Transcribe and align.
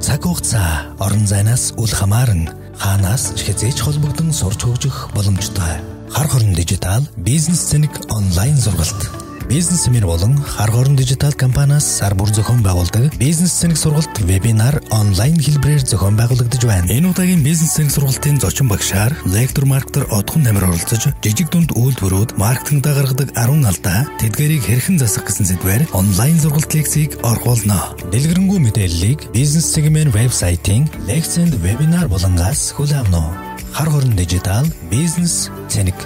Цаг 0.00 0.24
хугацаа 0.24 0.96
орон 0.96 1.26
зайнаас 1.28 1.76
үл 1.76 1.92
хамааран 1.92 2.48
хаанаас 2.80 3.36
ч 3.36 3.44
хязгаарч 3.44 3.78
холбогдсон 3.84 4.32
сурч 4.32 4.64
хөгжих 4.64 5.12
боломжтой. 5.12 5.84
Хар 6.08 6.26
хорон 6.28 6.56
дижитал 6.56 7.04
бизнес 7.16 7.68
цэник 7.68 8.08
онлайн 8.08 8.56
сургалт 8.56 9.19
Бизнес 9.50 9.82
семинар 9.82 10.06
болон 10.06 10.36
хар 10.36 10.70
хорон 10.70 10.94
дижитал 10.94 11.32
компаниас 11.32 11.82
сар 11.84 12.14
бүр 12.14 12.30
зохион 12.30 12.62
байгуулдаг 12.62 13.16
бизнес 13.18 13.50
цэник 13.58 13.78
сургалт 13.78 14.20
вебинар 14.22 14.78
онлайн 14.94 15.34
хэлбэрээр 15.42 15.82
зохион 15.82 16.14
байгуулагдаж 16.14 16.62
байна. 16.64 16.86
Энэ 16.86 17.10
удаагийн 17.10 17.42
бизнес 17.42 17.74
цэник 17.74 17.90
сургалтын 17.90 18.38
зочин 18.38 18.68
багшаар 18.68 19.10
лектор 19.26 19.66
маркетер 19.66 20.06
Одхон 20.14 20.46
Намир 20.46 20.70
оролцож 20.70 21.10
жижиг 21.18 21.50
дунд 21.50 21.74
үйлдвэрүүд 21.74 22.38
маркетингда 22.38 22.94
гаргадаг 22.94 23.34
10 23.34 23.66
алдаа 23.66 24.06
тэдгэрийг 24.22 24.62
хэрхэн 24.70 25.02
засах 25.02 25.26
гэсэн 25.26 25.50
сэдвээр 25.50 25.90
онлайн 25.98 26.38
сургалт 26.38 26.70
лекцийг 26.70 27.18
орхуулно. 27.26 27.98
Дэлгэрэнгүй 28.06 28.58
мэдээллийг 28.70 29.34
бизнес 29.34 29.66
сегмент 29.66 30.14
вебсайтын 30.14 30.86
лекцэнд 31.10 31.58
вебинар 31.58 32.06
болонгаас 32.06 32.70
хүлээмнэ. 32.78 33.50
Хар 33.74 33.90
хорон 33.90 34.14
дижитал 34.14 34.66
бизнес 34.94 35.50
цэник 35.66 35.98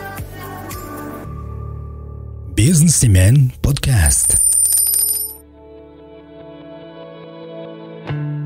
Businessman 2.54 3.50
podcast. 3.66 4.38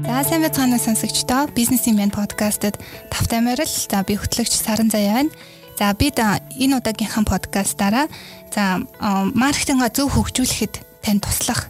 За 0.00 0.24
сайн 0.24 0.40
байцгаана 0.40 0.80
сонсогчдоо 0.80 1.52
Businessman 1.52 2.08
podcast-д 2.08 2.80
тавтай 3.12 3.44
морил 3.44 3.68
за 3.68 4.00
би 4.08 4.16
хөтлөгч 4.16 4.56
Саран 4.56 4.88
заяа 4.88 5.28
байна. 5.28 5.32
За 5.76 5.92
бид 5.92 6.16
энэ 6.16 6.80
удаагийнхаа 6.80 7.28
подкастаараа 7.28 8.08
за 8.48 8.80
маркетинга 9.36 9.92
зөв 9.92 10.08
хөгжүүлэхэд 10.16 11.04
тань 11.04 11.20
туслах 11.20 11.68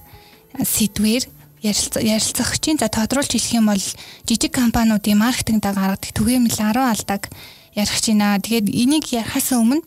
сэдвээр 0.55 1.27
ярилцах 1.59 2.55
чинь 2.62 2.78
за 2.78 2.86
тодруулж 2.86 3.34
хэлэх 3.34 3.59
юм 3.59 3.66
бол 3.66 3.83
жижиг 4.30 4.55
компаниудын 4.55 5.19
маркетингда 5.19 5.75
гаргадаг 5.75 6.14
түгээмэл 6.14 6.55
10 6.55 6.86
алдааг 6.86 7.34
ярих 7.75 7.98
чинь 7.98 8.23
аа. 8.23 8.39
Тэгээд 8.39 8.70
энийг 8.70 9.11
ярихаас 9.11 9.50
өмнө 9.58 9.83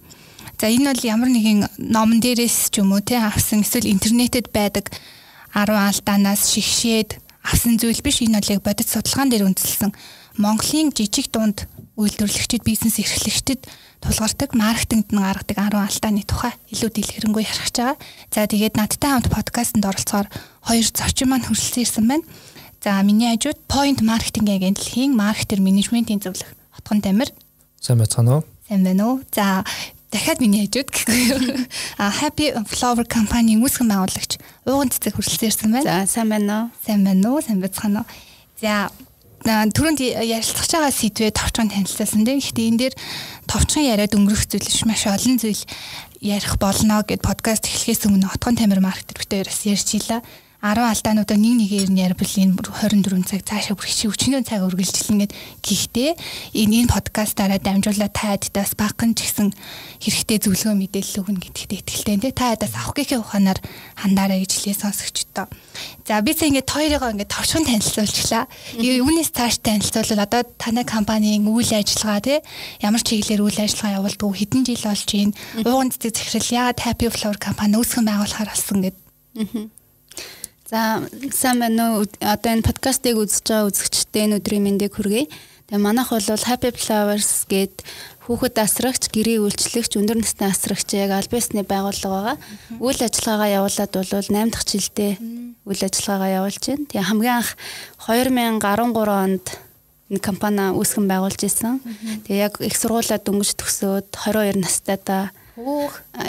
За 0.62 0.70
энэ 0.70 0.94
бол 0.94 1.02
ямар 1.02 1.30
нэгэн 1.34 1.90
номон 1.90 2.22
дээрээс 2.22 2.70
ч 2.70 2.86
юм 2.86 2.94
уу 2.94 3.02
те 3.02 3.18
авсан 3.18 3.66
эсвэл 3.66 3.90
интернетэд 3.90 4.54
байдаг 4.54 4.94
10 5.58 5.74
алдаанаас 5.74 6.54
шигшээд 6.54 7.18
авсан 7.42 7.82
зүйл 7.82 7.98
биш 8.06 8.22
энэ 8.22 8.38
бол 8.38 8.54
яг 8.54 8.62
бодит 8.62 8.86
судалгаан 8.86 9.34
дээр 9.34 9.50
үндэслэн 9.50 9.90
Монголын 10.38 10.94
жижиг 10.94 11.34
дунд 11.34 11.66
үйлдвэрлэгчид 11.98 12.62
бизнес 12.62 13.02
эрхлэгчдэд 13.02 13.66
тулгардаг 14.06 14.54
маркетингд 14.54 15.10
нь 15.10 15.18
гаргадаг 15.18 15.58
10 15.58 15.82
алдааны 15.82 16.22
тухай 16.30 16.54
илүү 16.70 16.90
дэлгэрэнгүй 16.94 17.42
ярих 17.42 17.66
гэж 17.66 17.76
байгаа. 17.82 17.98
За 18.30 18.46
тэгээд 18.46 18.78
надтай 18.78 19.18
хамт 19.18 19.34
подкастт 19.34 19.82
оролцохоор 19.82 20.30
хоёр 20.62 20.86
зочин 20.94 21.34
маань 21.34 21.42
хүрэлцэн 21.42 21.82
ирсэн 21.82 22.06
байна. 22.06 22.30
За 22.86 23.02
миний 23.02 23.34
хажууд 23.34 23.58
Point 23.66 24.06
Marketing 24.06 24.46
агентлагийн 24.46 25.18
маркетер 25.18 25.58
менежментийн 25.58 26.22
зөвлөх 26.22 26.54
Отгон 26.78 27.02
Дамир. 27.02 27.34
Сайн 27.82 27.98
байцгаана 27.98 28.42
уу? 28.42 28.44
Сайн 28.70 28.86
байна 28.86 29.04
уу? 29.10 29.26
За 29.34 29.66
дахиад 30.12 30.44
миний 30.44 30.68
хажууд 30.68 30.92
гэхгүй 30.92 31.20
юу. 31.32 31.40
А 31.98 32.12
Happy 32.12 32.52
Flower 32.68 33.08
компанийн 33.08 33.64
үүсгэн 33.64 33.88
байгуулагч 33.88 34.38
ууган 34.68 34.92
цэцэг 34.92 35.16
хүрэлцээрсэн 35.16 35.72
байна. 35.72 36.06
За 36.06 36.20
сайн 36.20 36.30
байна 36.30 36.68
уу? 36.68 36.76
Сайн 36.84 37.02
байна 37.08 37.28
уу? 37.32 37.40
Сайн 37.40 37.64
байцгаана 37.64 38.04
уу? 38.04 38.10
За 38.60 38.92
түрүүнд 39.42 40.04
ярилцах 40.04 40.68
байгаа 40.70 40.92
сэдвээ 40.92 41.32
товчхон 41.34 41.72
танилцуулсан 41.72 42.28
тийм. 42.28 42.44
Гэхдээ 42.44 42.70
энэ 42.70 42.80
дээр 42.92 42.96
товчхон 43.50 43.90
яриад 43.90 44.14
өнгөрөх 44.14 44.46
зүйл 44.52 44.86
маш 44.86 45.08
олон 45.10 45.40
зүйл 45.42 45.64
ярих 46.22 46.62
болно 46.62 47.02
гэд 47.02 47.26
подкаст 47.26 47.66
эхлэхээс 47.66 48.06
өмнө 48.06 48.30
отгон 48.30 48.54
тамир 48.54 48.84
маркетер 48.84 49.18
битээрээс 49.18 49.66
ярьж 49.66 49.90
илаа. 49.98 50.22
10 50.62 50.78
алдаануудаа 50.78 51.38
нэг 51.42 51.58
нэгээр 51.58 51.90
нь 51.90 52.02
ярбал 52.06 52.38
энэ 52.38 52.54
24 52.62 53.26
цаг 53.26 53.42
цаашаа 53.50 53.74
бүрх 53.74 53.90
чи 53.90 54.06
өчнөө 54.06 54.46
цаг 54.46 54.62
үргэлжилнэ 54.70 55.26
гэд 55.26 55.34
гэхдээ 55.66 56.12
энэ 56.54 56.86
энэ 56.86 56.94
подкастаараа 56.94 57.58
дамжуулаад 57.58 58.14
та 58.14 58.38
аддаас 58.38 58.78
багхан 58.78 59.18
ч 59.18 59.26
гэсэн 59.26 59.50
хэрэгтэй 59.98 60.38
зөвлөгөө 60.38 60.78
мэдээлэл 60.78 61.22
өгнө 61.26 61.42
гэдэгт 61.42 61.74
итгэлтэй 61.82 62.16
нэ 62.22 62.30
та 62.38 62.54
аддаас 62.54 62.78
авах 62.78 62.94
гэхээ 62.94 63.26
ухаанаар 63.26 63.58
хандаараа 64.06 64.38
гэж 64.38 64.52
хэлээ 64.54 64.78
сонсогчдоо. 64.86 65.50
За 66.06 66.22
би 66.22 66.38
сая 66.38 66.54
ингээд 66.54 66.70
хоёрыгоо 66.70 67.10
ингээд 67.10 67.34
товчхон 67.34 67.66
танилцуулчлаа. 67.66 68.46
Үүнээс 68.78 69.34
цааш 69.34 69.66
танилцуулбал 69.66 70.30
одоо 70.30 70.42
танай 70.62 70.86
компанийн 70.86 71.50
үйл 71.50 71.74
ажиллагаа 71.74 72.22
тий 72.22 72.38
ямар 72.86 73.02
чиглэлээр 73.02 73.42
үйл 73.42 73.60
ажиллагаа 73.66 73.98
явуулдаг 73.98 74.30
хэдэн 74.30 74.62
жил 74.62 74.86
болж 74.86 75.10
байна. 75.10 75.34
Ууган 75.66 75.90
цэцэг 75.90 76.14
захирал 76.14 76.70
яагаад 76.70 76.86
Happy 76.86 77.10
Flower 77.10 77.42
компани 77.42 77.82
үүсгэн 77.82 78.06
байгуулахаар 78.06 78.54
болсон 78.54 78.78
гэд. 78.86 78.98
Аа 79.42 79.81
За 80.72 81.04
сайн 81.36 81.60
байна 81.60 82.00
уу? 82.00 82.08
Одоо 82.24 82.56
энэ 82.56 82.64
подкастыг 82.64 83.20
үзэж 83.20 83.44
байгаа 83.44 83.68
үзэгчдээ 83.68 84.24
энэ 84.24 84.38
өдрийн 84.40 84.64
мэндийг 84.64 84.96
хүргэе. 84.96 85.28
Тэгээ 85.68 85.84
манайх 85.84 86.16
бол 86.16 86.24
Happy 86.24 86.72
Flowers 86.72 87.44
гээд 87.52 87.84
хүүхэд 88.24 88.56
асрагч, 88.56 89.12
гэрээ 89.12 89.44
үйлчлэгч, 89.44 90.00
өндөр 90.00 90.24
насны 90.24 90.48
асрагч 90.48 90.96
яг 90.96 91.12
аль 91.12 91.28
биесны 91.28 91.68
байгууллага 91.68 92.08
байгаа. 92.08 92.38
Үйл 92.80 93.04
ажиллагаагаа 93.04 93.52
явуулаад 93.60 93.92
бол 94.00 94.08
8 94.16 94.32
дахь 94.32 94.64
жилдээ 94.72 95.12
үйл 95.68 95.82
ажиллагаагаа 95.92 96.36
явуулж 96.40 96.64
байна. 96.64 96.88
Тэгээ 96.88 97.04
хамгийн 97.12 97.36
анх 97.36 97.52
2013 98.08 99.12
онд 99.12 99.46
энэ 100.08 100.24
компани 100.24 100.72
үүсгэн 100.72 101.08
байгуулж 101.12 101.42
исэн. 101.52 101.84
Тэгээ 102.32 102.44
яг 102.48 102.64
их 102.64 102.80
сургуулаа 102.80 103.20
дөнгөж 103.20 103.60
төгсөөд 103.60 104.08
22 104.16 104.64
настайдаа 104.64 105.36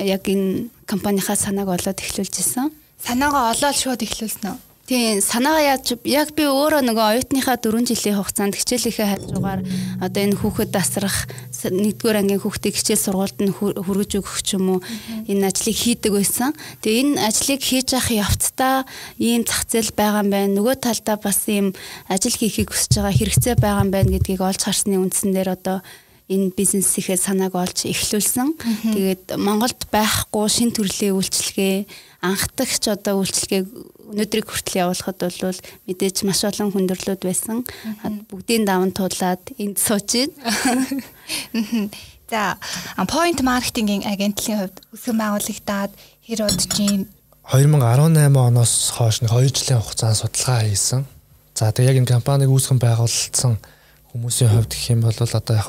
яг 0.03 0.27
энэ 0.27 0.67
компанийнхаа 0.91 1.39
санааг 1.39 1.71
олоод 1.79 2.03
эхлүүлж 2.03 2.43
исэн 2.43 2.82
санаагаа 3.07 3.51
олоод 3.53 3.77
шууд 3.77 4.01
эхлүүлсэн 4.07 4.47
үү? 4.51 4.59
Тийм 4.83 5.23
санаагаа 5.23 5.79
яаж 5.79 5.95
яг 6.05 6.35
би 6.35 6.43
өөрөө 6.43 6.83
нөгөө 6.83 7.07
оюутныхаа 7.15 7.55
4 7.55 7.87
жилийн 7.87 8.19
хугацаанд 8.19 8.59
хичээлийнхээ 8.59 9.09
хажуугаар 9.15 9.61
одоо 10.03 10.21
энэ 10.27 10.37
хүүхэд 10.43 10.75
дасрах 10.75 11.31
нэгдүгээр 11.71 12.19
ангийн 12.19 12.43
хүүхдийг 12.43 12.75
хичээл 12.75 13.07
сургуульд 13.07 13.39
нь 13.47 13.55
хүргэж 13.55 14.11
өгөх 14.19 14.43
ч 14.43 14.59
юм 14.59 14.77
уу 14.77 14.81
энэ 15.31 15.55
ажлыг 15.55 15.79
хийдэг 15.79 16.13
байсан. 16.19 16.51
Тэгээ 16.83 16.99
энэ 16.99 17.15
ажлыг 17.31 17.63
хийж 17.63 17.89
явах 17.95 18.11
явцдаа 18.11 18.77
ийм 19.23 19.47
зах 19.47 19.71
зээл 19.71 19.95
байгаа 19.95 20.27
юм 20.27 20.31
байна. 20.35 20.57
Нөгөө 20.59 20.75
талдаа 20.83 21.17
бас 21.17 21.41
ийм 21.47 21.73
ажил 22.11 22.35
хийхийг 22.35 22.75
хүсэж 22.75 22.99
байгаа 22.99 23.15
хэрэгцээ 23.15 23.55
байгаа 23.63 23.87
юм 23.87 23.91
байна 23.95 24.13
гэдгийг 24.19 24.43
олж 24.43 24.67
харсны 24.67 24.99
үндсэн 24.99 25.31
дээр 25.31 25.55
одоо 25.55 25.79
энэ 26.27 26.55
бизнесийнхээ 26.59 27.19
санааг 27.23 27.55
олж 27.55 27.87
эхлүүлсэн. 27.87 28.49
Тэгээд 28.93 29.39
Монголд 29.39 29.81
байхгүй 29.95 30.47
шин 30.51 30.71
төрлийн 30.75 31.15
үйлчлэгээ 31.19 31.77
анхдагч 32.23 32.87
одоо 32.87 33.21
үйлчлэгийг 33.21 33.67
өнөөдрийг 34.15 34.47
хүртэл 34.47 34.87
явуулахад 34.87 35.19
бол 35.19 35.59
мэдээж 35.91 36.17
маш 36.23 36.41
олон 36.47 36.71
хүндрэлүүд 36.71 37.23
байсан. 37.27 37.67
Бүгдийн 38.31 38.63
даван 38.63 38.95
туулаад 38.95 39.43
энд 39.59 39.79
сууж 39.83 40.31
байна. 40.31 41.91
За, 42.33 42.57
point 43.11 43.43
marketing-ийн 43.45 44.09
агентлагийн 44.09 44.65
хувьд 44.65 44.79
өсгөн 44.95 45.19
байгуулагдаад 45.21 45.93
хэр 46.25 46.41
удаж 46.49 46.65
чинь 46.65 47.05
2018 47.51 48.33
оноос 48.39 48.95
хойш 48.97 49.21
нэг 49.21 49.35
2 49.35 49.53
жилийн 49.53 49.83
хугацаанд 49.83 50.17
судалгаа 50.17 50.63
хийсэн. 50.65 51.05
За 51.53 51.69
тэгээ 51.75 51.91
яг 51.91 51.99
энэ 52.01 52.13
компаниг 52.17 52.49
үүсгэн 52.49 52.81
байгуулсан 52.81 53.61
хүмүүсийн 54.15 54.49
хувьд 54.49 54.73
гэх 54.73 54.95
юм 54.95 55.05
бол 55.05 55.13
одоо 55.13 55.57
яг 55.59 55.69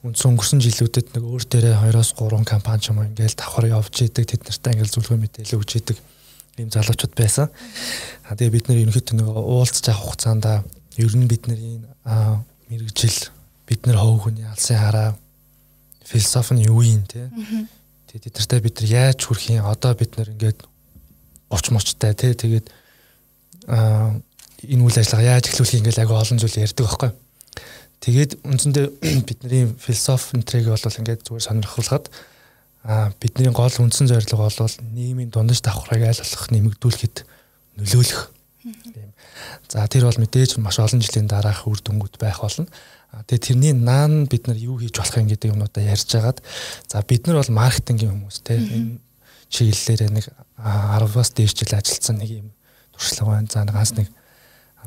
үндсэн 0.00 0.32
өнгөрсөн 0.32 0.60
жилүүдэд 0.64 1.12
нэг 1.12 1.24
өөр 1.28 1.44
дээрээ 1.44 1.76
2-оос 1.92 2.16
3 2.16 2.44
компани 2.48 2.80
ч 2.80 2.88
юм 2.88 3.04
уу 3.04 3.08
ингээл 3.08 3.36
давхар 3.36 3.68
явж 3.68 3.94
идэг 4.00 4.24
тэд 4.24 4.48
нартай 4.48 4.72
ингээл 4.72 4.94
зөвлөгөө 4.96 5.20
мэдээлэл 5.20 5.60
өгч 5.60 5.72
идэг 5.76 5.98
ийм 6.56 6.70
залуучууд 6.72 7.12
байсан. 7.16 7.52
А 8.24 8.32
тэгээ 8.32 8.54
бид 8.56 8.66
нэр 8.68 8.80
ерөнхийдөө 8.88 9.16
нэг 9.20 9.28
уулзж 9.28 9.84
авах 9.92 10.16
хугацаанд 10.16 10.44
ер 10.96 11.12
нь 11.16 11.28
бидний 11.28 11.84
мэрэгжил 12.72 13.28
бид 13.68 13.84
нар 13.84 14.00
хов 14.00 14.24
хүний 14.24 14.48
алсын 14.48 14.80
хараа 14.80 15.08
философи 16.04 16.56
нь 16.56 16.64
юу 16.64 16.80
юм 16.80 17.04
те. 17.04 17.28
Тэгээ 18.08 18.24
тэд 18.24 18.36
нартай 18.40 18.60
бид 18.60 18.76
нар 18.80 18.88
яаж 18.88 19.18
хүрх 19.24 19.52
юм 19.52 19.68
одоо 19.68 19.92
бид 19.94 20.16
нар 20.16 20.32
ингээд 20.32 20.64
оч 21.52 21.64
мочтой 21.70 22.16
те 22.16 22.34
тэгээд 22.34 22.72
энэ 23.68 24.82
үйл 24.84 24.96
ажиллагаа 24.96 25.36
яаж 25.36 25.44
эхлүүлэх 25.48 25.80
ингээл 25.80 26.02
агай 26.04 26.16
олон 26.16 26.38
зүйл 26.40 26.60
ярьдаг 26.60 26.84
байхгүй. 26.88 27.10
Тэгээд 28.00 28.40
үндсэндээ 28.48 28.86
бидний 29.28 29.68
философи 29.76 30.40
энтрийг 30.40 30.72
бол 30.72 30.80
ингээд 30.80 31.20
зүгээр 31.28 31.44
сонирхолгоод 31.44 32.08
а 32.88 33.12
бидний 33.20 33.52
гол 33.52 33.68
үндсэн 33.68 34.08
зорилго 34.08 34.40
бол 34.40 34.76
нийгмийн 34.96 35.28
дундаж 35.28 35.60
давхрыг 35.60 36.08
айл 36.08 36.16
болох 36.16 36.48
нэмэгдүүлэхэд 36.48 37.16
нөлөөлөх. 37.76 38.32
Тийм. 38.64 39.12
За 39.68 39.84
тэр 39.84 40.08
бол 40.08 40.16
мэдээж 40.16 40.56
маш 40.64 40.80
олон 40.80 41.04
жилийн 41.04 41.28
дараах 41.28 41.68
үр 41.68 41.76
дүнгууд 41.84 42.16
байх 42.16 42.40
болно. 42.40 42.72
Тэгээ 43.28 43.44
тэрний 43.52 43.72
наан 43.76 44.24
бид 44.24 44.48
нар 44.48 44.56
юу 44.56 44.80
хийж 44.80 44.96
болох 44.96 45.20
юм 45.20 45.28
гэдэг 45.28 45.52
юмудаа 45.52 45.84
ярьж 45.84 46.08
хагаад 46.08 46.40
за 46.88 47.04
бид 47.04 47.28
нар 47.28 47.44
бол 47.44 47.52
маркетингийн 47.52 48.16
хүмүүс 48.16 48.40
те 48.40 48.56
энэ 48.56 48.96
чиглэлээр 49.52 50.12
нэг 50.16 50.24
10-аас 50.56 51.36
дээш 51.36 51.52
жил 51.52 51.76
ажилласан 51.76 52.16
нэг 52.16 52.30
юм 52.32 52.48
туршлага 52.96 53.36
байна. 53.36 53.52
За 53.52 53.60
нэг 53.68 53.76
хас 53.76 53.92
нэг 53.92 54.08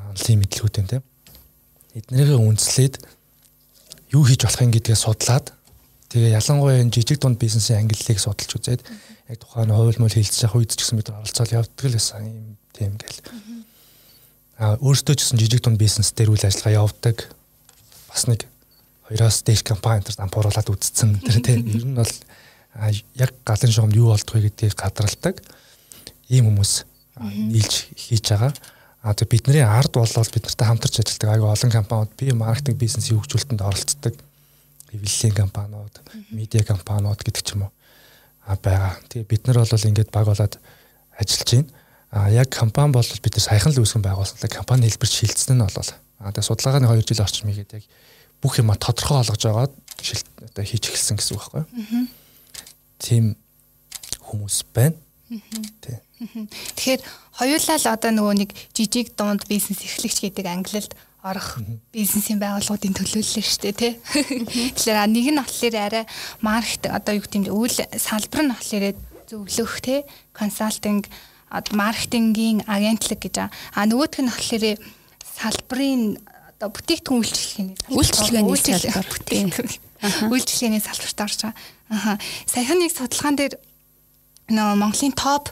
онлын 0.01 0.41
мэдлэгүүд 0.41 0.75
байна 0.81 0.89
те 0.97 1.12
эднэрийг 1.93 2.41
үндэслээд 2.41 2.95
юу 4.13 4.23
хийж 4.25 4.45
болох 4.45 4.61
юм 4.61 4.73
гэдгээ 4.73 4.97
судлаад 4.97 5.53
тэгээ 6.09 6.37
ялангуяа 6.37 6.81
энэ 6.81 6.93
жижиг 6.93 7.17
дунд 7.21 7.37
бизнесийн 7.37 7.85
ангиллыг 7.85 8.19
судалж 8.21 8.51
үзээд 8.53 8.81
яг 9.29 9.37
тухайн 9.41 9.73
хууль 9.73 10.01
мөл 10.01 10.13
хэлцэж 10.13 10.45
явах 10.45 10.61
үед 10.61 10.73
ч 10.73 10.81
гэсэн 10.81 10.97
бид 11.01 11.09
оролцоод 11.09 11.53
явдаг 11.53 11.85
л 11.85 11.97
байсан 11.97 12.21
юм 12.25 12.57
тийм 12.73 12.93
гэл. 12.97 13.21
а 14.57 14.77
өөртөө 14.77 15.15
ч 15.17 15.19
гэсэн 15.25 15.39
жижиг 15.41 15.61
дунд 15.61 15.77
бизнес 15.81 16.13
дээр 16.13 16.33
үйл 16.33 16.45
ажиллагаа 16.45 16.85
явуулдаг 16.85 17.17
бас 18.09 18.23
нэг 18.29 18.45
хоёроос 19.09 19.41
дээш 19.45 19.61
компани 19.65 20.05
дээр 20.05 20.17
дампууруулад 20.17 20.69
үзсэн 20.69 21.19
тэр 21.25 21.37
тийм. 21.41 21.65
Ер 21.69 21.85
нь 21.85 21.97
бол 21.97 22.13
яг 23.17 23.31
галын 23.45 23.73
шугамд 23.73 23.97
юу 23.97 24.13
болдох 24.13 24.33
вэ 24.37 24.49
гэдгийг 24.49 24.77
гадралдаг 24.77 25.41
ийм 26.29 26.49
хүмүүс 26.49 26.85
нийлж 27.21 27.73
хийж 27.93 28.25
байгаа. 28.29 28.53
А 29.03 29.13
тэг 29.13 29.27
бидний 29.29 29.61
ард 29.61 29.91
болол 29.99 30.31
бид 30.31 30.47
нартай 30.47 30.67
хамтарч 30.67 31.03
ажилладаг 31.03 31.29
аяга 31.29 31.51
олон 31.51 31.71
компаниуд 31.71 32.11
би 32.15 32.31
маркетинг 32.31 32.79
бизнесийн 32.79 33.19
хөгжүүлэлтэнд 33.19 33.61
оролцдог. 33.61 34.15
Хэвлэлийн 34.89 35.35
компаниуд, 35.35 35.99
медиа 36.31 36.63
компаниуд 36.63 37.19
гэдэг 37.19 37.43
ч 37.43 37.59
юм 37.59 37.67
уу 37.67 37.71
а 38.45 38.55
байгаа. 38.55 38.99
Тэгээ 39.07 39.27
бид 39.27 39.43
нар 39.47 39.59
бол 39.63 39.67
ингээд 39.71 40.11
баг 40.11 40.27
болоод 40.27 40.55
ажиллаж 41.19 41.49
байна. 41.51 41.69
А 42.11 42.29
яг 42.29 42.49
компани 42.51 42.93
бол 42.93 43.03
бид 43.03 43.33
нар 43.35 43.43
саяхан 43.43 43.71
л 43.71 43.81
үүсгэн 43.81 44.03
байгуулсан. 44.03 44.39
Компани 44.51 44.87
хэлбэр 44.87 45.09
шилжсэн 45.09 45.57
нь 45.57 45.63
бол 45.63 45.89
а 46.23 46.31
тэгээ 46.31 46.47
судалгааны 46.47 46.87
2 46.87 47.07
жил 47.07 47.23
орчим 47.23 47.49
игээд 47.51 47.75
яг 47.79 47.83
бүх 48.43 48.59
юма 48.59 48.75
тодорхой 48.75 49.23
олгож 49.23 49.43
шилт 50.03 50.27
одоо 50.39 50.63
хийж 50.63 50.91
эхэлсэн 50.91 51.17
гэсэн 51.19 51.35
үг 51.35 51.43
байхгүй 51.43 51.63
юу? 51.63 52.07
Тийм 52.99 53.35
хүмүүс 54.23 54.57
байна. 54.75 54.95
Тийм. 55.79 55.99
Тэгэхээр 56.27 57.01
хоёулаа 57.39 57.77
л 57.77 57.87
одоо 57.91 58.11
нөгөө 58.13 58.35
нэг 58.43 58.49
жижиг 58.75 59.15
дунд 59.17 59.45
бизнес 59.49 59.81
эрхлэгч 59.83 60.17
гэдэг 60.23 60.45
ангилалд 60.45 60.91
орох 61.23 61.63
бизнесийн 61.95 62.39
байгууллагуудын 62.39 62.95
төлөөлөл 62.99 63.47
шүү 63.47 63.61
дээ 63.63 63.75
тий. 63.79 63.93
Тэгэхээр 64.75 65.07
нэг 65.07 65.27
нь 65.31 65.39
болохоор 65.39 65.75
арай 65.79 66.05
маркет 66.43 66.91
одоо 66.91 67.15
юу 67.15 67.23
гэдэм 67.23 67.47
үйл 67.47 67.77
салбар 67.95 68.41
нь 68.43 68.51
болохоор 68.51 68.85
зөвлөх 69.27 69.79
тий 69.79 70.03
консалтинг 70.35 71.07
маркетингийн 71.71 72.67
агентлаг 72.67 73.23
гэж 73.23 73.35
аа. 73.39 73.49
Нөгөөх 73.87 74.19
нь 74.19 74.31
болохоор 74.31 74.65
салбарын 75.23 76.03
одоо 76.51 76.69
бүтээгдэхүүн 76.75 77.19
үйлчлэгээний 77.23 77.77
үйлчлэгээний 77.87 78.57
салбар 78.59 79.07
бүтээгдэхүүн 79.07 80.31
үйлчлэгээний 80.31 80.83
салбарт 80.83 81.19
орж 81.23 81.39
байгаа. 81.39 81.55
Аха. 81.89 82.19
Саяхан 82.47 82.79
нэг 82.83 82.91
судалгаан 82.91 83.35
дээр 83.39 83.53
нөгөө 84.51 84.75
Монголын 84.75 85.15
топ 85.15 85.51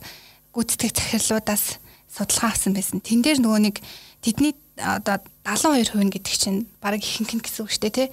гүйцэтгэх 0.51 0.94
захирлуудаас 0.95 1.80
судалгаа 2.12 2.51
авсан 2.51 2.75
байсан. 2.75 3.00
Тэн 3.00 3.24
дээр 3.24 3.39
нөгөө 3.39 3.62
нэг 3.71 3.75
тэдний 4.19 4.53
одоо 4.77 5.24
72% 5.48 5.95
нь 5.95 6.12
гэдэг 6.12 6.36
чинь 6.36 6.59
баг 6.83 7.00
ихэнх 7.00 7.33
нь 7.39 7.44
гэсэн 7.44 7.63
үг 7.65 7.71
шүү 7.71 7.83
дээ 7.88 7.95
тий. 7.95 8.09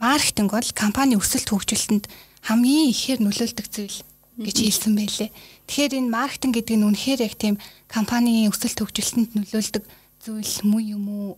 Маркетинг 0.00 0.52
бол 0.52 0.70
компани 0.76 1.16
өсөлт 1.16 1.48
хөгжүүлэлтэнд 1.48 2.04
хамгийн 2.44 2.92
ихээр 2.92 3.20
нөлөөлдөг 3.24 3.66
зүйл 3.68 3.98
гэж 4.40 4.56
хэлсэн 4.60 4.94
байлээ. 4.96 5.30
Тэгэхээр 5.68 5.96
энэ 6.00 6.12
маркетинг 6.12 6.54
гэдэг 6.56 6.76
нь 6.76 6.86
үнэхээр 6.88 7.20
яг 7.24 7.34
тийм 7.36 7.56
компанийн 7.88 8.48
өсөлт 8.48 8.80
хөгжүүлэлтэнд 8.80 9.36
нөлөөлдөг 9.36 9.84
зүйл 10.24 10.56
муу 10.64 10.80
юм 10.80 11.04
уу? 11.08 11.32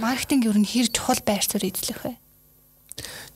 Маркетинг 0.00 0.44
ер 0.44 0.58
нь 0.60 0.68
хэр 0.68 0.88
чухал 0.92 1.20
байр 1.24 1.44
суурь 1.44 1.72
эзлэх 1.72 2.04
вэ? 2.04 2.12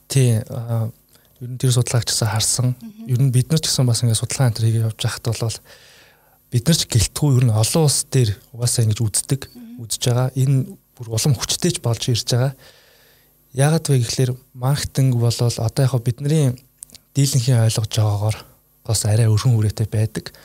Тий, 0.05 0.37
ер 0.37 1.49
нь 1.49 1.57
тэр 1.57 1.73
судалгаагчсаа 1.73 2.29
харсан. 2.37 2.77
Ер 3.09 3.17
нь 3.17 3.33
бид 3.33 3.49
нар 3.49 3.61
ч 3.61 3.69
гэсэн 3.69 3.89
бас 3.89 4.05
ингээд 4.05 4.21
судалгаа 4.21 4.53
энэ 4.53 4.61
хийгээ 4.61 4.85
явж 4.85 4.99
байхад 5.01 5.25
бол 5.25 5.57
бид 6.51 6.67
нар 6.67 6.75
ч 6.75 6.83
гэлтгүй 6.83 7.39
ер 7.39 7.45
нь 7.47 7.55
олон 7.55 7.87
улс 7.87 8.03
дээр 8.11 8.35
угаасаа 8.51 8.83
ингэж 8.83 8.99
үздэг, 8.99 9.41
үзэж 9.79 10.01
байгаа. 10.03 10.27
Энэ 10.35 10.75
бүр 10.99 11.07
улам 11.15 11.33
хүчтэйч 11.39 11.79
болж 11.79 12.11
ирж 12.11 12.27
байгаа. 12.27 12.53
Яагаад 13.55 13.87
вэ 13.87 14.03
гэхээр 14.03 14.31
маркетинг 14.59 15.15
бол 15.15 15.31
одоо 15.31 15.83
яг 15.87 15.95
бидний 16.03 16.51
дийлэнхийн 17.15 17.63
ойлгож 17.63 17.87
байгаагаар 17.95 18.37
бас 18.83 19.05
арай 19.07 19.31
өргөн 19.31 19.55
үрээтэй 19.55 19.87
байдаг. 19.87 20.35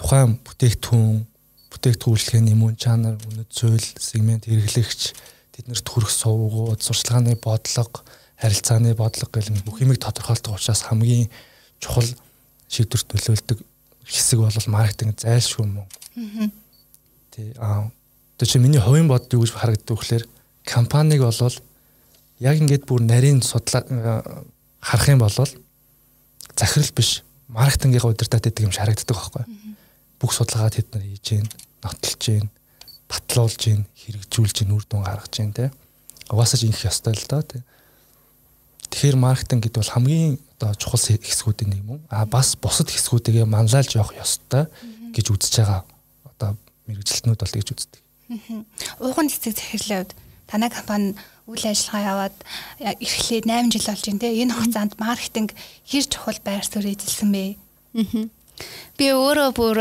Тухайн 0.00 0.40
бүтээгдэхүүн, 0.40 1.24
бүтээгдэхүүлэхний 1.72 2.56
мөн 2.56 2.76
чанар, 2.80 3.16
үнэт 3.16 3.52
зүйл, 3.52 3.88
сегмент 3.96 4.44
хэрэглэгч, 4.44 5.16
тэднэрт 5.56 5.86
хүрэх 5.88 6.12
сувгууд, 6.12 6.80
сурчлагын 6.84 7.36
бодлого, 7.40 8.04
харилцааны 8.36 8.92
бодлого 8.92 9.32
гэл 9.32 9.64
бүх 9.64 9.80
юмыг 9.80 10.00
тодорхойлдог 10.00 10.60
учраас 10.60 10.84
хамгийн 10.84 11.32
чухал 11.80 12.08
шийдвэрт 12.68 13.08
нөлөөлдөг 13.16 13.58
хэсэг 14.06 14.38
бол 14.38 14.70
маркетинг 14.70 15.18
зайлшгүй 15.18 15.66
уу. 15.66 15.86
Аа. 16.16 16.50
Тий. 17.34 17.52
Аа. 17.58 17.90
Тэгээ 18.38 18.52
чи 18.52 18.58
миний 18.62 18.80
хувийн 18.80 19.10
бод 19.10 19.26
юу 19.34 19.42
гэж 19.42 19.52
харагддаг 19.52 19.98
вэхлээр 19.98 20.24
компаниг 20.64 21.20
болвол 21.20 21.58
яг 22.38 22.56
ингээд 22.56 22.86
бүр 22.86 23.02
нарийн 23.02 23.42
судлаа 23.42 23.82
харах 24.80 25.08
юм 25.10 25.20
бол 25.20 25.34
захирал 25.34 26.92
биш 26.94 27.22
маркетингийн 27.48 28.04
удирдаад 28.04 28.44
байдаг 28.44 28.64
юм 28.64 28.72
харагддаг 28.72 29.16
байхгүй. 29.16 29.44
Бүх 30.20 30.32
судалгаа 30.32 30.70
тэд 30.70 30.88
нар 30.92 31.04
хийж 31.04 31.26
гин, 31.28 31.48
нотолж 31.84 32.20
гин, 32.20 32.48
батлуулж 33.08 33.56
гин, 33.60 33.84
хэрэгжүүлж 34.00 34.64
гин, 34.64 34.72
үр 34.72 34.84
дүн 34.88 35.04
гаргаж 35.04 35.32
гин 35.36 35.52
те. 35.52 35.70
Угаасаа 36.32 36.56
ч 36.56 36.68
ингэх 36.68 36.88
ёстой 36.88 37.12
л 37.12 37.28
доо 37.28 37.42
те. 37.44 37.60
Тэгэхээр 38.90 39.16
маркетинг 39.16 39.62
гэдэг 39.66 39.80
бол 39.82 39.94
хамгийн 39.94 40.38
одоо 40.58 40.74
чухал 40.74 41.00
хэсгүүдийн 41.00 41.70
нэг 41.70 41.80
юм. 41.84 42.00
А 42.08 42.24
бас 42.24 42.56
бусад 42.56 42.88
хэсгүүдээ 42.88 43.44
манлайлж 43.44 43.96
явах 43.96 44.16
ёстой 44.16 44.66
гэж 45.12 45.26
үзэж 45.32 45.54
байгаа 45.60 45.82
одоо 46.24 46.50
мэрэгжилтнүүд 46.86 47.40
бол 47.40 47.56
гэж 47.56 47.68
үздэг. 47.72 48.00
Ууган 49.00 49.28
цэцэг 49.28 49.54
захирлын 49.54 50.04
хувьд 50.04 50.12
танай 50.46 50.70
компани 50.70 51.14
үйл 51.46 51.64
ажиллагаа 51.66 52.26
яваад 52.26 52.36
эрхлээд 52.80 53.46
8 53.46 53.70
жил 53.70 53.86
болж 53.86 54.04
байна 54.06 54.22
те. 54.22 54.34
Энэ 54.34 54.54
хугацаанд 54.54 54.92
маркетинг 54.98 55.50
хэр 55.86 56.04
чухал 56.10 56.40
байр 56.42 56.64
суурь 56.66 56.90
эзэлсэн 56.90 57.30
бэ? 57.30 57.56
Би 58.96 59.06
өөрөө 59.12 59.50
бүр 59.52 59.78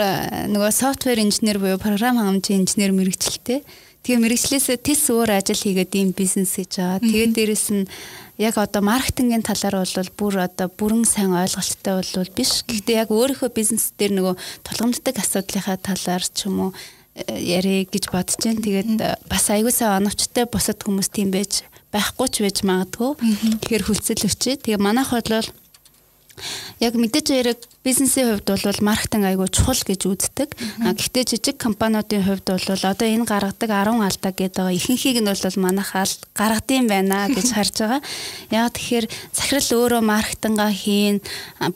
нөгөө 0.52 0.72
софтвер 0.76 1.24
инженер 1.24 1.58
буюу 1.58 1.80
програм 1.80 2.20
хангамжийн 2.20 2.68
инженер 2.68 2.92
мэрэгчлээ. 2.92 3.64
Тэгээ 4.06 4.22
мэрэгчлээсээ 4.22 4.78
тис 4.84 5.10
өөр 5.10 5.42
ажил 5.42 5.58
хийгээд 5.58 5.96
ийм 5.98 6.12
бизнес 6.14 6.60
хийж 6.60 6.78
байгаа. 6.78 7.02
Тэгээд 7.02 7.34
дээрэс 7.34 7.68
нь 7.74 7.90
яг 8.38 8.58
одоо 8.58 8.82
маркетингийн 8.84 9.44
талаар 9.44 9.86
бол 9.86 10.12
бүр 10.18 10.36
одоо 10.44 10.68
бүрэн 10.68 11.06
сайн 11.08 11.32
ойлголттой 11.32 12.04
бол 12.04 12.32
биш. 12.36 12.64
Гэхдээ 12.68 13.08
яг 13.08 13.10
өөрийнхөө 13.12 13.50
бизнес 13.56 13.96
дээр 13.96 14.20
нөгөө 14.20 14.36
тулгамддаг 14.68 15.16
асуудлынхаа 15.20 15.78
талаар 15.80 16.24
ч 16.24 16.48
юм 16.52 16.70
уу 16.70 16.72
э, 17.16 17.40
ярэ 17.40 17.88
гэж 17.88 18.12
бодож 18.12 18.40
байна. 18.44 18.60
Тэгээд 18.60 18.92
бас 19.32 19.46
аягуулсаа 19.48 19.96
оновчтой 20.00 20.46
босод 20.52 20.84
хүмүүс 20.84 21.10
тийм 21.16 21.32
байж 21.32 21.64
байхгүй 21.96 22.28
ч 22.28 22.36
байж 22.44 22.58
магадгүй. 22.68 23.16
Тэгэхээр 23.64 23.84
хүлцэл 23.88 24.28
өчөө. 24.28 24.56
Тэгээ 24.68 24.84
манайх 24.84 25.16
бол 25.16 25.48
яг 26.80 26.94
мэдээж 26.96 27.28
яриг 27.32 27.60
бизнесийн 27.84 28.36
хувьд 28.36 28.50
бол 28.50 28.80
маркетинг 28.82 29.26
айгүй 29.26 29.48
чухал 29.50 29.78
гэж 29.78 30.02
үздэг. 30.10 30.50
Гэхдээ 30.82 31.26
жижиг 31.32 31.58
компаниудын 31.62 32.26
хувьд 32.26 32.48
бол 32.52 32.84
одоо 32.92 33.08
энэ 33.08 33.26
гаргадаг 33.30 33.70
10 33.70 34.04
алдаа 34.04 34.34
гэдэг 34.34 34.58
байгаа 34.58 34.78
ихэнхийг 34.78 35.18
нь 35.22 35.30
бол 35.30 35.64
манайх 35.64 35.92
гаргадсан 36.36 36.88
байна 36.88 37.30
гэж 37.32 37.48
харж 37.54 37.76
байгаа. 37.80 38.02
Яг 38.52 38.74
тэгэхээр 38.74 39.06
захирал 39.32 39.70
өөрөө 39.80 40.02
маркетингаа 40.02 40.72
хийн 40.72 41.22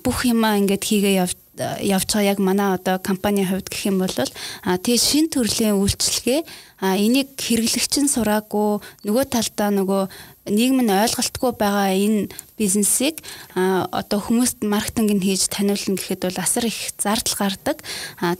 бүх 0.04 0.26
юмаа 0.26 0.60
ингээд 0.60 0.84
хийгээ 0.84 1.16
явж 1.24 1.38
явж 1.60 2.08
байгаа 2.08 2.32
яг 2.32 2.40
манай 2.40 2.74
одоо 2.74 2.98
компанийн 3.00 3.48
хувьд 3.48 3.68
гэх 3.68 3.92
юм 3.92 4.00
бол 4.00 4.16
а 4.64 4.78
тэгээ 4.78 4.98
шин 4.98 5.26
төрлийн 5.28 5.76
үйлчлэгээ 5.76 6.42
а 6.80 6.96
энийг 6.96 7.36
хэрэглэгч 7.36 7.94
нь 8.00 8.14
сураагүй 8.14 8.80
нөгөө 9.04 9.26
талдаа 9.28 9.70
нөгөө 9.76 10.04
нийгэм 10.50 10.82
нь 10.84 10.92
ойлголтгүй 10.92 11.52
байгаа 11.56 11.94
энэ 11.94 12.34
бизнесийг 12.58 13.22
одоо 13.56 14.20
хүмүүст 14.20 14.66
маркетинг 14.66 15.14
нь 15.16 15.24
хийж 15.24 15.48
таниулна 15.54 15.96
гэхэд 15.96 16.26
бол 16.28 16.40
асар 16.42 16.66
их 16.66 16.92
зардал 16.98 17.38
гардаг. 17.38 17.78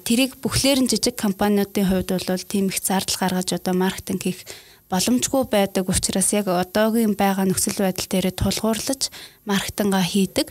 Тэрийг 0.04 0.42
бүхлээр 0.42 0.84
нь 0.84 0.92
жижиг 0.92 1.16
компаниудын 1.16 1.88
хувьд 1.88 2.10
бол 2.12 2.44
тийм 2.50 2.68
их 2.74 2.82
зардал 2.82 3.18
гаргаж 3.22 3.54
одоо 3.56 3.74
маркетинг 3.78 4.26
хийх 4.26 4.42
боломжгүй 4.90 5.46
байдаг 5.46 5.86
учраас 5.88 6.34
яг 6.34 6.50
одоогийн 6.50 7.14
байгаа 7.14 7.46
нөхцөл 7.46 7.78
байдал 7.78 8.10
дээр 8.10 8.34
тулгуурлаж 8.34 9.14
маркетингаа 9.46 10.02
хийдэг 10.02 10.50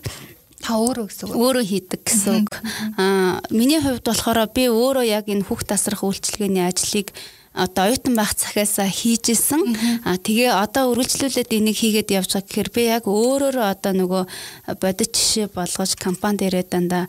та 0.63 0.79
өөрөө 0.79 1.07
гэсэн 1.11 1.27
үг. 1.27 1.35
Өөрөө 1.39 1.65
хийдэг 1.67 2.01
гэсэн 2.07 2.35
үг. 2.47 2.55
Аа 2.99 3.43
миний 3.51 3.83
хувьд 3.83 4.07
болохоор 4.07 4.47
би 4.51 4.71
өөрөө 4.71 5.07
яг 5.07 5.27
энэ 5.27 5.47
хүүхд 5.47 5.71
тасрах 5.71 6.03
үйлчилгээний 6.07 6.67
ажлыг 6.67 7.15
одоо 7.55 7.89
оюутан 7.89 8.15
байх 8.15 8.35
цахиасаа 8.35 8.89
хийжсэн. 8.89 9.63
А 10.05 10.17
тэгээ 10.21 10.53
одоо 10.53 10.93
үргэлжлүүлээд 10.93 11.51
энийг 11.57 11.77
хийгээд 11.81 12.15
явж 12.15 12.31
байгаа 12.37 12.49
гэхээр 12.49 12.71
би 12.75 12.83
яг 12.87 13.05
өөрөөрөө 13.09 13.67
одоо 13.73 13.93
нөгөө 13.97 14.23
бодит 14.79 15.13
жишээ 15.17 15.49
болгож 15.55 15.93
компани 15.97 16.45
дээрээ 16.45 16.67
дандаа 16.69 17.05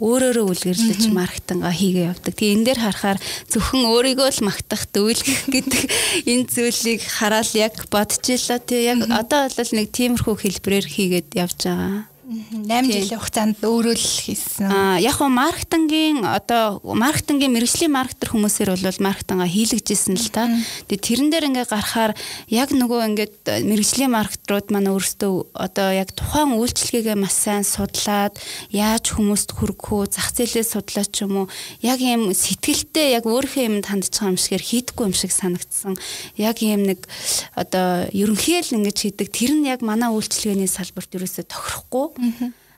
өөрөөрөө 0.00 0.44
үлгэрлэж 0.50 1.02
маркетинга 1.12 1.70
хийгээ 1.70 2.08
явдаг. 2.10 2.34
Тэгээ 2.34 2.54
энэ 2.56 2.66
дээр 2.66 2.80
харахаар 2.80 3.18
зөвхөн 3.52 3.84
өөрийгөө 3.92 4.28
л 4.32 4.46
магтах 4.48 4.82
дүүлгэх 4.90 5.40
гэдэг 5.54 5.82
энэ 6.26 6.48
зүйлийг 6.50 7.00
хараад 7.06 7.50
яг 7.54 7.74
бодчихлаа. 7.92 8.58
Тэгээ 8.58 8.90
яг 8.90 9.00
одоо 9.12 9.48
бол 9.48 9.72
нэг 9.76 9.86
тиймэрхүү 9.92 10.34
хэлбэрээр 10.34 10.86
хийгээд 10.88 11.28
явж 11.36 11.60
байгаа. 11.68 12.15
8 12.26 12.90
жилийн 12.90 13.22
хугацаанд 13.22 13.62
өөрөө 13.62 13.94
л 13.94 14.02
хийсэн. 14.02 14.66
Аа 14.66 14.98
яг 14.98 15.22
хоо 15.22 15.30
маркетингийн 15.30 16.26
одоо 16.26 16.82
маркетингийн 16.82 17.54
мэрэгжлийн 17.54 17.94
маркетер 17.94 18.34
хүмүүсээр 18.34 18.74
бол 18.74 18.98
маркетинга 18.98 19.46
хийлгэжсэн 19.46 20.18
л 20.18 20.34
та. 20.34 20.50
Тэгээ 20.90 21.06
тэрэн 21.06 21.30
дээр 21.30 21.46
ингээ 21.54 21.70
гарахаар 21.70 22.18
яг 22.50 22.74
нөгөө 22.74 23.00
ингээд 23.14 23.36
мэрэгжлийн 23.70 24.10
маркетрууд 24.10 24.74
манай 24.74 24.90
өөрсдөө 24.98 25.54
одоо 25.54 25.88
яг 25.94 26.10
тухайн 26.18 26.58
үйлчлэгээ 26.58 27.14
маш 27.14 27.46
сайн 27.46 27.62
судлаад 27.62 28.34
яаж 28.74 29.14
хүмүүст 29.14 29.54
хүргэх 29.54 29.86
үү, 29.86 30.10
зах 30.10 30.34
зээлээ 30.34 30.66
судлаад 30.66 31.10
ч 31.14 31.22
юм 31.22 31.46
уу 31.46 31.50
яг 31.78 32.02
ийм 32.02 32.34
сэтгэлтэй 32.34 33.14
яг 33.14 33.30
өөрийнхөө 33.30 33.70
юм 33.70 33.86
байгаа 33.86 34.34
юм 34.34 34.42
шигээр 34.42 34.66
хийдэггүй 34.66 35.04
юм 35.06 35.14
шиг 35.14 35.30
санагдсан. 35.30 35.94
Яг 36.34 36.58
ийм 36.58 36.90
нэг 36.90 37.06
одоо 37.54 38.10
ерөнхийд 38.10 38.74
л 38.74 38.82
ингэж 38.82 39.14
хийдэг. 39.14 39.30
Тэр 39.30 39.54
нь 39.54 39.70
яг 39.70 39.86
манай 39.86 40.10
үйлчлэгээний 40.10 40.66
салбарт 40.66 41.14
ерөөсөө 41.14 41.46
тохирохгүй 41.46 42.15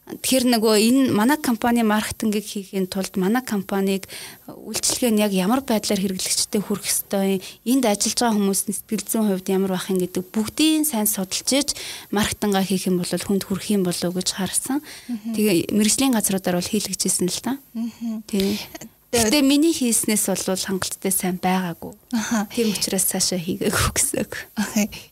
Тэгэхээр 0.09 0.57
нөгөө 0.57 0.75
энэ 0.89 1.03
манай 1.13 1.37
компани 1.37 1.85
маркетингийг 1.85 2.47
хийхин 2.49 2.89
тулд 2.89 3.21
манай 3.21 3.45
компаниг 3.45 4.09
үйлчлэгээ 4.49 5.13
нь 5.13 5.21
яг 5.21 5.37
ямар 5.37 5.61
байдлаар 5.61 6.01
хэрэглэгчтэй 6.01 6.65
хүрэх 6.65 6.89
ёстой, 6.89 7.45
энд 7.69 7.85
ажиллаж 7.85 8.17
байгаа 8.17 8.37
хүмүүсийн 8.41 8.73
сэтгэл 8.73 9.05
зүйн 9.05 9.29
хувьд 9.29 9.53
ямар 9.53 9.77
байх 9.77 9.93
юм 9.93 10.01
гэдэг 10.01 10.25
бүгдийг 10.33 10.89
сайн 10.89 11.05
судалж 11.05 11.49
иж 11.53 11.69
маркетингаа 12.09 12.65
хийх 12.65 12.89
юм 12.89 12.97
бол 12.97 13.13
хүнд 13.13 13.45
хүрэх 13.45 13.69
юм 13.69 13.85
болов 13.85 14.09
уу 14.09 14.17
гэж 14.17 14.29
харсан. 14.33 14.81
Тэгээ 15.37 15.77
мэрэгжлийн 15.77 16.17
газруудаар 16.17 16.57
бол 16.57 16.73
хийлгэжсэн 16.73 17.29
л 17.29 17.41
та. 17.45 17.53
Тийм. 18.33 18.57
Гэтэ 19.09 19.41
миний 19.41 19.73
хийснээс 19.73 20.29
бол 20.29 20.61
хангалттай 20.69 21.09
сайн 21.09 21.41
байгаагүй. 21.41 21.97
Тийм 22.53 22.77
учраас 22.77 23.09
цаашаа 23.09 23.41
хийгээгүй 23.41 23.89
гэсэн. 23.97 24.29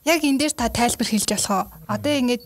Яг 0.04 0.20
энэ 0.20 0.36
дээр 0.36 0.52
та 0.52 0.68
тайлбар 0.68 1.08
хэлж 1.08 1.32
болох 1.32 1.48
уу? 1.48 1.64
Одоо 1.88 2.12
ингэж 2.12 2.44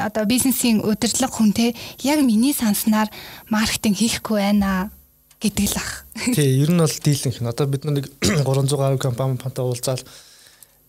одоо 0.00 0.24
бизнесийн 0.24 0.80
удирдлага 0.80 1.36
хүн 1.36 1.52
те 1.52 1.76
яг 2.00 2.24
миний 2.24 2.56
санснаар 2.56 3.12
маркетинг 3.52 4.00
хийхгүй 4.00 4.40
байна 4.40 4.88
гэдэг 5.36 5.68
л 5.68 5.76
ах. 5.76 6.08
Тий, 6.32 6.64
ер 6.64 6.72
нь 6.72 6.80
бол 6.80 6.88
дийлэнх 6.88 7.44
нь. 7.44 7.50
Одоо 7.52 7.68
бид 7.68 7.84
нэг 7.84 8.08
300 8.24 8.72
гаруй 8.80 8.96
компани 8.96 9.36
панта 9.36 9.68
уулзаал 9.68 10.00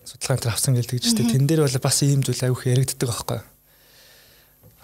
судалгаа 0.07 0.39
энэ 0.39 0.51
авсан 0.55 0.79
гэлдэг 0.79 1.03
ч 1.03 1.19
тийм. 1.19 1.35
Тэн 1.35 1.51
дээр 1.51 1.67
бол 1.67 1.83
бас 1.83 1.99
ийм 2.07 2.23
зүйл 2.23 2.47
аюух 2.47 2.63
яригддаг 2.63 3.11
байхгүй. 3.11 3.43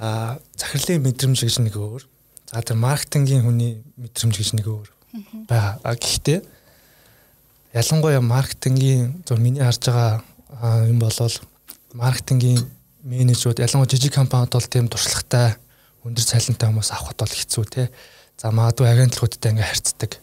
Аа, 0.03 0.35
захирлын 0.59 0.99
мэдрэмж 0.99 1.47
гэж 1.47 1.63
нэг 1.63 1.79
өөр. 1.79 2.03
За 2.51 2.59
тэр 2.59 2.75
маркетингийн 2.75 3.47
хүний 3.47 3.79
мэдрэмж 3.95 4.35
гэж 4.35 4.59
нэг 4.59 4.67
өөр 4.67 4.91
байгаа. 5.47 5.79
А 5.83 5.95
гэхдээ 5.95 6.41
ялангуяа 7.73 8.21
маркетингийн 8.21 9.23
зөв 9.25 9.39
миний 9.39 9.63
харж 9.63 9.89
байгаа 9.89 10.87
юм 10.89 10.99
болол 10.99 11.35
маркетингийн 11.93 12.61
менежүүд 13.03 13.61
ялангуяа 13.61 13.89
жижиг 13.89 14.13
компаниуд 14.13 14.53
бол 14.53 14.67
тийм 14.69 14.87
туршлагатай 14.89 15.57
өндөр 16.03 16.25
цалинтай 16.25 16.69
хүмүүс 16.69 16.91
авахд 16.93 17.19
бол 17.21 17.33
хэцүү 17.33 17.65
те. 17.69 17.89
За 18.37 18.51
магадгүй 18.51 18.89
агентлагуудтай 18.89 19.53
ингээ 19.53 19.69
харьцдаг. 19.69 20.17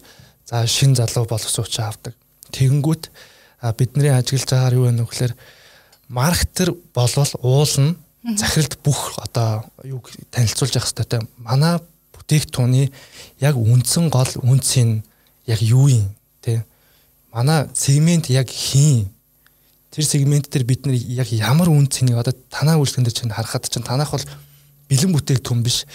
За 0.45 0.67
шин 0.67 0.95
залуу 0.99 1.27
боловсруучч 1.31 1.79
авдаг. 1.81 2.15
Тэгэнгүүт 2.51 3.11
бидний 3.79 4.13
ажиглаж 4.13 4.51
байгаагаар 4.51 4.77
юу 4.77 4.85
вэ 4.89 4.93
нөхлөөр 4.99 5.33
маркетер 6.09 6.75
болвол 6.95 7.33
уулна 7.41 7.95
захиралд 8.37 8.77
бүх 8.85 9.17
одоо 9.23 9.65
юу 9.85 10.03
танилцуулж 10.31 10.75
явах 10.77 10.91
хэрэгтэй. 10.91 11.21
Манай 11.39 11.79
бүтээгдэхүүний 12.31 12.87
яг 13.43 13.59
үндсэн 13.59 14.07
гол 14.07 14.31
үнцийн 14.47 15.03
яг 15.51 15.59
юу 15.59 15.91
юм 15.91 16.15
те 16.39 16.63
манай 17.35 17.67
сегмент 17.75 18.31
яг 18.31 18.47
хийн 18.47 19.11
тэр 19.91 20.05
сегмент 20.07 20.47
дээр 20.47 20.65
бид 20.65 20.87
нар 20.87 20.95
яг 20.95 21.27
ямар 21.35 21.67
үнцнийг 21.67 22.15
одоо 22.15 22.35
танаа 22.51 22.79
үйлчлэгэн 22.79 23.07
дээр 23.11 23.19
чинь 23.19 23.35
харахад 23.35 23.67
чинь 23.67 23.83
танах 23.83 24.15
бол 24.15 24.27
бэлэн 24.87 25.11
бүтээгдэхүүн 25.11 25.63
биш. 25.67 25.87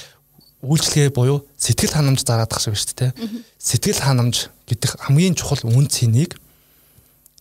Үйлчлэгээ 0.60 1.16
буюу 1.16 1.48
сэтгэл 1.56 1.96
ханамж 1.96 2.28
зараад 2.28 2.52
тах 2.52 2.60
шиг 2.60 2.76
шүү 2.76 3.00
дээ 3.00 3.12
сэтгэл 3.56 4.02
ханамж 4.04 4.52
гэдэг 4.68 4.92
хамгийн 5.08 5.38
чухал 5.40 5.64
үнцнийг 5.64 6.36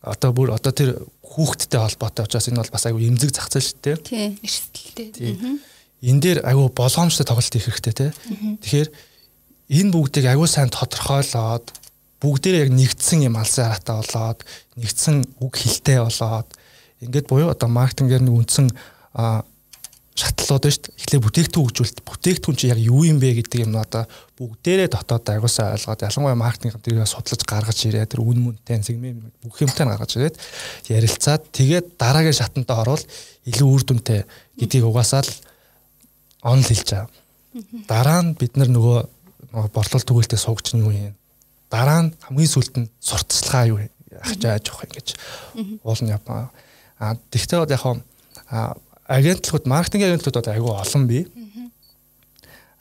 одоо 0.04 0.30
бүр 0.30 0.54
одоо 0.54 0.70
тэр 0.70 1.02
хүүхдтэй 1.24 1.80
холбоотой 1.80 2.28
учраас 2.28 2.46
энэ 2.52 2.60
бол 2.60 2.74
бас 2.74 2.84
айгүй 2.84 3.08
эмзэг 3.08 3.32
зах 3.32 3.48
зээл 3.48 3.64
шүү 3.64 3.80
дээ. 3.80 3.96
Тий 4.04 4.26
эрсдэлтэй 4.44 5.08
энэ 6.04 6.20
дээр 6.20 6.38
айгүй 6.44 6.68
болгоомжтой 6.76 7.24
тоглолт 7.24 7.54
хийх 7.54 7.64
хэрэгтэй 7.64 7.94
те. 7.96 8.06
Тэгэхээр 8.60 8.88
энэ 9.80 9.92
бүгдийг 9.94 10.26
айгүй 10.28 10.48
сайн 10.48 10.68
тодорхойлоод 10.68 11.72
бүгдээрээ 12.20 12.68
яг 12.68 12.72
нэгдсэн 12.76 13.24
юм 13.24 13.40
алсын 13.40 13.72
хараатай 13.72 13.96
болоод 14.04 14.40
нэгдсэн 14.76 15.16
үг 15.40 15.54
хэлтэй 15.56 15.98
болоод 16.04 16.48
ингээд 17.00 17.28
буюу 17.28 17.48
одоо 17.48 17.68
маркетингээр 17.72 18.24
нэг 18.24 18.34
үндсэн 18.44 18.68
шатлууд 20.14 20.62
шүү 20.62 20.94
дээ. 20.94 20.94
Эхлээ 20.94 21.20
бүтээгдэхүүн 21.26 21.66
хөгжүүлэлт 21.66 22.00
бүтээгдэхүүн 22.06 22.56
чи 22.56 22.70
яг 22.70 22.78
юу 22.78 23.02
юм 23.02 23.18
бэ 23.18 23.34
гэдэг 23.42 23.66
юм 23.66 23.74
одоо 23.74 24.06
бүгдээрээ 24.38 24.88
дотоод 24.94 25.26
аягуулсаа 25.26 25.74
ойлгоод 25.74 26.06
ялангуяа 26.06 26.38
маркетинг 26.38 26.78
тэрийг 26.78 27.02
судлаж 27.10 27.42
гаргаж 27.42 27.78
ирээд 27.82 28.14
тэр 28.14 28.22
үн 28.22 28.38
мөнтэй 28.46 28.78
сегмент 28.78 29.26
бүх 29.42 29.58
юмтай 29.58 29.90
гаргаж 29.90 30.14
ирээд 30.14 30.38
ярилцаад 30.86 31.42
тэгээд 31.50 31.98
дараагийн 31.98 32.38
шатантаа 32.38 32.86
орвол 32.86 33.04
илүү 33.42 33.68
үр 33.74 33.82
дүнтэй 33.82 34.22
гэдгийг 34.54 34.86
угаасаа 34.86 35.26
л 35.26 35.34
онл 36.44 36.62
хэлж 36.68 36.88
байгаа. 36.92 37.08
Дараа 37.88 38.20
нь 38.22 38.36
бид 38.36 38.56
нар 38.60 38.68
нөгөө 38.68 38.98
борлуулалт 39.72 40.08
түгээлтэй 40.08 40.38
суугч 40.38 40.76
нь 40.76 40.84
юу 40.84 40.92
юм? 40.92 41.16
Дараа 41.72 42.06
нь 42.06 42.14
хамгийн 42.20 42.52
сүүлд 42.52 42.74
нь 42.78 42.90
сурталчилгаа 43.00 43.64
юу 43.72 43.78
ахиж 44.20 44.40
яаж 44.44 44.68
явах 44.68 44.84
ингэж 44.84 45.08
уулын 45.82 46.14
яваа. 46.14 46.50
А 46.98 47.16
тэгтээ 47.32 47.64
яг 47.66 47.80
хаа 47.80 48.76
агентлагууд 49.08 49.66
маркетинг 49.66 50.04
агентлагууд 50.04 50.48
айгүй 50.48 50.72
олон 50.72 51.04
бий. 51.06 51.24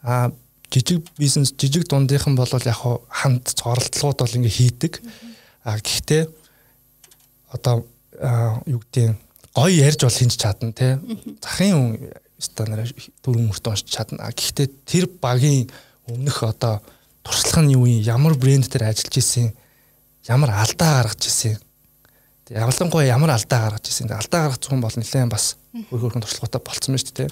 А 0.04 0.32
жижиг 0.72 1.06
бизнес 1.18 1.54
жижиг 1.54 1.88
дундийнхан 1.88 2.36
бол 2.36 2.50
яг 2.50 2.82
ханд 3.10 3.46
зорилтлууд 3.56 4.18
бол 4.20 4.38
ингээ 4.38 4.58
хийдэг. 4.58 5.02
А 5.64 5.78
гэхдээ 5.78 6.28
одоо 7.54 7.86
юу 8.66 8.82
гэдэг 8.82 9.16
гоё 9.54 9.70
ярьж 9.70 10.02
бол 10.04 10.20
хинж 10.20 10.38
чадна 10.38 10.74
те. 10.74 11.00
Захын 11.42 12.12
стандараа 12.44 12.88
дөрвөн 13.24 13.50
мөртөө 13.50 13.72
уншиж 13.74 13.90
чадна. 13.90 14.30
Гэхдээ 14.30 14.68
тэр 14.86 15.06
багийн 15.22 15.72
өмнөх 16.08 16.44
одоо 16.44 16.84
туршлага 17.24 17.64
нь 17.64 17.74
юу 17.74 17.88
юм? 17.88 18.04
Ямар 18.04 18.36
брэнд 18.36 18.68
дээр 18.68 18.92
ажиллаж 18.92 19.16
исэн? 19.18 19.56
Ямар 20.28 20.52
алдаа 20.52 21.04
гаргаж 21.04 21.24
исэн? 21.28 21.58
Ямарлангуй 22.52 23.08
ямар 23.08 23.32
алдаа 23.34 23.72
гаргаж 23.72 23.88
исэн? 23.88 24.12
Алдаа 24.12 24.52
гаргах 24.52 24.60
хүн 24.62 24.84
бол 24.84 24.92
нэлээд 24.92 25.32
бас 25.32 25.56
өөр 25.72 26.12
өөрхөн 26.12 26.24
туршлагатай 26.24 26.62
болцсон 26.62 26.94
байна 26.94 27.04
шүү 27.04 27.16
дээ. 27.18 27.32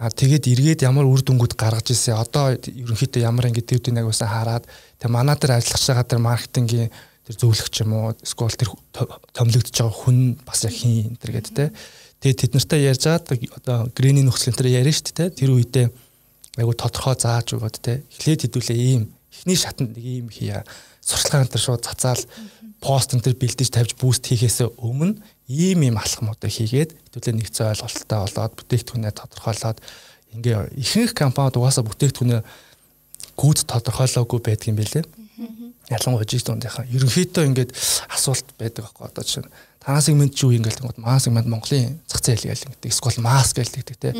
А 0.00 0.08
тэгээд 0.08 0.48
эргээд 0.48 0.80
ямар 0.88 1.04
үр 1.04 1.20
дүнгууд 1.20 1.54
гаргаж 1.54 1.92
ирсэн. 1.92 2.16
Одоо 2.16 2.56
ерөнхийдөө 2.56 3.20
ямар 3.20 3.52
ингэ 3.52 3.62
дэвдэн 3.62 4.00
агуулсан 4.00 4.32
хараад 4.32 4.64
тэг 4.96 5.12
манай 5.12 5.36
дээр 5.36 5.60
ажиллаж 5.60 5.84
байгаа 5.86 6.08
тэр 6.08 6.20
маркетингийн 6.24 6.88
тэр 7.28 7.34
зөвлөгч 7.36 7.74
юм 7.84 7.92
уу 7.94 8.16
эсвэл 8.16 8.56
тэр 8.56 8.72
томилогдож 9.36 9.76
байгаа 9.76 9.92
хүн 10.00 10.40
бас 10.42 10.64
яг 10.64 10.72
хин 10.72 11.14
энэ 11.14 11.20
төр 11.20 11.32
гэдэг 11.36 11.52
те. 11.52 11.66
Тэгээд 12.20 12.40
тэд 12.40 12.52
нартай 12.52 12.80
ярьж 12.84 13.04
байгаад 13.08 13.32
одоо 13.56 13.78
грэний 13.96 14.24
нөхцөл 14.24 14.52
энэ 14.52 14.76
яриа 14.84 14.92
шүү 14.92 15.16
дээ. 15.16 15.28
Тэр 15.32 15.56
үедээ 15.56 15.88
айгу 16.60 16.72
тодорхой 16.76 17.16
зааж 17.16 17.56
өгöd 17.56 17.80
те. 17.80 18.04
Эхлээд 18.12 18.44
хэдүүлээ 18.44 18.76
ийм 18.76 19.08
эхний 19.32 19.56
шатанд 19.56 19.96
нэг 19.96 20.04
ийм 20.04 20.28
хийя. 20.28 20.68
Сурчлагын 21.00 21.48
энэ 21.48 21.56
шууд 21.56 21.80
цацаал 21.80 22.20
пост 22.84 23.16
энэ 23.16 23.24
бэлдэж 23.24 23.72
тавьж 23.72 23.96
буст 23.96 24.28
хийхээс 24.28 24.68
өмнө 24.76 25.16
ийм 25.48 25.80
ийм 25.80 25.96
алхмуудыг 25.96 26.52
хийгээд 26.52 26.92
хэдүүлээ 26.92 27.34
нэгцэн 27.40 27.72
ойлголттой 27.72 28.18
болоод 28.20 28.52
бүтээгдэхүүнээ 28.52 29.12
тодорхойлоод 29.16 29.78
ингээ 30.36 30.76
ихэнх 30.76 31.12
компаниуд 31.16 31.56
угаасаа 31.56 31.88
бүтээгдэхүүнээ 31.88 32.40
гүйд 33.40 33.58
тодорхойлоогүй 33.64 34.40
байдгийн 34.44 34.76
байлээ. 34.76 35.04
Ялангуяа 35.88 36.28
жижиг 36.28 36.46
дундынхаа 36.52 36.84
ерөнхийдөө 36.86 37.44
ингээд 37.48 37.72
асуулт 38.12 38.46
байдаг 38.60 38.84
байхгүй 38.86 39.04
одоо 39.08 39.24
жишээ 39.24 39.48
танаа 39.80 40.04
сегмент 40.04 40.36
юу 40.38 40.52
юм 40.52 40.62
гээл 40.62 40.92
маа 41.00 41.18
сегмент 41.18 41.48
Монголын 41.48 41.98
зах 42.06 42.20
зээл 42.20 42.52
гээл 42.52 42.68
гэдэг. 42.68 42.92
Эсвэл 42.92 43.24
маск 43.24 43.56
гээл 43.56 43.80
гэдэг 43.80 43.96
те. 43.96 44.12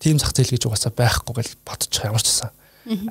Тим 0.00 0.18
зах 0.18 0.32
зээл 0.32 0.56
гэж 0.56 0.64
угаасаа 0.64 0.92
байхгүй 0.96 1.44
гэл 1.44 1.54
бодчих 1.60 2.04
ямар 2.04 2.24
ч 2.24 2.32
гэсэн. 2.32 2.50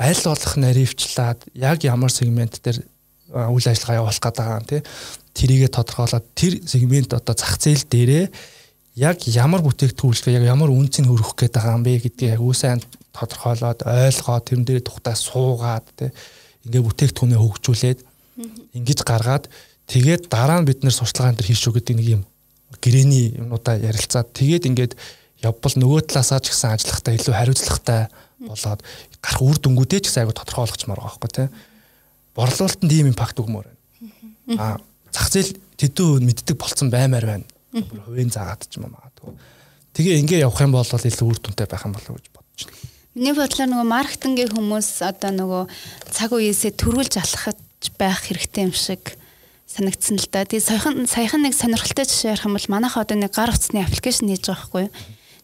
Аль 0.01 0.23
болох 0.25 0.53
наривчлаад 0.57 1.39
яг 1.53 1.85
ямар 1.85 2.09
сегмент 2.09 2.57
дээр 2.65 2.81
үйл 3.29 3.67
ажиллагаа 3.69 4.01
явуулах 4.01 4.21
гэдэг 4.25 4.45
юм 4.57 4.65
те. 4.65 4.83
Тэрийгэ 5.37 5.69
тодорхойлоод 5.69 6.25
тэр 6.33 6.53
сегмент 6.65 7.13
одоо 7.13 7.37
зах 7.37 7.61
зээл 7.61 7.85
дээрээ 7.85 8.25
яг 8.97 9.17
ямар 9.25 9.61
бүтээгдэхүүн 9.65 10.37
яг 10.37 10.45
ямар 10.45 10.69
үнцийг 10.69 11.09
хөрөх 11.09 11.33
гээд 11.33 11.57
байгаа 11.57 11.77
юм 11.77 11.85
бэ 11.85 12.01
гэдгийг 12.05 12.37
яг 12.37 12.41
үсэн 12.41 12.81
тодорхойлоод 13.13 13.85
ойлгоод 13.89 14.45
тэрэн 14.45 14.65
дээр 14.65 14.81
тухтай 14.85 15.17
суугаад 15.17 15.85
те 15.97 16.13
ингээ 16.69 16.85
бүтээгдэхүүнээ 16.85 17.39
хөгжүүлээд 17.41 17.99
ингэж 18.77 18.99
гаргаад 19.01 19.49
Тэгээд 19.87 20.31
дараа 20.31 20.63
нь 20.63 20.67
бид 20.67 20.83
нэр 20.83 20.95
сурчлагаан 20.95 21.35
дээр 21.35 21.49
хийш 21.51 21.67
үү 21.67 21.75
гэдэг 21.79 21.95
нэг 21.99 22.07
юм 22.19 22.23
гэрэний 22.79 23.37
юмудаа 23.39 23.77
ярилцаад 23.79 24.31
тэгээд 24.31 24.67
ингээд 24.67 24.93
явбал 25.43 25.75
нөгөө 25.75 26.07
талаасаа 26.07 26.39
ч 26.39 26.55
гэсэн 26.55 26.75
ажиллахтаа 26.75 27.13
илүү 27.19 27.33
хариуцлагатай 27.35 28.01
болоод 28.47 28.81
гарах 29.19 29.41
үр 29.43 29.57
дүнгуудээ 29.59 29.99
ч 30.03 30.05
гэсэн 30.07 30.23
айгу 30.23 30.35
тодорхойлгочмоор 30.39 30.99
байгаа 30.99 31.19
байхгүй 31.19 31.31
тий. 31.35 31.47
Борлуулалтанд 32.35 32.91
ийм 32.91 33.11
импакт 33.11 33.39
өгмөр 33.39 33.67
байна. 33.67 34.55
Аа 34.55 34.75
зах 35.11 35.27
зээл 35.31 35.51
тэдүү 35.77 36.23
мэддэг 36.23 36.55
болцсон 36.55 36.89
баймаар 36.89 37.25
байна. 37.27 37.47
Хувийн 38.07 38.31
заагаад 38.31 38.67
ч 38.67 38.79
юм 38.79 38.91
магадгүй. 38.91 39.35
Тэгээ 39.93 40.19
ингээ 40.23 40.43
явах 40.47 40.63
юм 40.63 40.73
бол 40.73 40.83
илүү 40.83 41.27
үр 41.27 41.39
дүнтэй 41.39 41.67
байх 41.67 41.85
юм 41.85 41.93
болов 41.93 42.09
уу 42.09 42.17
гэж 42.17 42.27
бодож 42.33 42.61
байна. 42.67 42.91
Миний 43.13 43.35
бодлоор 43.37 43.69
нөгөө 43.69 43.87
маркетингийн 43.93 44.51
хүмүүс 44.57 44.89
одоо 45.05 45.31
нөгөө 45.37 45.63
цаг 46.09 46.29
үеэсээ 46.33 46.73
төрүүлж 46.81 47.13
алхаж 47.21 47.59
байх 48.01 48.25
хэрэгтэй 48.25 48.65
юм 48.65 48.73
шиг 48.73 49.13
санагдсан 49.73 50.21
л 50.21 50.29
да. 50.29 50.45
Тэгээ 50.45 50.69
саяхан 50.69 50.95
саяхан 51.09 51.41
нэг 51.41 51.57
сонирхолтой 51.57 52.05
жишээ 52.05 52.37
ярих 52.37 52.45
юм 52.45 52.53
бол 52.53 52.69
манайх 52.69 52.95
одоо 52.95 53.17
нэг 53.17 53.33
гар 53.33 53.49
утасны 53.49 53.81
аппликейшн 53.81 54.29
хийж 54.29 54.45
байгаа 54.45 54.61
байхгүй 54.61 54.81
юу? 54.85 54.93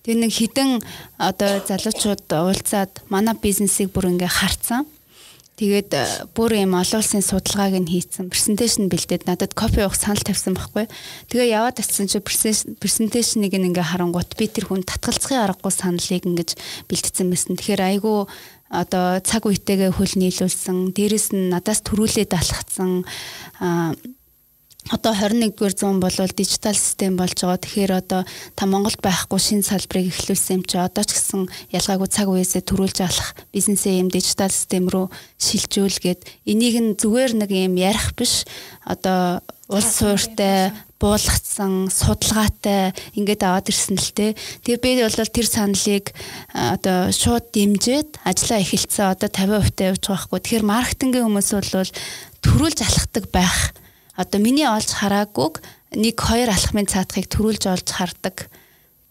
Тэгээ 0.05 0.21
нэг 0.21 0.31
хідэн 0.31 0.69
одоо 1.17 1.51
залуучууд 1.65 2.29
уулзаад 2.29 2.93
манай 3.09 3.36
бизнесийг 3.36 3.91
бүр 3.91 4.13
ингээ 4.13 4.29
харцсан. 4.29 4.88
Тэгээд 5.59 5.91
э, 5.91 6.03
бүр 6.31 6.55
юм 6.55 6.79
олон 6.79 7.03
улсын 7.03 7.19
судалгааг 7.19 7.83
нь 7.83 7.91
хийцэн, 7.91 8.31
презентацийн 8.31 8.88
бэлдээд 8.88 9.27
надад 9.27 9.51
копи 9.51 9.83
явах 9.83 10.00
санал 10.00 10.24
тавьсан 10.24 10.55
байхгүй. 10.55 10.88
Тэгээ 11.27 11.51
яваад 11.51 11.83
очсон 11.83 12.07
чи 12.07 12.24
презентацийг 12.24 13.51
ингээ 13.51 13.91
харангуут 13.91 14.39
би 14.39 14.48
тэр 14.48 14.71
хүн 14.71 14.88
татгалзахын 14.88 15.43
аргагүй 15.51 15.74
саналыг 15.75 16.24
ингэж 16.24 16.55
бэлдсэн 16.88 17.27
байсан. 17.27 17.59
Тэгэхээр 17.59 17.91
айгүй 17.91 18.31
одоо 18.71 19.19
цаг 19.19 19.51
үетэйгээ 19.51 19.91
хөл 19.91 20.15
нийлүүлсэн, 20.15 20.95
дээрэс 20.95 21.36
нь 21.36 21.51
надаас 21.51 21.83
төрүүлээд 21.83 22.31
алхацсан 22.39 23.03
одоо 24.89 25.13
21-р 25.13 25.74
зуун 25.77 26.00
бол 26.00 26.12
дижитал 26.12 26.74
систем 26.74 27.15
болж 27.15 27.38
байгаа. 27.38 27.62
Тэгэхээр 27.62 27.91
одоо 27.93 28.22
та 28.55 28.65
Монголд 28.65 29.01
байхгүй 29.01 29.39
шинэ 29.39 29.63
салбарыг 29.63 30.10
эхлүүлсэн 30.10 30.60
юм 30.60 30.63
чи 30.65 30.77
одоо 30.81 31.05
ч 31.05 31.13
гэсэн 31.13 31.46
ялгаагүй 31.69 32.10
цаг 32.10 32.27
үеэсээ 32.29 32.65
төрүүлж 32.65 32.98
авах 33.05 33.38
бизнесээ 33.53 34.01
юм 34.01 34.10
дижитал 34.10 34.50
систем 34.50 34.89
рүү 34.89 35.13
шилжүүлгээд 35.38 36.22
энийг 36.50 36.75
нь 36.81 36.98
зүгээр 36.98 37.31
нэг 37.38 37.50
юм 37.53 37.77
ярих 37.77 38.17
биш 38.17 38.50
одоо 38.81 39.46
улс 39.69 40.01
суурьтай 40.01 40.74
буулгацсан 41.00 41.88
судалгаатай 41.88 42.91
ингээд 43.15 43.46
аваад 43.46 43.72
ирсэн 43.72 43.96
л 43.96 44.12
те. 44.12 44.36
Тэгээ 44.65 44.81
би 44.84 44.91
бол 45.05 45.15
тэр 45.15 45.48
саналыг 45.48 46.12
одоо 46.51 47.13
шууд 47.13 47.55
дэмжиж 47.55 48.19
ажиллаа 48.25 48.60
эхэлсэн. 48.60 49.15
Одоо 49.15 49.29
50% 49.31 49.72
та 49.77 49.86
явж 49.93 50.03
байгаа 50.03 50.27
хгүй. 50.27 50.39
Тэгэхээр 50.43 50.65
маркетингийн 50.67 51.25
хүмүүс 51.29 51.50
бол 51.55 51.93
төрүүлж 52.43 52.79
алхдаг 52.84 53.25
байх 53.31 53.72
одоо 54.19 54.39
миний 54.43 54.67
олж 54.67 54.91
хараагүйг 54.99 55.63
нэг 55.95 56.19
хоёр 56.19 56.51
алхмын 56.51 56.91
цаатахыг 56.91 57.31
төрүүлж 57.31 57.71
олж 57.71 57.88
хардаг 57.88 58.51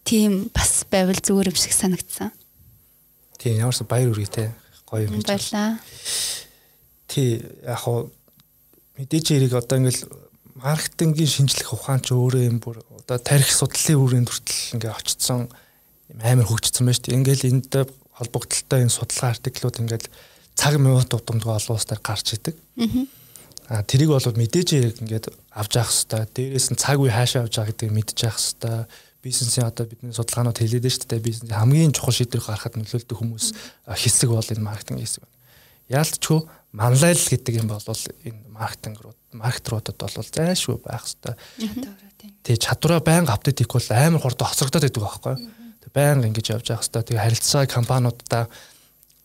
тийм 0.05 0.53
бас 0.53 0.85
байвал 0.85 1.17
зүгээр 1.17 1.49
юм 1.49 1.57
шиг 1.57 1.73
санагдсан. 1.73 2.29
Тийм 3.41 3.57
ямарсан 3.57 3.89
баяр 3.89 4.13
үргээтэй 4.13 4.53
гоё 4.85 5.09
юм. 5.09 5.17
Баярлаа. 5.25 5.81
Тий 7.09 7.41
яг 7.65 7.81
хоо 7.81 8.13
мэдээж 9.01 9.25
хэрэг 9.33 9.53
одоо 9.57 9.81
ингээл 9.81 10.05
маркетингийн 10.61 11.33
шинжлэх 11.33 11.73
ухаан 11.73 12.05
ч 12.05 12.13
өөрөө 12.13 12.45
юм 12.45 12.61
бүр 12.61 12.77
одоо 13.01 13.17
тарих 13.17 13.49
судлалын 13.49 13.97
үрийн 13.97 14.27
хүртэл 14.29 14.77
ингээ 14.77 14.93
очсон 14.93 15.49
амар 16.21 16.45
хөгжсөн 16.45 16.85
байж 16.85 17.01
тээ. 17.01 17.17
Ингээл 17.17 17.49
энд 17.49 17.73
холбогдлолтой 18.13 18.85
энэ 18.85 18.93
судалгаа 18.93 19.33
артиклууд 19.33 19.81
ингээл 19.81 20.07
цаг 20.53 20.77
минут 20.77 21.09
удамдгаа 21.09 21.57
олон 21.57 21.75
улс 21.75 21.87
дээр 21.89 22.03
гарч 22.03 22.37
идэг. 22.37 22.55
Аа 22.77 23.18
А 23.69 23.85
тэрийг 23.85 24.09
бол 24.09 24.17
мэдээж 24.17 24.97
ингээд 24.97 25.29
авч 25.53 25.71
явах 25.77 25.93
хэвээр. 25.93 26.25
Дээрээс 26.33 26.73
нь 26.73 26.81
цаг 26.81 26.97
үе 26.97 27.13
хаашаа 27.13 27.45
авч 27.45 27.53
байгаа 27.61 27.69
гэдгийг 27.69 27.93
мэдчих 27.93 28.33
хэвээр. 28.33 28.89
Бизнесийн 29.21 29.69
одоо 29.69 29.85
бидний 29.85 30.09
судалгаанууд 30.09 30.57
хэлээд 30.57 30.89
байна 30.89 30.97
шүү 30.97 31.05
дээ. 31.05 31.21
Бизнесийн 31.21 31.53
хамгийн 31.53 31.93
чухал 31.93 32.17
шийдвэр 32.17 32.41
гаргахад 32.41 32.81
нөлөөлдөг 32.81 33.13
хүмүүс 33.13 33.45
хэсэг 33.93 34.29
бол 34.33 34.41
энэ 34.41 34.65
маркетинг 34.65 35.05
хэсэг 35.05 35.21
байна. 35.21 35.37
Яалтчгүй 35.85 36.39
манлайл 36.73 37.25
гэдэг 37.29 37.53
юм 37.61 37.67
бол 37.69 37.85
энэ 37.85 38.41
маркетингрууд 38.49 39.19
маркетруудад 39.37 39.97
бол 40.01 40.17
зайлшгүй 40.17 40.77
байх 40.81 41.05
хэвээр. 41.05 41.37
Тэгээ 42.41 42.63
чадвараа 42.65 43.05
байнга 43.05 43.37
апдейт 43.37 43.61
хийх 43.61 43.69
бол 43.69 43.89
амар 43.93 44.21
хурд 44.23 44.41
хоцрогдоод 44.41 44.81
байдаг 44.81 45.03
байхгүй 45.05 45.33
юу? 45.37 45.45
Тэгээ 45.85 45.93
байнга 45.93 46.25
ингэж 46.25 46.47
явж 46.57 46.65
явах 46.73 46.89
хэвээр. 46.89 47.05
Тэгээ 47.05 47.21
харилцаа 47.21 47.63
компаниудаа 47.69 48.43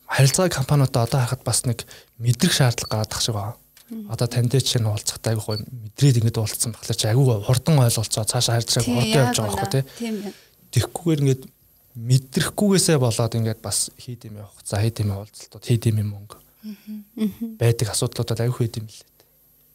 харилцаа 0.05 0.53
компаниудаа 0.53 1.09
одоо 1.09 1.21
харахад 1.25 1.45
бас 1.49 1.65
нэг 1.65 1.89
мэдрэх 2.21 2.53
шаардлага 2.53 2.93
гараад 2.93 3.15
ах 3.15 3.25
шиг 3.25 3.39
байна 3.39 3.63
Одоо 4.11 4.27
таньд 4.27 4.55
чинь 4.61 4.87
уулзахтай 4.87 5.35
айгүй 5.35 5.63
мэдрээд 5.65 6.21
ингэж 6.23 6.37
уулзсан 6.39 6.73
баглаа 6.75 6.97
чи 6.97 7.07
айгүй 7.09 7.43
хурдан 7.47 7.79
ойлголцоо 7.79 8.25
цаашаа 8.25 8.59
харж 8.59 8.69
байгаа 8.75 8.95
хурдан 8.95 9.23
явж 9.25 9.37
байгаа 9.39 9.55
байхгүй 9.55 9.83
тийм 9.99 10.15
тэгхгүйгээр 10.75 11.23
ингэж 11.23 11.41
мэдрахгүйгээсээ 11.95 12.99
болоод 12.99 13.35
ингээд 13.39 13.61
бас 13.63 13.91
хийд 13.97 14.27
юм 14.27 14.43
явах. 14.43 14.59
За 14.67 14.83
хийд 14.83 14.99
юм 14.99 15.15
уулзалтууд 15.15 15.63
хийд 15.63 15.87
юм 15.87 16.03
мөнгө. 16.11 16.37
байдаг 17.59 17.89
асуудлуудад 17.95 18.43
айгүй 18.43 18.67
хийд 18.67 18.83
юм 18.83 18.87
лээ. 18.91 19.07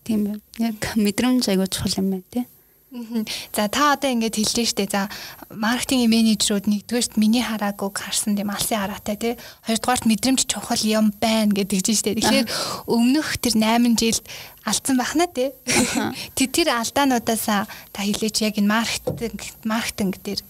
Тийм 0.04 0.20
байна. 0.28 0.42
Яг 0.60 0.80
мэдрэмж 1.00 1.48
айгүй 1.48 1.68
чухал 1.72 1.96
юм 2.04 2.12
байна 2.12 2.28
тий. 2.28 2.46
За 2.89 3.69
та 3.69 3.93
одоо 3.93 4.10
ингэж 4.10 4.41
хэлж 4.41 4.74
штэ. 4.74 4.89
За 4.89 5.13
маркетинг 5.53 6.10
менежерүүд 6.10 6.65
нэгдүгээрт 6.65 7.21
миний 7.21 7.45
хараагүй 7.45 7.93
харсан 7.93 8.34
тийм 8.34 8.49
алсын 8.49 8.82
хараатай 8.82 9.13
тий. 9.13 9.34
Хоёрдугаарт 9.69 10.10
мэдрэмж 10.10 10.49
чухал 10.49 10.82
юм 10.82 11.13
байна 11.21 11.54
гэдэг 11.54 11.86
чинь 11.86 11.99
штэ. 12.02 12.17
Тэгэхээр 12.17 12.49
өмнөх 12.89 13.38
тэр 13.38 13.62
8 13.62 13.93
жилд 13.93 14.25
алдсан 14.65 14.97
бахна 14.97 15.30
тий. 15.30 15.54
Тэг 16.38 16.49
тэр 16.49 16.73
алдаануудаас 16.73 17.45
та 17.45 17.99
хэлээч 18.02 18.41
яг 18.41 18.58
энэ 18.58 18.73
маркетинг 18.73 19.38
маркетинг 19.69 20.17
дээр. 20.25 20.41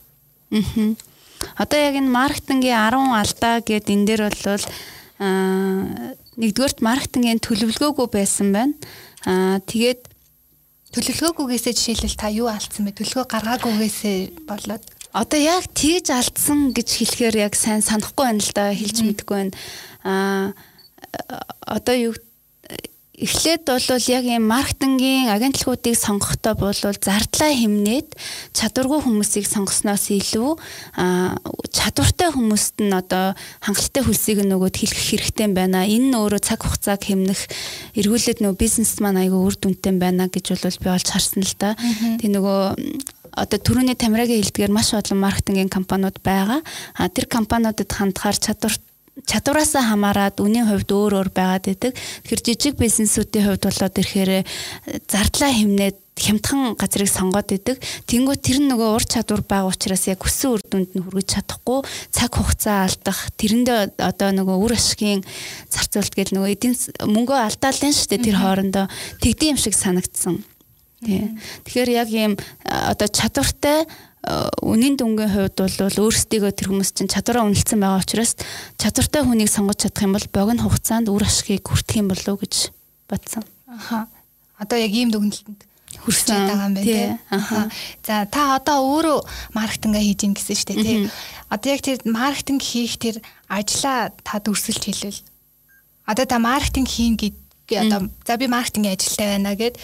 Аа. 0.56 0.96
Одоо 1.60 1.80
яг 1.80 1.96
энэ 2.00 2.08
маркетингийн 2.08 2.80
10 2.88 3.20
алдаа 3.20 3.60
гэд 3.60 3.92
энэ 3.92 4.08
дээр 4.08 4.22
бол 4.32 4.64
аа 5.20 6.16
нэгдүгээрт 6.40 6.80
маркетингийн 6.80 7.44
төлөвлөгөөгүй 7.44 8.08
байсан 8.08 8.56
байна. 8.56 8.74
Аа 9.28 9.60
тэгээд 9.60 10.09
Төлөвлөгөөгүйгээсээ 10.90 11.74
жишээлбэл 11.78 12.18
та 12.18 12.30
юу 12.34 12.48
алдсан 12.50 12.90
бэ? 12.90 12.98
Төлөвлөгөө 12.98 13.28
гаргаагүйгээсээ 13.30 14.18
болоод 14.50 14.84
одоо 15.14 15.40
яг 15.42 15.66
тэгж 15.74 16.14
алдсан 16.14 16.74
гэж 16.74 16.90
хэлэхээр 17.02 17.36
яг 17.50 17.54
сайн 17.58 17.82
санахгүй 17.82 18.26
байна 18.26 18.42
л 18.46 18.54
да 18.54 18.70
хэлж 18.70 18.98
мэдэхгүй 19.06 19.36
байна. 19.38 19.54
Аа 20.06 20.54
одоо 21.66 21.96
юу 21.98 22.14
эхлээд 23.20 23.68
бол 23.68 24.06
яг 24.08 24.24
ийм 24.24 24.48
маркетингийн 24.48 25.28
агентлагуудыг 25.28 25.96
сонгохдоо 26.00 26.56
бол 26.56 26.74
зардлаа 26.74 27.52
хэмнээд 27.52 28.16
чадваргүй 28.56 29.00
хүмүүсийг 29.04 29.44
сонгосноос 29.44 30.08
илүү 30.16 30.52
чадвартай 31.76 32.32
хүмүүст 32.32 32.80
нь 32.80 32.96
одоо 32.96 33.36
хангалттай 33.60 34.04
хөлсийг 34.08 34.40
нөгөөд 34.48 34.76
хэлэх 34.80 35.02
хэрэгтэй 35.04 35.52
байна. 35.52 35.84
Энэ 35.84 36.16
нь 36.16 36.20
өөрөө 36.20 36.40
цаг 36.40 36.64
хугацааг 36.64 37.04
хэмнэх 37.04 37.42
эргүүлээд 38.00 38.40
нөгөө 38.40 38.56
бизнес 38.56 39.04
маань 39.04 39.20
айгүй 39.28 39.40
үр 39.44 39.56
дүнтэй 39.60 40.00
байна 40.00 40.32
гэж 40.32 40.56
бол 40.56 40.80
би 40.80 40.90
олж 40.96 41.08
харсан 41.12 41.44
л 41.44 41.56
да. 41.60 41.76
Тэг 42.24 42.32
нөгөө 42.32 42.60
одоо 43.36 43.60
төрөний 43.60 43.96
тамирагийн 44.00 44.42
хэлдгээр 44.42 44.72
маш 44.74 44.96
олон 44.96 45.20
маркетингийн 45.20 45.70
компаниуд 45.70 46.18
байгаа. 46.24 46.64
А 46.96 47.12
тэр 47.12 47.28
компаниудад 47.28 47.92
хандахаар 47.92 48.38
чадвар 48.40 48.74
чадвараасаа 49.26 49.84
хамаарат 49.90 50.40
үнийн 50.40 50.70
хувьд 50.70 50.90
өөр 50.92 51.14
өөр 51.20 51.30
байгаад 51.34 51.66
байдаг. 51.68 51.92
Тэгэхээр 51.96 52.46
жижиг 52.46 52.76
бизнесүүдийн 52.80 53.46
хувьд 53.48 53.64
болоод 53.66 53.96
ирэхээр 54.00 54.32
э, 54.40 54.42
зардлаа 55.08 55.52
хэмнээд 55.52 55.98
хямдхан 56.20 56.76
газрыг 56.76 57.08
сонгоод 57.08 57.50
идэг. 57.56 57.80
Тэнгүү 58.08 58.36
тэр 58.44 58.60
нөгөө 58.68 58.90
ур 58.92 59.06
чадвар 59.08 59.42
байгаа 59.42 59.72
учраас 59.72 60.04
яг 60.12 60.20
хүссэн 60.20 60.52
үр 60.52 60.62
дүнд 60.68 60.92
нь 60.96 61.04
хүргэж 61.04 61.28
чадахгүй 61.40 61.80
цаг 62.12 62.32
хугацаа 62.36 62.92
алдах 62.92 63.32
тэрэндээ 63.40 63.96
одоо 63.96 64.30
нөгөө 64.36 64.58
үр 64.60 64.74
ашигын 64.76 65.24
зарцуулт 65.72 66.14
гэл 66.14 66.36
нөгөө 66.36 66.52
эдийн 66.52 66.76
мөнгөө 67.08 67.40
алдаалын 67.40 67.96
шүү 67.96 68.08
дээ 68.12 68.26
тэр 68.28 68.38
хоорондоо 68.44 68.86
тэгдэм 69.24 69.56
юм 69.56 69.60
шиг 69.60 69.76
санагдсан. 69.80 70.44
Тэгэхээр 71.00 71.90
яг 71.96 72.10
ийм 72.12 72.36
одоо 72.68 73.08
чадвартай 73.08 73.88
үнийн 74.20 75.00
дүнгийн 75.00 75.32
хувьд 75.32 75.56
бол 75.64 76.12
өөрсдийгөө 76.12 76.52
тэр 76.52 76.68
хүмүүс 76.68 76.92
чинь 76.92 77.08
чадвараа 77.08 77.48
үнэлсэн 77.48 77.80
байгаа 77.80 78.04
учраас 78.04 78.36
чадвартай 78.76 79.24
хүнийг 79.24 79.48
сонгож 79.48 79.80
чадах 79.88 80.04
юм 80.04 80.14
бол 80.20 80.28
богино 80.28 80.68
хугацаанд 80.68 81.08
үр 81.08 81.24
ашигыг 81.24 81.64
хүртэх 81.64 82.04
юм 82.04 82.12
болов 82.12 82.36
уу 82.36 82.44
гэж 82.44 82.76
бодсон. 83.08 83.48
Аха. 83.72 84.12
Одоо 84.60 84.76
яг 84.76 84.92
ийм 84.92 85.16
дүгнэлтэнд 85.16 85.64
хүрсэж 86.04 86.28
байгаа 86.36 86.68
юм 86.68 86.76
байна 86.76 86.84
тий. 86.84 87.16
Аха. 87.32 87.72
За 88.04 88.28
та 88.28 88.60
одоо 88.60 88.78
өөрөө 89.00 89.20
маркетинга 89.56 90.04
хийж 90.04 90.20
ийн 90.28 90.36
гэсэн 90.36 90.56
шүү 90.56 90.68
дээ 90.68 90.84
тий. 90.84 90.98
Одоо 91.48 91.70
яг 91.72 91.82
тэр 91.82 91.98
маркетинг 92.04 92.62
хийх 92.62 93.00
тэр 93.00 93.24
ажлаа 93.48 94.12
та 94.20 94.44
дүрсэлж 94.44 94.84
хэлвэл 94.84 95.24
одоо 96.06 96.26
та 96.28 96.38
маркетинг 96.44 96.92
хийн 96.92 97.16
гэдэг 97.16 97.49
одоо 97.78 98.10
за 98.26 98.38
би 98.38 98.48
маркетингийн 98.50 98.98
ажилтай 98.98 99.28
байна 99.38 99.54
гэд 99.54 99.76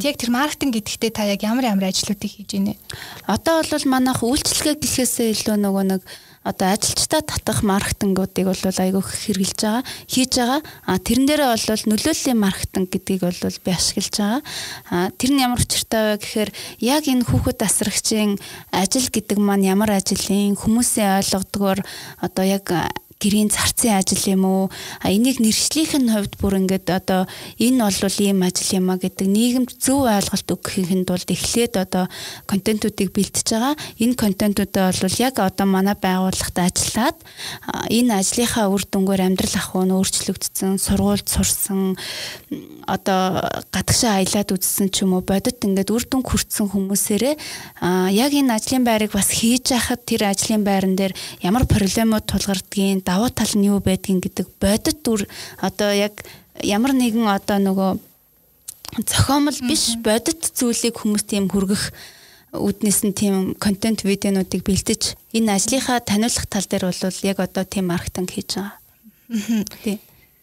яг 0.00 0.16
тэр 0.16 0.30
маркетинг 0.32 0.72
гэдэгтээ 0.80 1.12
та 1.12 1.28
яг 1.28 1.44
ямар 1.44 1.68
ямар 1.68 1.92
ажлуудыг 1.92 2.30
хийж 2.32 2.56
байна 2.56 2.72
вэ? 2.72 2.80
Одоо 3.28 3.60
бол 3.60 3.84
манайх 3.92 4.24
үйлчлэгээ 4.24 4.80
гэхээсээ 4.80 5.34
илүү 5.36 5.56
нөгөө 5.60 5.84
нэг 5.92 6.02
одоо 6.46 6.78
ажилчдаа 6.78 7.22
татах 7.26 7.66
маркетингуудыг 7.66 8.46
бол 8.46 8.62
айгүй 8.62 9.02
хэрэгжилж 9.02 9.60
байгаа 9.66 9.82
хийж 10.06 10.32
байгаа. 10.38 10.60
А 10.86 11.02
тэрэн 11.02 11.26
дээрээ 11.26 11.50
бол 11.50 11.84
нөлөөллийн 11.90 12.38
маркетинг 12.38 12.88
гэдгийг 12.94 13.22
бол 13.26 13.58
би 13.66 13.70
ашиглаж 13.74 14.14
байгаа. 14.14 14.40
А 14.94 15.10
тэр 15.10 15.30
нь 15.34 15.42
ямар 15.42 15.58
учиртай 15.58 16.14
вэ 16.14 16.22
гэхээр 16.22 16.50
яг 16.86 17.04
энэ 17.10 17.26
хүүхэд 17.26 17.66
асрагчийн 17.66 18.38
ажил 18.70 19.10
гэдэг 19.10 19.38
маань 19.42 19.66
ямар 19.66 19.90
ажил 19.98 20.22
юм 20.30 20.54
хүмүүсийн 20.54 21.18
ойлгодгоор 21.18 21.82
одоо 22.22 22.44
яг 22.46 22.70
гэрийн 23.16 23.48
зарцын 23.48 23.96
ажил 23.96 24.24
юм 24.28 24.44
уу? 24.44 24.64
Энийг 25.00 25.40
нэршлийнх 25.40 25.96
нь 25.96 26.12
хувьд 26.12 26.36
бүр 26.36 26.60
ингээд 26.60 26.88
одоо 26.92 27.24
энэ 27.56 27.80
бол 27.80 28.18
ийм 28.20 28.44
ажил 28.44 28.70
юм 28.76 28.92
а 28.92 29.00
гэдэг 29.00 29.26
нийгэмд 29.26 29.70
зөв 29.80 30.04
ойлголт 30.04 30.48
өгөхийн 30.52 31.08
тулд 31.08 31.28
эхлээд 31.32 31.74
одоо 31.80 32.04
контентуудыг 32.44 33.10
бэлтэж 33.16 33.46
байгаа. 33.56 33.74
Энэ 33.96 34.20
контентуудаа 34.20 34.92
бол 34.92 35.16
яг 35.16 35.40
одоо 35.40 35.66
манай 35.66 35.96
байгууллагад 35.96 36.58
ажиллаад 36.60 37.16
энэ 37.88 38.12
ажлынхаа 38.20 38.68
үр 38.68 38.84
дүнгээр 38.84 39.24
амьдрал 39.24 39.56
ахуй 39.56 39.84
нь 39.88 39.96
өөрчлөгдсөн 39.96 40.76
сургуульд 40.76 41.28
сурсан 41.28 41.96
одоо 42.86 43.42
гадагшаа 43.72 44.20
аялаад 44.20 44.52
үзсэн 44.52 44.92
ч 44.92 45.02
юм 45.02 45.16
уу 45.16 45.24
бодит 45.24 45.64
ингээд 45.64 45.90
үр 45.90 46.04
дүн 46.06 46.22
хүртсэн 46.22 46.70
хүмүүсээрээ 46.70 47.34
яг 48.14 48.32
энэ 48.36 48.54
ажлын 48.54 48.84
байрыг 48.86 49.12
бас 49.16 49.32
хийж 49.34 49.74
яхад 49.74 50.06
тэр 50.06 50.30
ажлын 50.30 50.62
байран 50.62 50.94
дээр 50.94 51.12
ямар 51.42 51.66
проблемууд 51.66 52.28
тулгардгийг 52.30 53.02
давуу 53.06 53.30
тал 53.30 53.52
нь 53.54 53.70
юу 53.70 53.78
байдгийг 53.78 54.26
гэдэг 54.26 54.46
бодит 54.58 55.00
үр 55.06 55.22
одоо 55.62 55.94
яг 55.94 56.26
ямар 56.60 56.92
нэгэн 56.92 57.30
одоо 57.30 57.62
нөгөө 57.62 57.90
зохиомл 59.06 59.58
биш 59.70 59.94
бодит 60.02 60.42
зүйлийг 60.58 60.98
хүмүүс 60.98 61.24
тийм 61.30 61.46
хүргэх 61.46 61.94
үүднээс 62.56 63.00
нь 63.06 63.14
тийм 63.14 63.54
контент 63.60 64.02
видеонуудыг 64.02 64.66
бэлдэж 64.66 65.14
энэ 65.36 65.54
ажлынхаа 65.54 66.00
таниулах 66.00 66.46
тал 66.50 66.66
дээр 66.66 66.90
бол 66.90 67.20
яг 67.22 67.38
одоо 67.38 67.64
тийм 67.64 67.92
маркетинг 67.92 68.30
хийж 68.32 68.58
байгаа. 68.58 68.74
Тий. 69.84 70.00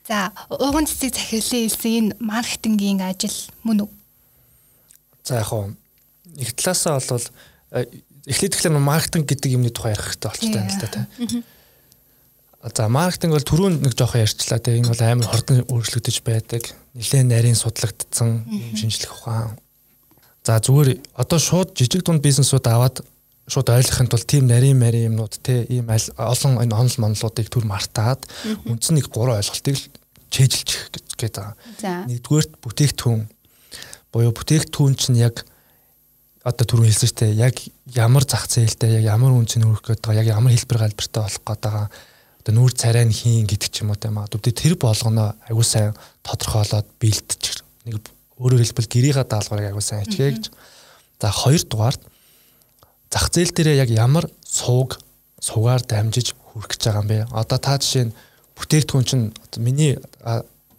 За, 0.08 0.32
ууган 0.50 0.86
цэцэг 0.86 1.16
захирлын 1.16 1.68
хэлсэн 1.68 1.92
энэ 2.00 2.16
маркетингийн 2.20 3.02
ажил 3.02 3.38
мөн 3.64 3.88
үү? 3.88 3.92
За 5.24 5.40
яг 5.42 5.48
хоо 5.48 5.74
нэг 6.36 6.50
талаасаа 6.54 7.00
бол 7.00 7.28
э, 7.72 7.88
эхлээд 8.28 8.54
тэгэхээр 8.60 8.78
маркетинг 8.78 9.26
гэдэг 9.32 9.50
юмны 9.56 9.72
тухай 9.72 9.96
ярих 9.96 10.12
хэрэгтэй 10.12 10.30
болчтой 10.30 10.52
байна 10.54 10.76
л 10.76 10.92
тийм. 10.92 11.44
За 12.64 12.88
маркетинг 12.88 13.36
бол 13.36 13.44
түрүүнд 13.44 13.84
нэг 13.84 13.96
жоохон 14.00 14.24
ярьчлаа 14.24 14.60
те. 14.64 14.78
Энэ 14.80 14.88
бол 14.88 15.04
амар 15.04 15.28
хордон 15.28 15.66
өөрчлөгдөж 15.68 16.18
байдаг. 16.24 16.64
Нилээн 16.96 17.28
нарийн 17.28 17.60
судлагдсан 17.60 18.48
шинжлэх 18.80 19.12
ухаан. 19.12 19.60
За 20.48 20.64
зүгээр 20.64 20.96
одоо 21.20 21.40
шууд 21.44 21.76
жижиг 21.76 22.08
дунд 22.08 22.24
бизнесүүд 22.24 22.64
аваад 22.72 23.04
шууд 23.52 23.68
ойлгохын 23.68 24.08
тулд 24.08 24.24
тийм 24.24 24.48
нарийн 24.48 24.80
марийн 24.80 25.12
юмнууд 25.12 25.44
те 25.44 25.68
ийм 25.68 25.92
олон 26.16 26.64
энэ 26.64 26.72
онл 26.72 26.96
монлуудыг 27.04 27.52
төр 27.52 27.68
мартаад 27.68 28.24
үндсэн 28.64 28.96
нэг 28.96 29.12
гурван 29.12 29.44
ойлголтыг 29.44 29.76
л 29.76 29.88
чэйжилчих 30.32 30.88
гэж 31.20 31.36
байгаа. 31.36 32.08
Нэгдүгээрт 32.08 32.52
бүтээгдэхүүн 32.64 33.28
буюу 34.16 34.32
бүтээгдэхүүн 34.32 34.96
чинь 34.96 35.20
яг 35.20 35.44
одоо 36.48 36.64
түрүү 36.64 36.88
хэлсэн 36.88 37.12
шүү 37.12 37.20
дээ. 37.20 37.44
Яг 37.44 37.56
ямар 37.92 38.24
зах 38.24 38.48
зээлтэй 38.48 39.04
яг 39.04 39.20
ямар 39.20 39.36
үн 39.36 39.48
цэн 39.48 39.68
өрөх 39.68 40.00
байгаа 40.00 40.24
яг 40.24 40.32
ямар 40.32 40.56
хэлбэр 40.56 40.80
галбартай 40.88 41.24
болох 41.28 41.44
байгаа 41.44 41.92
одоо 42.44 42.54
нүүр 42.60 42.76
царай 42.76 43.08
нь 43.08 43.16
хийн 43.16 43.48
гэдэг 43.48 43.72
ч 43.72 43.88
юм 43.88 43.96
уу 43.96 44.00
те 44.00 44.12
магадгүй 44.12 44.52
тэр 44.52 44.76
болгоно 44.76 45.32
аягүй 45.48 45.64
сайн 45.64 45.96
тодорхойлоод 46.28 46.88
бэлтчих 47.00 47.64
нэг 47.88 48.04
өөрөөр 48.36 48.68
хэлбэл 48.68 48.92
гэрийнхаа 48.92 49.24
даалгаврыг 49.24 49.72
аягүй 49.72 49.80
сайн 49.80 50.04
хичгээ 50.04 50.32
гэж. 50.36 50.46
За 51.24 51.32
хоёр 51.32 51.64
дугаард 51.64 52.02
зах 53.08 53.32
зээл 53.32 53.56
дээр 53.56 53.80
яг 53.80 53.90
ямар 53.96 54.28
сууг 54.44 55.00
сугаар 55.40 55.80
дамжиж 55.88 56.36
хүрэх 56.36 56.68
гэж 56.68 56.82
байгаа 56.84 57.04
юм 57.04 57.08
бэ? 57.08 57.20
Одоо 57.32 57.60
та 57.64 57.80
жишээ 57.80 58.12
нь 58.12 58.16
бүтээгдэхүүн 58.60 59.08
чинь 59.08 59.32
миний 59.64 59.96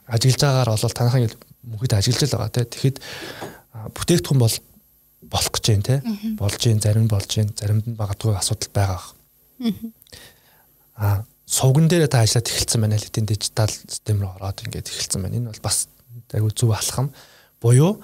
ажиглаж 0.04 0.40
байгаагаар 0.44 0.68
бол 0.84 0.98
танахын 1.00 1.32
мөнхөд 1.64 1.96
ажиглаж 1.96 2.28
байгаа 2.28 2.52
те. 2.52 2.68
Тэгэхэд 2.68 2.96
бүтээгдэхүүн 3.96 4.40
бол 4.44 4.56
болох 5.32 5.52
гэж 5.56 5.64
байна 5.64 5.88
те. 5.88 5.96
Болж 6.36 6.56
гин 6.60 6.84
зарим 6.84 7.08
нь 7.08 7.12
болж 7.12 7.28
гин 7.32 7.48
заримд 7.56 7.88
нь 7.88 7.96
багадгүй 7.96 8.36
асуудал 8.36 8.72
байгаа. 8.76 9.00
Аа 11.00 11.24
сувган 11.54 11.86
дээр 11.86 12.10
та 12.10 12.26
ажиллаад 12.26 12.50
эхэлсэн 12.50 12.82
байна 12.82 12.98
л 12.98 13.06
эдийн 13.06 13.30
дижитал 13.30 13.70
систем 13.70 14.18
рүү 14.18 14.42
ороод 14.42 14.58
ингээд 14.66 14.90
эхэлсэн 14.90 15.22
байна. 15.22 15.38
Энэ 15.38 15.50
бол 15.54 15.62
бас 15.62 15.86
айгүй 16.34 16.50
зөв 16.50 16.74
алхам. 16.74 17.14
Буюу 17.62 18.02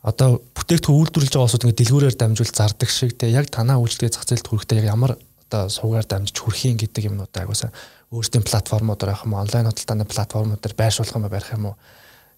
одоо 0.00 0.40
бүтээгдэхүүн 0.56 0.96
үйлдвэрлэж 0.96 1.32
байгаа 1.36 1.44
улсууд 1.44 1.64
ингээд 1.68 1.80
дэлгүүрээр 1.84 2.16
дамжуул 2.16 2.48
зардаг 2.48 2.88
шиг 2.88 3.12
те. 3.20 3.28
Яг 3.28 3.52
танаа 3.52 3.76
үйлчлэгээ 3.84 4.14
зах 4.16 4.24
зээлд 4.24 4.48
хүрэхдээ 4.48 4.80
яг 4.80 4.88
ямар 4.88 5.12
одоо 5.20 5.68
сувгаар 5.68 6.08
дамжиж 6.08 6.40
хүрхийн 6.40 6.80
гэдэг 6.80 7.12
юмнуудаа 7.12 7.44
айгуусаа 7.44 7.72
өөрсдийн 8.08 8.44
платформудаар 8.48 9.12
явах 9.12 9.28
юм 9.28 9.36
онлайн 9.36 9.68
худалдааны 9.68 10.08
платформудаар 10.08 10.74
байршуулах 10.76 11.12
юм 11.12 11.28
барих 11.28 11.52
юм 11.52 11.64
уу? 11.68 11.76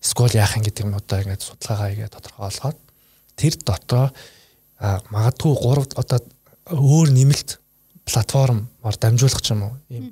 Эсвэл 0.02 0.34
яах 0.34 0.58
юм 0.58 0.66
гэдэг 0.66 0.82
юмнуудаа 0.82 1.22
ингээд 1.22 1.46
судалгаагаа 1.46 1.94
игээ 1.94 2.10
тодорхойлгоод 2.10 2.78
тэр 3.38 3.54
дотроо 3.62 4.06
магадгүй 5.14 5.54
3 5.62 5.94
одоо 5.94 6.18
өөр 6.74 7.08
нэмэлт 7.14 7.62
платформоор 8.02 8.96
дамжуулах 8.98 9.42
ч 9.42 9.54
юм 9.54 9.62
уу? 9.70 9.74
Ийм 9.90 10.10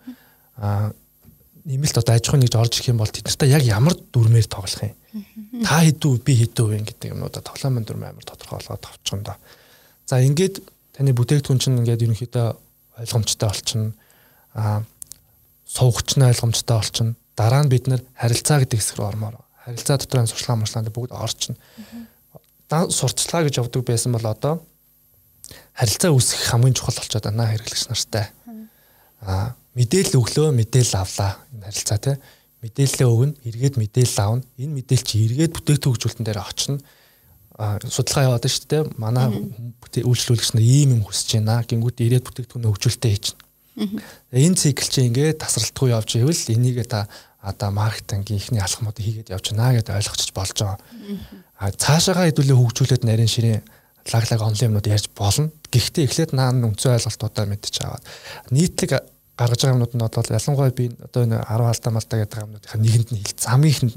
нэмэлт 0.59 2.01
одоо 2.01 2.15
аж 2.17 2.25
ахуйн 2.27 2.43
нэгж 2.43 2.55
орж 2.57 2.73
ирэх 2.81 2.91
юм 2.91 2.99
бол 2.99 3.13
тэднэртэй 3.13 3.49
яг 3.53 3.63
ямар 3.63 3.95
дүрмээр 3.95 4.49
тоглох 4.49 4.83
юм. 4.83 4.97
Та 5.63 5.85
хэдүү 5.85 6.13
би 6.25 6.33
хэдүү 6.41 6.67
вэ 6.67 6.79
гэдэг 6.89 7.13
юмнуудаа 7.13 7.43
тоглоомын 7.45 7.85
дүрм 7.85 8.03
амар 8.09 8.25
тодорхойлоод 8.25 8.83
авчихна 8.89 9.23
да. 9.23 9.35
За 10.09 10.19
ингээд 10.25 10.65
таны 10.97 11.13
бүтээгдэхүүн 11.13 11.61
чинь 11.61 11.79
ингээд 11.79 12.05
ерөнхийдөө 12.09 12.47
ойлгомжтой 13.05 13.49
болчихно. 13.49 13.93
а 14.55 14.83
суугчны 15.69 16.25
ойлгомжтой 16.27 16.77
болчихно. 16.77 17.15
Дараа 17.37 17.63
нь 17.63 17.71
бид 17.71 17.87
нэр 17.87 18.03
харилцаа 18.17 18.65
гэдэг 18.65 18.81
хэсэг 18.81 18.99
рүү 18.99 19.09
ормоор. 19.13 19.37
Харилцаа 19.69 20.01
дотор 20.01 20.25
энэ 20.25 20.33
сурчлага 20.33 20.65
мурчлаганд 20.65 20.91
бүгд 20.91 21.13
орчихно. 21.13 21.61
Сурталчилгаа 22.69 23.45
гэж 23.45 23.55
явдаг 23.61 23.85
байсан 23.85 24.17
бол 24.17 24.25
одоо 24.25 24.65
харилцаа 25.77 26.11
үүсгэх 26.17 26.49
хамгийн 26.49 26.75
чухал 26.75 26.97
болчиход 26.97 27.29
байна 27.29 27.53
хэрэглэгч 27.53 27.85
нартай. 27.93 28.27
Аа 29.21 29.55
мэдээлэл 29.79 30.19
өглөө 30.19 30.49
мэдээлэл 30.59 30.99
авлаа 30.99 31.39
энэ 31.55 31.65
харилцаа 31.71 31.99
тий. 32.03 32.17
Мэдээлэлээ 32.59 33.09
өгнө, 33.09 33.35
эргээд 33.47 33.77
мэдээлэл 33.79 34.19
авна. 34.19 34.43
Энэ 34.59 34.75
мэдээлэл 34.83 35.07
чи 35.07 35.17
эргээд 35.31 35.55
бүтээгдэхүүн 35.55 35.95
хөгжүүлэлтэн 35.95 36.27
дээр 36.27 36.41
очино. 36.43 36.83
Аа 37.55 37.79
судалгаа 37.87 38.27
яваад 38.35 38.47
шүү 38.51 38.67
дээ. 38.67 38.83
Манай 38.99 39.27
үйлчлүүлэгч 39.31 40.51
нар 40.59 40.67
ийм 40.67 40.99
юм 40.99 41.03
хүсэж 41.07 41.39
байна. 41.39 41.63
Гингүүд 41.63 42.03
ирээд 42.03 42.27
бүтээгдэхүүн 42.27 42.67
хөгжүүлэлтээ 42.67 43.13
хийчихнэ. 43.15 43.47
Энэ 44.35 44.59
цикл 44.59 44.91
чи 44.91 45.07
ингээд 45.07 45.39
тасралтгүй 45.39 45.95
явж 45.95 46.19
ивэл 46.19 46.35
энийгээ 46.35 46.87
та 46.91 47.07
одоо 47.39 47.71
маркетингийн 47.71 48.43
ихний 48.43 48.59
алхмуудыг 48.59 49.07
хийгээд 49.07 49.31
явж 49.31 49.55
байна 49.55 49.79
гэдээ 49.79 49.95
ойлгочих 49.95 50.35
болж 50.35 50.59
байгаа. 50.59 50.79
А 51.63 51.71
цаашаагаа 51.71 52.27
хэдүүлээ 52.27 52.59
хөгжүүлээд 52.59 53.07
нарийн 53.07 53.31
ширээ 53.31 53.63
лаглаг 54.11 54.41
онлайн 54.43 54.75
юмнууд 54.75 54.91
ярьж 54.91 55.07
болно. 55.15 55.55
Гэхдээ 55.71 56.05
эхлээд 56.11 56.33
наан 56.35 56.67
үндсэн 56.67 56.99
ойлголтуудаа 56.99 57.47
мэдчих 57.47 57.87
аваад 57.87 58.05
нийтлэг 58.51 58.91
гаргаж 59.39 59.61
байгаа 59.63 59.75
юмнууд 59.79 59.95
нь 59.95 60.03
бол 60.03 60.35
ялангуяа 60.35 60.75
би 60.75 60.91
одоо 60.99 61.23
энэ 61.23 61.39
10 61.47 61.71
алдаа 61.71 61.93
малдаа 61.95 62.19
гэдэг 62.19 62.43
юмнуудынхаа 62.43 62.81
нэгэнд 62.83 63.09
нь 63.15 63.23
хэл 63.23 63.39
замынх 63.39 63.81
нь 63.87 63.95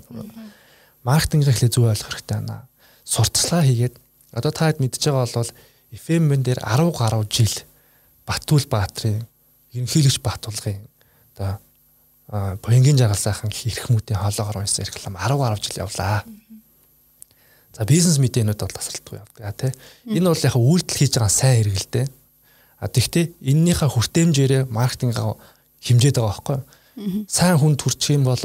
маркетинг 1.02 1.50
ихлэ 1.50 1.74
зүг 1.74 1.90
ойлгох 1.90 2.14
хэрэгтэй 2.14 2.38
байна. 2.38 2.70
Сурталчилгаа 3.04 3.66
хийгээд 3.66 3.96
одоо 4.38 4.52
та 4.54 4.70
хэд 4.70 4.80
мэдж 4.80 5.02
байгаа 5.02 5.26
бол 5.34 5.52
FM-ын 5.92 6.42
дээр 6.46 6.62
10 6.62 6.94
гаруй 6.94 7.26
жил 7.26 7.56
Батүл 8.30 8.66
Баатрин 8.70 9.26
ерөнхийлөгч 9.74 10.22
Батулгын 10.22 10.86
одоо 11.36 11.58
Боингийн 12.64 12.96
жаргал 12.96 13.20
сайхан 13.20 13.52
эрх 13.52 13.90
мүүдийн 13.92 14.22
хоолоогоор 14.22 14.64
унсан 14.64 14.86
реклам 14.86 15.18
10 15.20 15.36
гаруй 15.42 15.60
жил 15.60 15.84
явлаа. 15.84 16.24
За 17.76 17.84
бизнес 17.84 18.22
мэдээнүүд 18.24 18.62
бол 18.62 18.78
тасралтгүй 18.78 19.20
явдаг 19.20 19.56
тий. 19.58 19.72
Энэ 20.06 20.32
бол 20.32 20.46
яг 20.48 20.56
үйлдэл 20.56 21.00
хийж 21.02 21.12
байгаа 21.18 21.34
сайн 21.34 21.60
хэрэгэлтэй. 21.60 22.06
Тэгвэл 22.82 23.38
эннийхээ 23.46 23.90
хүртээмжээрээ 23.94 24.64
маркетинг 24.74 25.14
хэмжээд 25.86 26.18
байгаа 26.18 26.34
байхгүй 26.34 26.58
юу? 26.58 27.26
Сайн 27.30 27.58
хүнд 27.62 27.82
хүрчих 27.86 28.18
юм 28.18 28.26
бол 28.26 28.42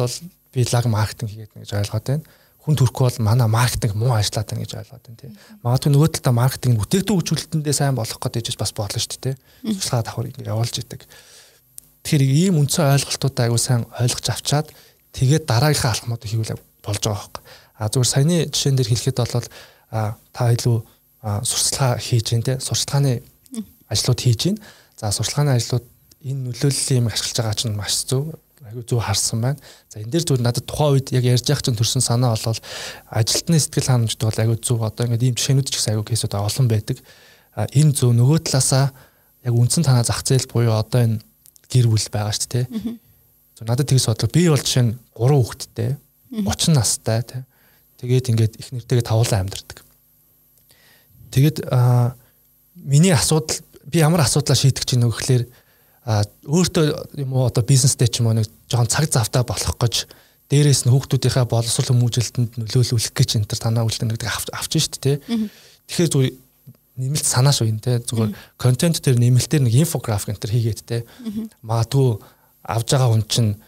би 0.53 0.61
лаг 0.69 0.85
маркетинг 0.85 1.31
хийгээд 1.33 1.57
гэж 1.57 1.73
ойлгоод 1.73 2.05
байна. 2.05 2.25
Хүн 2.61 2.77
төрөх 2.77 2.93
бол 3.01 3.19
манай 3.25 3.49
маркетинг 3.49 3.97
муу 3.97 4.13
ажиллаад 4.13 4.49
байна 4.53 4.63
гэж 4.65 4.73
ойлгоод 4.77 5.05
байна 5.09 5.21
тий. 5.21 5.31
Магадгүй 5.65 5.91
нөгөө 5.93 6.11
талдаа 6.21 6.35
маркетинг 6.37 6.77
бүтээгдэхүүн 6.81 7.17
хөгжүүлэлтэндээ 7.17 7.75
сайн 7.77 7.97
болох 7.97 8.21
гэдэг 8.21 8.61
бас 8.61 8.73
бодлоо 8.77 9.01
шүү 9.01 9.21
дээ 9.25 9.35
тий. 9.35 9.35
Туслахаа 9.73 10.05
давхар 10.05 10.29
ингэ 10.29 10.51
явуулж 10.51 10.77
идэг. 10.85 11.01
Тэгэхээр 12.05 12.25
ийм 12.27 12.61
үндсэн 12.61 12.93
ойлголтуудаа 12.93 13.45
аягүй 13.49 13.63
сайн 13.63 13.83
ойлгож 13.89 14.27
авчаад 14.31 14.69
тэгээд 15.17 15.45
дараагийнхаа 15.49 15.93
алхмуудыг 15.95 16.29
хийвэл 16.29 16.61
болж 16.85 17.03
байгаа 17.03 17.23
байхгүй. 17.25 17.43
А 17.77 17.89
зүгээр 17.89 18.13
саяны 18.13 18.37
жишээн 18.51 18.77
дээр 18.77 18.91
хэлэхэд 18.93 19.19
бол 19.21 19.49
та 20.35 20.43
илүү 20.53 20.77
сурталчилгаа 21.43 21.93
хийж 21.99 22.27
гин 22.31 22.43
те 22.43 22.59
сурталчилгааны 22.63 23.23
ажлууд 23.89 24.21
хийж 24.21 24.41
гин. 24.43 24.59
За 24.97 25.11
сурталчилгааны 25.11 25.57
ажлууд 25.57 25.87
энэ 26.25 26.41
нөлөөллийн 26.51 27.01
юм 27.05 27.09
ашиглаж 27.11 27.37
байгаа 27.37 27.57
чинь 27.57 27.77
маш 27.77 28.05
зөв 28.07 28.35
айгүй 28.67 28.85
зөв 28.87 29.01
харсан 29.01 29.41
байна. 29.41 29.61
За 29.89 30.01
энэ 30.01 30.11
дээр 30.11 30.25
зүгээр 30.27 30.43
надад 30.43 30.67
тухайн 30.67 30.99
үед 30.99 31.13
яг 31.15 31.25
ярьж 31.25 31.47
байгаа 31.47 31.65
чинь 31.67 31.79
төрсэн 31.79 32.03
санаа 32.03 32.35
бол 32.35 32.61
ажилтны 33.11 33.59
сэтгэл 33.63 33.91
ханамжтай 33.91 34.27
бол 34.27 34.43
айгүй 34.43 34.59
зөв 34.59 34.79
одоо 34.83 35.05
ингээд 35.07 35.27
ийм 35.27 35.37
жишээнүүд 35.39 35.69
ч 35.71 35.75
гэсэн 35.79 35.93
айгүй 35.95 36.07
кейсүүд 36.11 36.35
олон 36.35 36.67
байдаг. 36.67 36.99
А 37.55 37.67
энэ 37.71 37.95
зөв 37.95 38.11
нөгөө 38.17 38.39
талаасаа 38.43 38.91
яг 39.47 39.55
үндсэн 39.55 39.87
танаа 39.87 40.03
зах 40.03 40.27
зээл 40.27 40.51
буюу 40.51 40.75
одоо 40.75 41.07
энэ 41.07 41.23
гэр 41.71 41.87
бүл 41.87 42.09
байгаа 42.11 42.35
шүү 42.35 42.51
дээ. 42.51 42.67
Надад 43.63 43.87
тгий 43.87 44.03
бодлоо 44.03 44.31
би 44.35 44.43
бол 44.51 44.61
жишээ 44.61 44.85
нь 44.85 44.99
3 45.15 45.31
хүүхэдтэй 45.31 45.91
30 46.45 46.75
настай 46.75 47.23
тий 47.23 47.43
Тэгээд 47.97 48.29
ингээд 48.29 48.55
их 48.61 48.69
нэртэйгээ 48.77 49.09
тавуулан 49.09 49.49
амьдардаг. 49.49 49.81
Тэгэд 51.33 51.65
миний 52.77 53.13
асуудал 53.17 53.57
би 53.87 54.03
ямар 54.03 54.27
асуудлаа 54.27 54.59
шийдэх 54.59 54.85
чинь 54.85 55.07
гэхээр 55.07 55.47
а 56.07 56.23
өөртөө 56.47 57.19
юм 57.23 57.35
уу 57.35 57.47
одоо 57.47 57.63
бизнестэй 57.67 58.07
ч 58.07 58.23
юм 58.23 58.31
уу 58.31 58.39
нэг 58.39 58.47
жоон 58.71 58.87
цаг 58.87 59.11
завтай 59.11 59.43
болох 59.43 59.75
гэж 59.79 60.07
дээрээс 60.51 60.87
нь 60.87 60.93
хүүхдүүдийнхээ 60.95 61.47
боловсрол 61.51 61.91
хүмүүжлэлтэнд 61.91 62.63
нөлөөлөх 62.63 63.11
гэж 63.11 63.43
энэ 63.43 63.49
төр 63.51 63.59
танаа 63.59 63.83
үлдэн 63.83 64.15
гэдэг 64.15 64.31
авч 64.55 64.73
шít 64.79 65.03
те. 65.03 65.19
Тэгэхээр 65.91 66.11
зүгээр 66.15 66.35
нэмэлт 67.03 67.27
санааш 67.27 67.67
энэ 67.67 67.83
те 67.83 67.93
зүгээр 68.07 68.31
контент 68.55 69.03
дээр 69.03 69.19
нэмэлтээр 69.19 69.67
нэг 69.67 69.75
инфографик 69.83 70.31
энэ 70.31 70.43
төр 70.47 70.55
хийгээд 70.55 70.81
те. 70.87 71.03
Магадгүй 71.67 72.23
авж 72.63 72.87
байгаа 72.87 73.11
хүн 73.11 73.27
чинь 73.27 73.59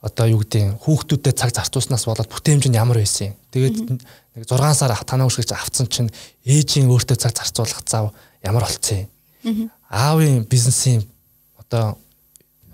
одоо 0.00 0.26
юу 0.28 0.40
гэдэг 0.40 0.80
хүүхдүүдэд 0.84 1.36
цаг 1.36 1.52
зарцуулснаас 1.52 2.04
болоод 2.08 2.28
бүтээмж 2.28 2.68
нь 2.68 2.76
ямар 2.80 3.00
байсан 3.00 3.32
юм. 3.32 3.36
Тэгээд 3.52 3.76
нэг 4.36 4.44
6 4.48 4.80
сар 4.80 4.92
танаа 5.04 5.28
үшгэж 5.28 5.52
авцсан 5.52 5.88
чинь 5.88 6.12
ээжийн 6.44 6.88
өөртөө 6.88 7.16
цаг 7.20 7.32
зарцуулах 7.36 7.84
зав 7.88 8.12
ямар 8.44 8.64
болцсон 8.68 9.04
юм. 9.04 9.08
Аавын 9.90 10.44
бизнесийн 10.48 11.04
одоо 11.58 11.98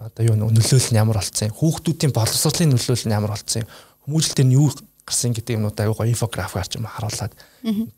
одоо 0.01 0.25
юу 0.25 0.37
нөлөөлөл 0.37 0.91
нь 0.93 1.01
ямар 1.01 1.21
болцсон? 1.21 1.51
Юм 1.51 1.59
хүүхдүүдийн 1.59 2.13
боловсролын 2.15 2.73
нөлөөлөл 2.73 3.07
нь 3.11 3.17
ямар 3.17 3.35
болцсон? 3.35 3.63
Юм 3.63 3.69
хүмүүжил 4.07 4.35
дээр 4.39 4.49
нь 4.49 4.57
юу 4.57 4.69
гарсан 5.05 5.35
гэдэг 5.35 5.59
юмнуудаа 5.59 5.85
аюу 5.91 5.99
гоё 5.99 6.09
инфограф 6.09 6.55
гарч 6.55 6.79
юм 6.79 6.87
харуулад. 6.87 7.35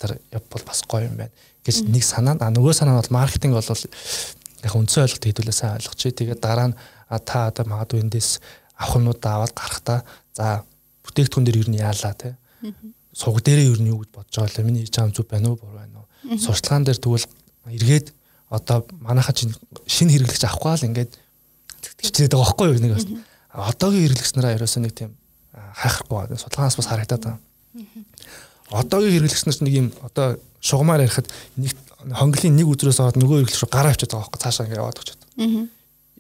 Тэр 0.01 0.19
явбал 0.33 0.65
бас 0.67 0.83
гоё 0.89 1.07
юм 1.07 1.17
байна. 1.21 1.35
Гэж 1.63 1.85
нэг 1.87 2.03
санаа 2.03 2.41
а 2.41 2.51
нөгөө 2.51 2.73
санаа 2.73 2.99
бол 2.99 3.15
маркетинг 3.15 3.55
бол 3.55 3.69
яг 3.69 4.73
үндсэн 4.73 5.05
ойлголт 5.05 5.27
хэдүүлээ 5.29 5.55
сайн 5.55 5.77
ойлгочих. 5.77 6.17
Тэгээд 6.17 6.41
дараа 6.41 6.73
нь 6.73 6.77
та 7.29 7.53
одоо 7.53 7.65
магадгүй 7.69 8.01
эндээс 8.03 8.41
авахнуудаа 8.81 9.33
аваад 9.45 9.55
гарахтаа 9.55 9.99
за 10.33 10.65
бүтээгдэхүүн 11.05 11.45
дээр 11.47 11.61
юу 11.61 11.69
нь 11.69 11.83
яалаа 11.83 12.15
те. 12.17 12.35
Суг 13.13 13.45
дээрээ 13.45 13.69
юу 13.69 13.79
нь 13.79 13.91
юу 13.93 14.01
гэж 14.03 14.11
бодож 14.11 14.33
байгаа 14.33 14.55
лээ 14.57 14.67
миний 14.67 14.83
хийж 14.87 14.97
байгаа 14.97 15.15
зүг 15.15 15.29
байна 15.29 15.53
уу? 15.53 15.61
Буруу 15.61 15.79
байна 15.79 16.03
уу? 16.03 16.39
Сурчлагаан 16.39 16.87
дээр 16.87 16.99
тэгвэл 16.99 17.29
эргээд 17.69 18.07
одоо 18.53 18.85
манайхаа 19.01 19.33
чинь 19.33 19.57
шинэ 19.89 20.13
хэрэглэгч 20.13 20.45
авахгүй 20.45 20.77
л 20.77 20.89
ингээд 20.93 21.13
хичнээн 22.05 22.29
байгаа 22.29 22.45
байхгүй 22.45 22.67
юу 22.69 22.83
нэг 22.85 22.93
бас 22.93 23.07
одоогийн 23.53 24.05
хэрэглэгч 24.13 24.33
нараа 24.37 24.57
ерөөсөө 24.61 24.83
нэг 24.85 24.93
тийм 24.93 25.11
хайхрахгүй 25.53 26.17
байгаа 26.21 26.37
судалгаанаас 26.37 26.77
бас 26.77 26.89
харагдаад 26.93 27.23
байгаа. 27.25 27.41
Одоогийн 28.73 29.15
хэрэглэгч 29.25 29.45
нар 29.49 29.61
нэг 29.65 29.75
юм 29.75 29.89
одоо 30.05 30.27
шугамаар 30.61 31.05
ярихад 31.09 31.29
нэг 31.57 31.73
хонглын 32.13 32.57
нэг 32.61 32.69
үзрээс 32.69 33.01
аваад 33.01 33.17
нөгөө 33.17 33.49
хэрэглэгч 33.49 33.61
рүү 33.65 33.73
гараа 33.73 33.93
авчиад 33.97 34.13
байгаа 34.13 34.29
байхгүй 34.29 34.41
цаашаа 34.45 34.65
ингээд 34.69 34.83
яваад 34.85 35.01
очиод. 35.01 35.23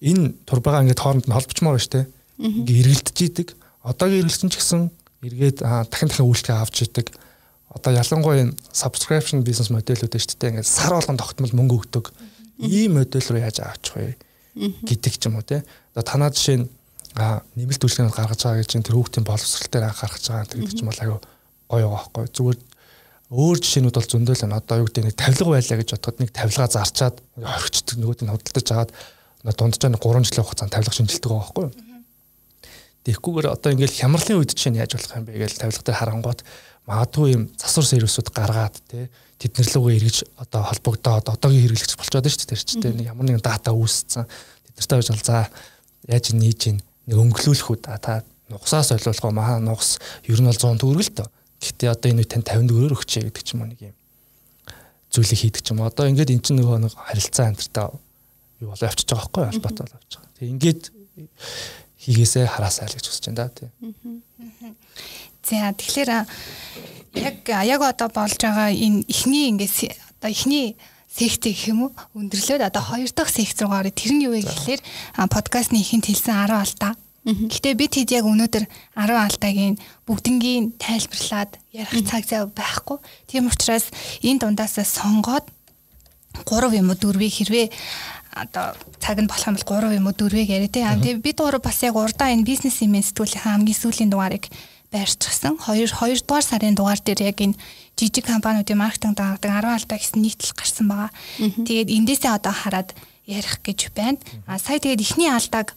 Энэ 0.00 0.24
турбагаа 0.48 0.82
ингээд 0.88 1.02
хооронд 1.04 1.26
нь 1.28 1.36
холбочмоор 1.36 1.76
байна 1.76 1.84
шүү 1.84 1.92
дээ. 1.92 2.06
Ингээд 2.40 2.80
эргэлдэж 2.80 3.18
идэг. 3.28 3.48
Одоогийн 3.84 4.24
хэрэглэгч 4.24 4.52
ч 4.52 4.56
гэсэн 4.56 4.80
эргээд 5.20 5.58
дахин 5.60 6.08
дахин 6.08 6.28
үйлчлэгээ 6.28 6.62
авч 6.64 6.76
идэг 6.88 7.06
одоо 7.72 7.92
ялангуяа 7.96 8.52
subscription 8.72 9.42
бизнес 9.42 9.72
модельүүд 9.72 10.12
шүү 10.12 10.38
дээ. 10.38 10.50
Ингээд 10.60 10.68
сар 10.68 10.92
болгон 10.92 11.16
тогтмол 11.16 11.56
мөнгө 11.56 11.76
өгдөг. 11.80 12.12
Ийм 12.60 13.00
модель 13.00 13.24
руу 13.24 13.40
яаж 13.40 13.64
авчих 13.64 13.96
вэ 13.96 14.16
гэдэг 14.84 15.14
ч 15.16 15.26
юм 15.26 15.40
уу 15.40 15.46
те. 15.46 15.64
Одоо 15.96 16.04
танаа 16.04 16.30
жишээ 16.30 16.60
нь 16.60 16.68
нэмэлт 17.16 17.84
үйлчлэгийг 17.84 18.12
гаргаж 18.12 18.40
байгаа 18.44 18.60
гэж 18.60 18.72
тэр 18.84 18.96
хүүхдийн 18.96 19.24
боловсрол 19.24 19.68
дээр 19.72 19.88
анх 19.88 20.00
гаргаж 20.04 20.24
байгаа 20.28 20.48
гэдэг 20.52 20.76
чинь 20.76 20.88
бол 20.88 21.00
аюу 21.00 21.18
гоё 21.72 21.88
байгаа 21.88 22.12
байхгүй. 22.12 22.28
Зүгээр 22.36 22.58
өөр 23.32 23.56
жишээнүүд 23.64 23.96
бол 23.96 24.10
зөндөл 24.12 24.42
байна. 24.44 24.60
Одоо 24.60 24.76
юу 24.84 24.88
гэдэг 24.92 25.04
нэг 25.08 25.16
тавилга 25.16 25.52
байлаа 25.56 25.78
гэж 25.80 25.88
бодоход 25.96 26.20
нэг 26.20 26.30
тавилгаа 26.36 26.68
зарчаад 26.68 27.16
орхичдаг 27.40 27.96
нөгөөд 27.96 28.20
нь 28.20 28.32
худалдаж 28.32 28.68
агаад 28.72 28.90
дунджаа 29.56 29.90
нэг 29.92 30.04
3 30.04 30.28
жилийн 30.28 30.44
хугацаанд 30.44 30.72
тавилга 30.72 30.92
шинжилдэг 30.92 31.28
байгаа 31.32 31.48
байхгүй. 31.48 31.91
Тэгэхгүйгээр 33.02 33.48
одоо 33.50 33.70
ингээл 33.74 33.98
хямралын 33.98 34.38
үед 34.38 34.54
чинь 34.54 34.78
яаж 34.78 34.94
болох 34.94 35.16
юм 35.18 35.26
бэ 35.26 35.42
гэж 35.42 35.58
тавилга 35.58 35.82
дээр 35.82 35.98
харангуут 35.98 36.40
магадгүй 36.86 37.28
юм 37.34 37.42
засвар 37.58 37.86
сервисүүд 37.86 38.28
гаргаад 38.30 38.76
те 38.86 39.10
тэднэрлүүгээ 39.42 39.96
эргэж 39.98 40.16
одоо 40.38 40.62
холбогдоод 40.70 41.26
одоогийн 41.34 41.66
хэрэглэгч 41.66 41.98
болчиход 41.98 42.30
шүү 42.30 42.46
дээ 42.46 42.50
тэр 42.54 42.62
чинь 42.62 42.82
те 42.82 42.90
ямар 43.02 43.26
нэгэн 43.26 43.42
дата 43.42 43.74
үүссэн 43.74 44.26
тэднэртэй 44.78 44.96
байж 44.98 45.08
бол 45.10 45.26
за 45.26 45.50
яаж 46.06 46.26
нээж 46.30 46.60
ийн 46.70 46.78
нэг 47.10 47.16
өнгөлүүлэх 47.18 47.70
үү 47.74 47.78
та 47.82 48.22
нугсаас 48.50 48.94
олуулах 48.94 49.26
уу 49.26 49.34
маа 49.34 49.58
нугс 49.58 49.98
ер 50.28 50.38
нь 50.38 50.46
бол 50.46 50.54
100 50.54 50.78
төгрөг 50.78 51.02
л 51.02 51.16
дөө 51.18 51.28
гэхдээ 51.62 51.90
одоо 51.90 52.08
энэ 52.10 52.26
тань 52.26 52.46
50 52.46 52.70
төгрөгөөр 52.70 52.94
өгчээ 52.98 53.22
гэдэг 53.26 53.42
ч 53.42 53.50
юм 53.54 53.62
уу 53.62 53.70
нэг 53.70 53.80
юм 53.82 53.96
зүйлийг 55.12 55.40
хийдэг 55.40 55.62
ч 55.62 55.68
юм 55.72 55.82
одоо 55.86 56.06
ингээд 56.10 56.34
эн 56.34 56.42
чинь 56.42 56.58
нөгөө 56.58 56.78
нэг 56.86 56.92
харилцаа 56.94 57.52
амттай 57.52 57.86
юу 58.62 58.70
болоо 58.72 58.86
явчихж 58.88 59.08
байгаа 59.10 59.28
байхгүй 59.28 59.42
албатай 59.50 59.82
болоо 59.86 59.98
явж 60.00 60.12
байгаа. 60.16 60.32
Тэг 60.38 60.48
ингээд 60.48 60.82
хийгээсээ 62.02 62.46
хараасаа 62.50 62.90
л 62.90 62.96
гэж 62.98 63.06
хүсэж 63.06 63.24
байна 63.30 63.46
да 63.46 63.54
тий. 63.54 63.70
За 65.42 65.70
тэгэхээр 65.70 66.10
яг 67.14 67.36
яг 67.46 67.80
одоо 67.82 68.08
болж 68.10 68.38
байгаа 68.42 68.74
энэ 68.74 69.06
ихний 69.06 69.50
ингээс 69.54 69.94
одоо 70.18 70.30
ихний 70.30 70.74
секц 71.12 71.44
гэх 71.44 71.70
юм 71.70 71.86
уу 71.86 71.90
өндөрлөөд 72.16 72.62
одоо 72.66 72.82
хоёр 72.82 73.10
дахь 73.12 73.30
секц 73.30 73.60
руугаар 73.60 73.92
тэр 73.92 74.12
нь 74.16 74.24
юу 74.26 74.32
вэ 74.32 74.42
гэхэлэр 74.42 74.80
подкастны 75.28 75.78
ихэнд 75.78 76.08
хэлсэн 76.08 76.34
10 76.48 76.56
алдаа. 76.56 76.92
Гэтэ 77.22 77.78
бид 77.78 77.92
хэд 77.94 78.10
яг 78.18 78.26
өнөөдөр 78.26 78.64
10 78.98 79.14
алдаагийн 79.14 79.76
бүгднгийн 80.08 80.74
тайлбарлаад 80.80 81.54
ярих 81.70 82.02
цаг 82.08 82.26
зав 82.26 82.50
байхгүй. 82.50 82.98
Тийм 83.30 83.46
учраас 83.46 83.92
энэ 84.26 84.42
дундаас 84.42 84.74
сонгоод 84.82 85.46
3 86.48 86.80
юм 86.80 86.90
уу 86.90 86.98
4-ийг 86.98 87.34
хэрвээ 87.36 87.66
одоо 88.32 88.72
цаг 88.98 89.20
нь 89.20 89.28
болох 89.28 89.46
юм 89.46 89.56
бол 89.56 89.68
3 89.68 89.96
юм 90.00 90.06
уу 90.08 90.16
4-ийг 90.16 90.48
яриа 90.48 90.72
тийм. 90.72 91.20
Бид 91.20 91.38
гурав 91.38 91.62
бас 91.62 91.82
яг 91.84 91.96
урдаа 91.96 92.32
энэ 92.32 92.48
бизнес 92.48 92.80
юм 92.80 92.96
сэтгүүлийн 92.96 93.44
хамгийн 93.44 93.76
сүүлийн 93.76 94.10
дугаарыг 94.10 94.48
байрчсан. 94.92 95.60
2 95.60 95.88
2 95.92 96.24
дугаар 96.24 96.44
сарын 96.44 96.76
дугаар 96.76 97.00
дээр 97.00 97.32
яг 97.32 97.38
энэ 97.40 97.56
жижиг 97.96 98.24
компаниудын 98.24 98.78
маркетинг 98.80 99.16
даадаг 99.16 99.52
10 99.52 99.68
алдаа 99.68 99.98
гэсэн 100.00 100.20
нийтлэл 100.24 100.56
гарсан 100.56 100.86
байгаа. 100.88 101.10
Тэгээд 101.68 101.88
эндээсээ 101.92 102.32
одоо 102.32 102.52
хараад 102.52 102.96
ярих 103.28 103.60
гэж 103.60 103.92
байна. 103.92 104.18
А 104.48 104.58
сая 104.58 104.80
тэгээд 104.80 105.00
эхний 105.00 105.28
алдааг 105.28 105.76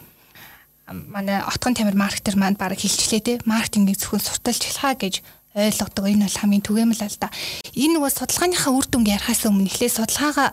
манай 0.87 1.41
отгон 1.43 1.75
тамир 1.75 1.95
маркетер 1.95 2.35
маань 2.35 2.55
баг 2.55 2.79
хэлчлээ 2.79 3.21
те 3.23 3.33
маркетингийг 3.45 3.99
зөвхөн 3.99 4.23
сурталж 4.23 4.61
хэлхаа 4.63 4.95
гэж 4.95 5.23
ойлгодог. 5.55 6.05
Энэ 6.11 6.27
бол 6.27 6.39
хамгийн 6.39 6.63
түгээмэл 6.67 7.07
алдаа. 7.07 7.31
Энэ 7.73 7.95
нөгөө 7.95 8.11
судалгааныхаа 8.11 8.73
үр 8.75 8.85
дүнг 8.91 9.07
ярихаас 9.07 9.47
өмнө 9.47 9.71
эхлээ 9.71 9.91
судалгаагаа 9.91 10.51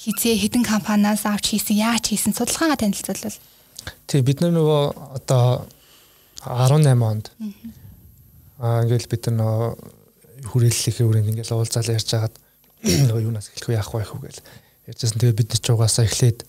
хизээ 0.00 0.36
хэдэн 0.40 0.64
компаниас 0.64 1.28
авч 1.28 1.52
хийсэн, 1.52 1.76
яаж 1.76 2.08
хийсэн 2.08 2.32
судалгаагаа 2.32 2.80
танилцуулбал. 2.80 3.36
Тий 4.08 4.24
бид 4.24 4.40
нөгөө 4.40 5.20
одоо 5.20 5.68
18 6.40 6.96
онд 6.96 7.28
Аа 8.60 8.84
ингээл 8.84 9.08
бид 9.12 9.24
нар 9.32 9.76
хүрээллийнхээ 10.44 11.04
үрээнд 11.04 11.30
ингээл 11.32 11.56
уулзаал 11.56 11.92
ярьж 11.92 12.08
хагаад 12.12 12.34
нөгөө 13.08 13.24
юунаас 13.28 13.52
эхлэх 13.52 13.68
вэ 13.68 13.76
яах 13.76 13.92
вэ 13.92 14.04
хүү 14.04 14.20
гэл 14.24 14.44
ярьжсэн. 14.88 15.20
Тэгээ 15.20 15.36
бид 15.36 15.50
ч 15.60 15.66
угаасаа 15.72 16.04
эхлээд 16.08 16.44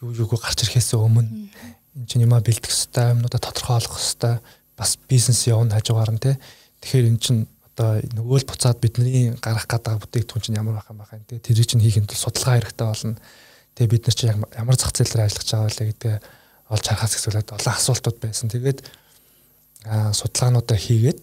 юу 0.00 0.12
юуг 0.12 0.40
гарч 0.40 0.64
ирэхээс 0.64 0.96
өмнө 0.96 1.52
эн 2.00 2.04
чинь 2.08 2.24
юмаа 2.24 2.40
бэлдэх 2.40 2.72
хэвээр 2.72 3.16
юмнуудаа 3.16 3.40
тодорхойлох 3.40 3.96
хэвээр 3.96 4.40
бас 4.76 4.96
бизнес 5.08 5.44
явна 5.48 5.76
хажуугаар 5.76 6.12
нь 6.16 6.20
те. 6.20 6.40
Тэгэхээр 6.80 7.08
эн 7.12 7.18
чинь 7.20 7.44
одоо 7.80 8.04
нөгөө 8.12 8.44
л 8.44 8.48
буцаад 8.48 8.76
бидний 8.84 9.32
гарах 9.40 9.64
гэдэг 9.64 10.04
бүтээгдэхүүн 10.04 10.44
чинь 10.44 10.58
ямар 10.60 10.76
байх 10.76 10.92
юм 10.92 11.00
баха. 11.00 11.16
Тэгээ 11.16 11.48
тэр 11.48 11.64
чинь 11.64 11.80
хийх 11.80 11.96
юм 11.96 12.04
бол 12.04 12.20
судалгаа 12.20 12.60
хэрэгтэй 12.60 12.84
болно. 12.84 13.16
Тэгээ 13.72 13.92
бид 13.96 14.04
нар 14.04 14.16
чинь 14.20 14.32
ямар 14.36 14.76
зах 14.76 14.92
зээл 14.92 15.12
дээр 15.16 15.24
ажиллаж 15.24 15.48
байгаа 15.48 15.72
вэ 15.72 15.88
гэдгээ 15.96 16.16
олж 16.68 16.84
харахаас 16.84 17.16
эхлээд 17.16 17.48
олон 17.56 17.72
асуултууд 17.72 18.18
байсан. 18.20 18.52
Тэгээд 18.52 18.78
судалгаануудаа 20.12 20.76
хийгээд 20.76 21.18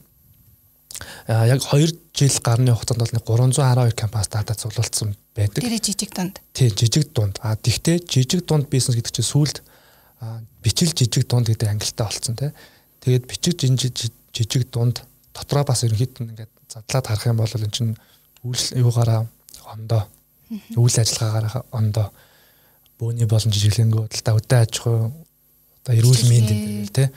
яг 1.30 1.62
2 1.62 1.94
жил 2.18 2.38
гарны 2.42 2.74
хугацаанд 2.74 3.22
бол 3.22 3.54
312 3.54 3.94
компаниас 3.94 4.30
дата 4.34 4.58
цуглуулсан 4.58 5.14
байдаг. 5.38 5.62
Тэр 5.62 5.78
жижиг 5.78 6.10
дунд. 6.10 6.42
Тийм 6.58 6.74
жижиг 6.74 7.14
дунд. 7.14 7.38
А 7.46 7.54
тэгтээ 7.54 8.02
жижиг 8.02 8.50
дунд 8.50 8.66
бизнес 8.66 8.98
гэдэг 8.98 9.14
чинь 9.14 9.30
сүүлд 9.30 9.62
бичил 10.66 10.90
жижиг 10.90 11.30
дунд 11.30 11.54
гэдэг 11.54 11.70
ангилалтай 11.70 12.06
болцсон 12.10 12.34
тий. 12.34 12.52
Тэгээд 13.06 13.30
бичиг 13.30 13.62
жижиг 13.62 14.66
дунд 14.74 15.06
дотроо 15.38 15.64
бас 15.64 15.86
ерөнхийдөө 15.86 16.26
ингээд 16.34 16.52
задлаад 16.74 17.08
харах 17.08 17.30
юм 17.30 17.38
бол 17.38 17.54
энэ 17.54 17.76
чинь 17.76 17.94
үйлчлэл 18.42 18.82
юугаараа 18.82 19.22
ондоо. 19.70 20.04
Үйл 20.76 20.98
ажиллагаагаараа 20.98 21.64
ондоо. 21.72 22.08
Бөөний 22.98 23.30
болон 23.30 23.54
жижиглэнгөө 23.54 24.10
талдаа 24.10 24.40
өдөө 24.42 24.60
аж 24.66 24.74
ахуй 24.82 24.98
одоо 25.86 25.94
эрүүл 25.94 26.24
мэнд 26.26 26.50
энэ 26.50 26.90
тий. 26.90 27.08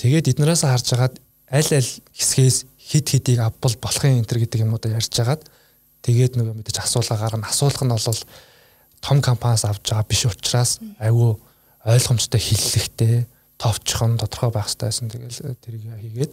Тэгээд 0.00 0.30
эднээс 0.32 0.64
харж 0.64 0.86
хагаад 0.88 1.14
аль 1.50 1.72
аль 1.76 1.92
хэсгээс 2.16 2.64
хид 2.88 3.06
хидийг 3.08 3.40
авбал 3.44 3.76
болохын 3.76 4.24
энэ 4.24 4.28
гэдэг 4.28 4.64
юмудаа 4.64 4.96
ярьж 4.96 5.12
хагаад 5.12 5.44
тэгээд 6.00 6.40
нөгөө 6.40 6.54
мэдээж 6.56 6.78
асуулгаагаар 6.80 7.36
нь 7.36 7.48
асуулах 7.48 7.82
нь 7.84 7.92
бол 7.92 8.22
том 9.04 9.18
компаниас 9.20 9.64
авч 9.68 9.84
байгаа 9.92 10.08
биш 10.08 10.24
учраас 10.24 10.80
айгүй 10.96 11.36
ойлгомжтой 11.84 12.40
хиллэгтэй 12.40 13.26
товчхон 13.58 14.16
тодорхой 14.16 14.50
байх 14.54 14.68
хэрэгтэйсэн 14.72 15.08
тэгэл 15.12 15.60
тэрийг 15.60 15.84
хийгээд 16.00 16.32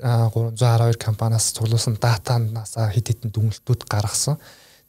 312 0.00 0.96
компаниас 0.98 1.52
цуглуулсан 1.52 2.00
датанаас 2.00 2.74
хэд 2.74 3.06
хэдэн 3.12 3.30
дүнэлтүүд 3.30 3.84
гаргасан. 3.86 4.40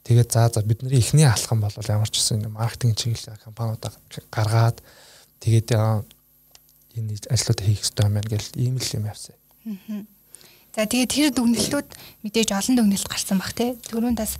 Тэгээд 0.03 0.31
за 0.31 0.49
за 0.49 0.65
бидний 0.65 0.97
эхний 0.97 1.27
алхам 1.27 1.61
бол 1.61 1.71
ямар 1.87 2.09
ч 2.09 2.17
гэсэн 2.17 2.49
маркетинг 2.49 2.97
чиглэл 2.97 3.37
компаниудаа 3.43 3.91
гаргаад 4.31 4.81
тэгээд 5.43 5.75
энэ 6.97 7.19
ажлуудаа 7.29 7.65
хийх 7.67 7.85
хэрэгтэй 7.85 8.05
юм 8.07 8.13
байна 8.15 8.29
гэл 8.31 8.49
ийм 8.57 8.75
л 8.79 8.95
юм 8.97 9.05
явсан. 9.05 9.35
За 10.75 10.87
тэгээд 10.87 11.11
тэр 11.11 11.29
дүгнэлтүүд 11.35 11.87
мэдээж 12.23 12.49
олон 12.55 12.75
дүгнэлт 12.79 13.07
гарсан 13.11 13.37
баг 13.37 13.51
тий. 13.53 13.75
Төрөндөөс 13.91 14.33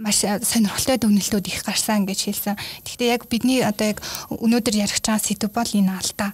маш 0.00 0.24
сонирхолтой 0.24 0.96
дүгнэлтүүд 1.00 1.46
их 1.48 1.64
гарсан 1.64 2.04
гэж 2.04 2.20
хэлсэн. 2.28 2.56
Гэхдээ 2.84 3.08
яг 3.16 3.26
бидний 3.28 3.64
одоо 3.64 3.96
яг 3.96 3.98
өнөөдөр 4.28 4.76
ярих 4.76 5.00
чаан 5.00 5.20
сэдв 5.20 5.52
бол 5.52 5.66
энэ 5.66 5.92
алдаа 5.92 6.32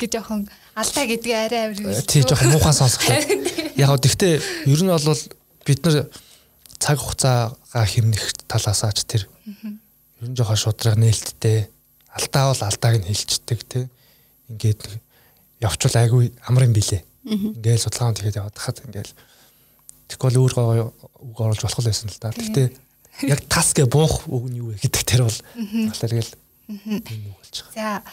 гэж 0.00 0.10
жоохон 0.16 0.48
алдаа 0.76 1.04
гэдгийг 1.08 1.36
арай 1.40 1.62
авир. 1.72 2.04
Тий 2.04 2.22
жоохон 2.22 2.52
муухай 2.52 2.74
сонсголоо. 2.76 3.16
Яг 3.80 3.88
гоо 3.88 4.00
гэхдээ 4.00 4.34
ер 4.68 4.80
нь 4.84 4.92
бол 4.92 5.22
бид 5.64 5.80
нар 5.82 5.96
цаг 6.76 7.00
хугацаагаа 7.00 7.86
хэмнэх 7.88 8.24
талаасаа 8.44 8.92
ч 8.92 9.08
тэр 9.08 9.24
ер 10.20 10.28
нь 10.28 10.36
жоохон 10.36 10.60
шудраг 10.60 11.00
нээлттэй 11.00 11.72
алдаа 12.12 12.52
бол 12.52 12.62
алдааг 12.68 13.00
нь 13.00 13.08
хэлцдэг 13.08 13.60
тий. 13.64 13.84
Ингээд 14.52 14.84
явчвал 15.64 15.96
айгүй 15.96 16.36
амар 16.44 16.68
юм 16.68 16.76
билэ. 16.76 17.00
Ингээл 17.24 17.84
судалгаанд 17.88 18.20
тэгээд 18.20 18.38
яваад 18.44 18.56
хахад 18.60 18.84
ингээл 18.84 19.16
Тэгвэл 20.06 20.38
өөр 20.38 20.52
гоо 20.54 20.94
үг 20.94 21.38
оруулж 21.40 21.62
болох 21.66 21.82
байсан 21.82 22.06
л 22.06 22.20
да. 22.22 22.30
Гэхдээ 22.30 22.68
яг 23.26 23.40
тас 23.50 23.74
гэ 23.74 23.90
буух 23.90 24.30
үг 24.30 24.46
нь 24.46 24.62
юу 24.62 24.70
вэ 24.70 24.78
гэдэг 24.78 25.02
тэр 25.02 25.26
бол 25.26 25.38
талаар 25.90 26.22
л 26.22 26.30
юм 26.70 27.22
үг 27.26 27.36
болж 27.42 27.54
байгаа. 27.74 27.74
За. 27.74 28.06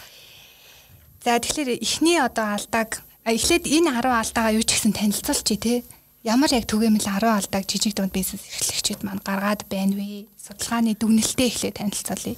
За 1.24 1.40
тэгэхээр 1.40 1.80
эхний 1.80 2.20
одоо 2.20 2.60
алдааг 2.60 3.00
эхлээд 3.24 3.64
энэ 3.64 3.96
10 3.96 4.12
алдаагаа 4.12 4.60
юу 4.60 4.68
ч 4.68 4.76
гэсэн 4.76 4.92
танилцуулчих 4.92 5.60
тий. 5.64 5.80
Ямар 6.28 6.52
яг 6.52 6.68
түгээмэл 6.68 7.00
10 7.00 7.24
алдааг 7.24 7.64
жижиг 7.64 7.96
дунд 7.96 8.12
бизнес 8.12 8.44
эрхлэгчид 8.44 9.08
маань 9.08 9.24
гаргаад 9.24 9.64
байна 9.72 9.96
вэ? 9.96 10.28
Судалгааны 10.36 11.00
дүгнэлтээ 11.00 11.48
эхлээд 11.48 11.80
танилцуулъя. 11.80 12.36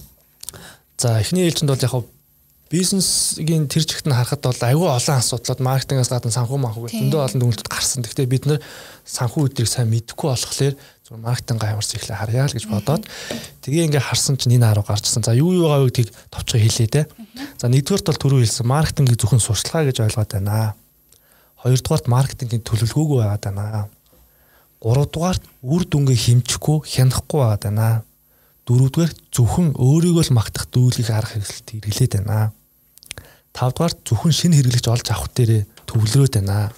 За 1.01 1.17
эхний 1.17 1.49
ээлжинд 1.49 1.73
бол 1.73 1.81
яг 1.81 1.93
бизнесийн 2.69 3.69
тэр 3.69 3.85
чигт 3.85 4.09
нь 4.09 4.15
харахад 4.15 4.41
бол 4.41 4.57
айгүй 4.57 4.89
олон 4.89 5.21
асуудлууд 5.21 5.61
маркетингээс 5.61 6.09
гадна 6.09 6.33
санхүү 6.33 6.57
манхүү 6.57 6.89
зөндөө 6.97 7.21
олон 7.21 7.39
дүгнэлтүүд 7.41 7.69
гарсан. 7.69 8.01
Гэхдээ 8.01 8.25
бид 8.25 8.49
нэр 8.49 8.59
санхүү 9.05 9.53
өдрийг 9.53 9.69
сайн 9.69 9.93
мэдэхгүй 9.93 10.33
болохоор 10.33 10.73
зөв 11.05 11.17
маркетингаа 11.21 11.77
ямарс 11.77 11.93
ихлэ 11.93 12.17
харъя 12.17 12.49
л 12.49 12.57
гэж 12.57 12.65
бодоод 12.65 13.05
тэгээ 13.61 13.85
ингээ 13.85 14.01
харсан 14.01 14.41
чинь 14.41 14.57
энэ 14.57 14.65
харуу 14.65 14.81
гарчсан. 14.81 15.21
За 15.21 15.37
юу 15.37 15.53
юу 15.53 15.69
байгаа 15.69 15.85
гэдгийг 15.93 16.09
товчхон 16.33 16.61
хэлээ 16.65 16.89
те. 16.89 17.01
За 17.61 17.69
нэгдүгээрт 17.69 18.09
бол 18.09 18.21
түрүү 18.25 18.41
хэлсэн 18.41 18.65
маркетингийг 18.65 19.21
зөвхөн 19.21 19.45
сурчлагаа 19.45 19.85
гэж 19.85 20.01
ойлгоод 20.01 20.31
байна. 20.33 20.73
Хоёрдугаарт 21.61 22.09
маркетингийн 22.09 22.65
төлөвлөгөөгүй 22.65 23.17
байгаад 23.21 23.45
байна. 23.45 23.85
Гуравдугаарт 24.81 25.43
үр 25.61 25.85
дүнгээ 25.85 26.17
хэмжихгүй 26.17 26.81
хянахгүй 26.81 27.39
байгаад 27.45 27.63
байна 27.69 27.89
Дөрөвдүгээр 28.65 29.13
зөвхөн 29.29 29.77
өөрийгөө 29.77 30.25
л 30.25 30.33
магтах 30.33 30.65
дүүлгийг 30.73 31.13
арга 31.13 31.37
хэрэгсэлт 31.37 31.69
хэрэглээд 31.69 32.13
байна. 32.17 32.49
Тавдугаар 33.53 33.93
зөвхөн 34.01 34.33
шинэ 34.33 34.57
хэрэглэгч 34.57 34.87
олж 34.89 35.07
авах 35.13 35.29
дээрээ 35.37 35.69
төвлөрөөд 35.85 36.33
байна. 36.41 36.73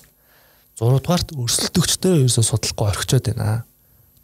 Зургаадугаарт 0.76 1.32
өрсөлдөгчтэй 1.40 2.28
ерөөсө 2.28 2.44
судалгахгүй 2.44 2.88
орхичод 2.92 3.32
байна. 3.32 3.64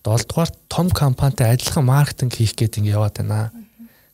Долдугаарт 0.04 0.56
том 0.67 0.91
компанитай 0.91 1.56
адилхан 1.56 1.88
маркетинг 1.88 2.36
хийх 2.36 2.52
гээд 2.52 2.84
ингэ 2.84 2.99
яваад 2.99 3.23
байна. 3.23 3.56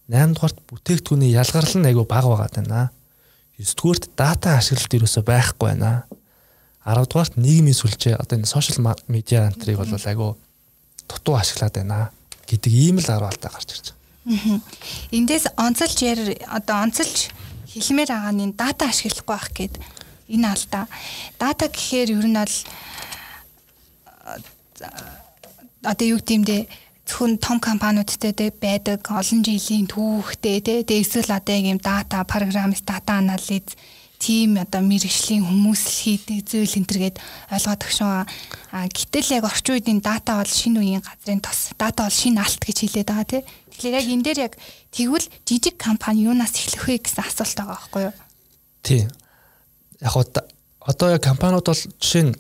Найндугаарт 0.05 0.61
бүтээгдэхүүний 0.69 1.33
ялгарлал 1.33 1.81
нь 1.81 1.89
айгүй 1.89 2.05
бага 2.05 2.29
байгаад 2.29 2.53
байна. 2.53 2.93
Есдүгээрт 3.57 4.13
дата 4.13 4.61
ашиглалт 4.61 4.93
ерөөсө 4.93 5.25
байхгүй 5.25 5.73
байна. 5.73 6.05
10 6.85 7.01
дугаарт 7.09 7.33
нийгмийн 7.33 7.73
сүлжээ 7.73 8.13
одоо 8.21 8.37
энэ 8.37 8.45
сошиал 8.45 8.93
медиа 9.09 9.49
антрыг 9.49 9.81
бол 9.81 9.89
айгүй 9.89 10.37
дутуу 11.09 11.33
ашиглаад 11.33 11.73
байна 11.73 12.13
гэдэг 12.49 12.73
ийм 12.73 12.97
л 12.97 13.05
харуултаа 13.05 13.53
гарч 13.53 13.69
ирж 13.77 13.85
байгаа. 13.93 14.57
Эндээс 15.13 15.45
онцолж 15.57 15.97
яар 16.01 16.21
одоо 16.49 16.75
онцолж 16.81 17.29
хэлмээр 17.69 18.09
байгаа 18.09 18.33
нь 18.33 18.57
дата 18.57 18.89
ашиглахгүй 18.89 19.29
байх 19.29 19.49
гээд 19.53 19.75
энэ 20.33 20.47
алдаа. 20.49 20.85
Дата 21.37 21.65
гэхээр 21.69 22.09
ер 22.17 22.27
нь 22.27 22.37
бол 22.37 22.55
одоо 25.85 26.05
юу 26.09 26.19
гэмдэ 26.19 26.57
зөвхөн 27.09 27.37
том 27.41 27.57
компаниудтай 27.59 28.51
байдаг 28.53 29.01
олон 29.09 29.41
жилийн 29.41 29.87
түүхтэй 29.89 30.61
тий 30.61 31.01
эсвэл 31.01 31.33
одоо 31.33 31.57
юм 31.57 31.79
дата 31.81 32.21
программист 32.23 32.85
дата 32.85 33.17
анализ 33.17 33.65
тийм 34.19 34.59
одоо 34.59 34.83
мэрэгжлийн 34.83 35.47
хүмүүс 35.47 35.81
л 35.87 35.99
хийдэг 36.03 36.43
зүйл 36.43 36.75
энтергээд 36.83 37.17
ойлгоод 37.55 37.81
өгшөө. 37.87 38.27
А 38.75 38.85
гэтэл 38.91 39.39
яг 39.39 39.47
орчин 39.47 39.79
үеийн 39.79 40.03
дата 40.03 40.35
бол 40.35 40.51
шинэ 40.51 40.79
үеийн 40.83 40.99
газрын 40.99 41.39
тос. 41.39 41.71
Дата 41.79 42.03
бол 42.03 42.11
шинэ 42.11 42.43
алт 42.43 42.59
гэж 42.59 42.77
хэлээд 42.83 43.07
байгаа 43.07 43.27
тий. 43.31 43.41
Тэгэхээр 43.71 43.95
яг 43.95 44.07
энэ 44.11 44.25
дээр 44.27 44.39
яг 44.51 44.53
тэгвэл 44.91 45.27
жижиг 45.47 45.79
компани 45.79 46.27
юунаас 46.27 46.51
эхлэх 46.51 46.83
вэ 46.83 46.99
гэсэн 46.99 47.23
асуулт 47.23 47.57
байгаа 47.63 47.79
байхгүй 47.79 48.01
юу? 48.11 48.15
Тий. 48.83 49.01
Яг 50.03 50.13
одоо 50.83 51.07
яг 51.15 51.23
компаниуд 51.23 51.63
бол 51.63 51.79
жишээ 51.79 52.23
нь 52.27 52.35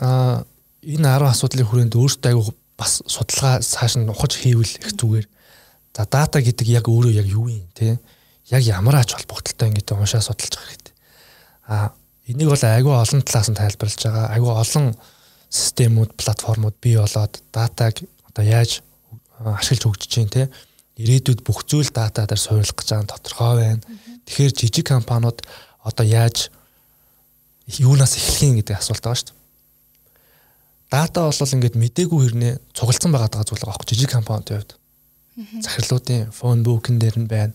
а 0.00 0.48
энэ 0.80 1.12
10 1.12 1.28
асуудлын 1.28 1.68
хүрээнд 1.68 1.92
өөрсдөө 1.92 2.28
аягүй 2.32 2.56
бас 2.80 3.04
судалгаа 3.04 3.60
цааш 3.60 4.00
нь 4.00 4.08
ухаж 4.08 4.32
хийвэл 4.32 4.80
их 4.80 4.96
зүгээр. 4.96 5.28
За 5.92 6.08
дата 6.08 6.40
гэдэг 6.40 6.66
яг 6.72 6.88
өөрөө 6.88 7.12
яг 7.20 7.28
юу 7.28 7.52
юм 7.52 7.68
те? 7.76 8.00
Яг 8.48 8.64
ямар 8.64 9.02
ач 9.02 9.12
холбогдолтой 9.12 9.68
ингэ 9.68 9.92
уншаа 9.92 10.24
судалж 10.24 10.56
байгаа 10.56 10.72
хэрэгтэй 10.72 10.87
А 11.68 11.92
энийг 12.24 12.48
бол 12.48 12.64
айгүй 12.64 12.94
олон 12.96 13.22
талаас 13.22 13.48
нь 13.52 13.60
тайлбарлаж 13.60 14.00
байгаа. 14.00 14.32
Айгүй 14.32 14.52
олон 14.56 14.86
системүүд, 15.52 16.16
платформуд 16.16 16.76
бий 16.80 16.96
болоод 16.96 17.40
датаг 17.52 18.00
одоо 18.28 18.44
яаж 18.44 18.80
ашиглаж 19.44 19.84
хөгжиж 19.84 20.10
чинь 20.10 20.32
те 20.32 20.48
ирээдүйд 20.98 21.44
бүх 21.46 21.62
зүйл 21.68 21.92
дата 21.94 22.26
дээр 22.26 22.40
суурилах 22.40 22.74
гэж 22.74 22.88
байгаа 22.88 23.04
нь 23.04 23.12
тодорхой 23.12 23.54
байна. 23.60 23.82
Тэгэхээр 24.26 24.52
жижиг 24.58 24.86
компаниуд 24.88 25.38
одоо 25.84 26.04
яаж 26.04 26.50
юунаас 27.68 28.16
эхлэх 28.18 28.42
юм 28.48 28.56
гэдэг 28.58 28.76
асуулт 28.80 29.04
байгаа 29.04 29.20
шүү 29.20 29.28
дээ. 29.30 29.36
Дата 30.90 31.20
бол 31.28 31.54
ингээд 31.54 31.76
мдээгүй 31.76 32.20
хэрнээ 32.24 32.54
цугалцсан 32.72 33.12
байгаа 33.12 33.44
зүйл 33.44 33.62
байгаа 33.62 33.76
байхгүй 33.76 33.88
жижиг 33.92 34.10
компаниудын 34.10 34.56
хувьд. 34.56 34.72
Захирлуудын 35.62 36.32
фон 36.34 36.64
бүүкэн 36.66 36.98
дээр 36.98 37.16
нь 37.22 37.30
байна. 37.30 37.54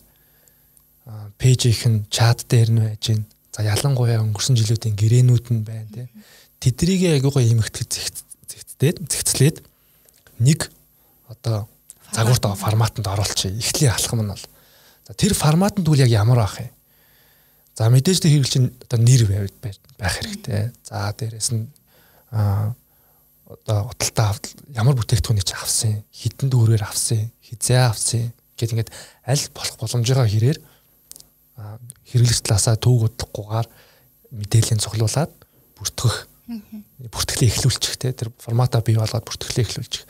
Пэйжийнх 1.35 1.83
нь 1.89 2.05
чат 2.07 2.45
дээр 2.47 2.69
нь 2.71 2.79
байж 2.79 3.01
гин. 3.03 3.25
За 3.53 3.61
ялангуяа 3.61 4.21
өнгөрсөн 4.25 4.57
жилүүдийн 4.57 4.97
гэрээнүүд 4.97 5.45
нь 5.53 5.61
байна 5.61 5.89
тий. 5.93 6.07
Тэдрийг 6.57 7.21
айгуугаа 7.21 7.45
имэгтгэж 7.45 7.91
зэгцдээд 8.49 8.97
зэгцлээд 9.05 9.57
нэг 10.41 10.73
одоо 11.29 11.69
загварт 12.09 12.49
форматанд 12.57 13.07
оруулчих. 13.07 13.53
Эхлээ 13.53 13.93
алхам 13.93 14.25
нь 14.25 14.33
бол. 14.33 14.45
Тэр 15.13 15.37
форматанд 15.37 15.85
үл 15.85 16.01
яг 16.01 16.09
ямар 16.09 16.41
байх 16.41 16.65
юм? 16.65 16.73
За 17.77 17.89
мэдээж 17.93 18.25
тэр 18.25 18.41
хэрэглэж 18.41 18.53
одоо 18.89 18.99
нэр 19.01 19.21
байх 19.29 20.17
хэрэгтэй. 20.17 20.73
За 20.81 21.13
дээрэс 21.13 21.53
нь 21.53 21.69
аа 22.33 22.73
одоо 23.45 23.93
худалдаа 23.93 24.33
ямар 24.73 24.97
бүтээгдэхүүнийг 24.97 25.45
ч 25.45 25.53
авсан, 25.53 26.01
хитэн 26.09 26.49
дүүрээр 26.49 26.83
авсан, 26.85 27.29
хизээ 27.45 27.85
авсан 27.85 28.33
гэд 28.57 28.73
ингээд 28.73 28.91
аль 29.29 29.45
болох 29.53 29.77
боломжтой 29.77 30.25
хэрээр 30.29 30.57
хэрэглэгч 31.57 32.41
талаасаа 32.41 32.77
төвөг 32.81 33.13
бодлохгүйгээр 33.13 33.67
мэдээллийн 34.33 34.81
цуглуулад 34.81 35.31
бүртгэх 35.77 36.15
бүртгэлээ 37.13 37.49
эхлүүлчих 37.53 37.95
те 38.01 38.11
тэр 38.11 38.33
формата 38.41 38.81
бий 38.81 38.97
болгоод 38.97 39.23
бүртгэлээ 39.23 39.63
эхлүүлчих. 39.63 40.03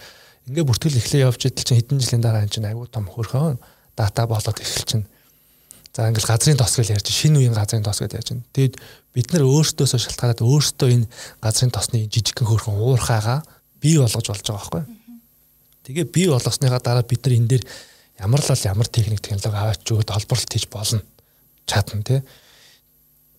Ингээ 0.50 0.66
бүртгэл 0.66 0.98
эхлээ 0.98 1.28
явж 1.28 1.46
идэл 1.46 1.68
чинь 1.68 1.80
хэдэн 1.84 2.00
жилийн 2.00 2.24
дараа 2.24 2.42
энэ 2.48 2.54
чинь 2.56 2.68
аюу 2.68 2.88
том 2.88 3.06
хөрхөн 3.06 3.60
дата 3.96 4.26
болоод 4.26 4.58
эхэлчин. 4.58 5.06
За 5.94 6.10
ингээл 6.10 6.32
газрын 6.32 6.58
тос 6.58 6.74
гэж 6.74 6.90
ярьж 6.96 7.08
шинэ 7.12 7.38
үеийн 7.38 7.54
газрын 7.54 7.86
тос 7.86 8.02
гэж 8.02 8.18
ярьж 8.18 8.30
байна. 8.34 8.50
Тэгэд 8.50 8.76
бид 9.14 9.28
нар 9.30 9.44
өөрсдөөсөө 9.46 10.00
шалтгаалаад 10.00 10.42
өөрсдөө 10.42 10.90
энэ 10.90 11.08
газрын 11.38 11.70
тосны 11.70 12.02
жижигхэн 12.10 12.50
хөрхөн 12.50 12.82
уурхаагаа 12.82 13.46
бий 13.78 14.02
болгож 14.02 14.26
болж 14.26 14.42
байгаа 14.42 14.58
байхгүй. 14.58 14.84
Тэгээ 15.86 16.06
бий 16.10 16.28
болгосныхаа 16.34 16.82
дараа 16.82 17.06
бид 17.06 17.22
нар 17.22 17.38
энэ 17.38 17.50
дээр 17.54 17.64
ямар 18.26 18.42
л 18.42 18.50
ямар 18.50 18.88
техник 18.90 19.22
технологи 19.22 19.54
аваач 19.54 19.86
өгöd 19.86 20.10
холборлолт 20.10 20.50
хийж 20.50 20.66
болно 20.74 21.06
чадна 21.66 22.04
тий. 22.04 22.22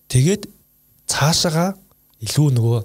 Тэгээд 0.08 0.48
цаашаага 1.10 1.74
илүү 2.24 2.48
нөгөө 2.56 2.80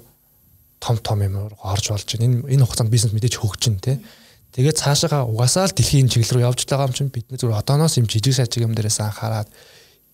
том 0.80 0.96
том 1.04 1.22
юм 1.22 1.36
орж 1.60 1.92
болж 1.92 2.08
байна. 2.16 2.24
Энэ 2.24 2.56
энэ 2.56 2.64
хугацаанд 2.64 2.92
бизнес 2.92 3.12
мэдээж 3.12 3.36
хөгжин 3.40 3.80
тий. 3.80 4.00
Тэгээд 4.56 4.80
цаашаага 4.80 5.28
угаасаа 5.28 5.68
л 5.68 5.76
дэлхийн 5.76 6.08
чиглэл 6.08 6.40
рүү 6.40 6.46
явж 6.48 6.64
байгаа 6.66 6.88
юм 6.88 6.96
чинь 6.96 7.12
бид 7.12 7.28
нэ 7.30 7.38
зүгээр 7.38 7.60
одооноос 7.60 8.00
юм 8.00 8.08
жижиг 8.10 8.34
сажиг 8.34 8.64
юм 8.64 8.74
дээрээс 8.74 9.00
анхаарад 9.04 9.48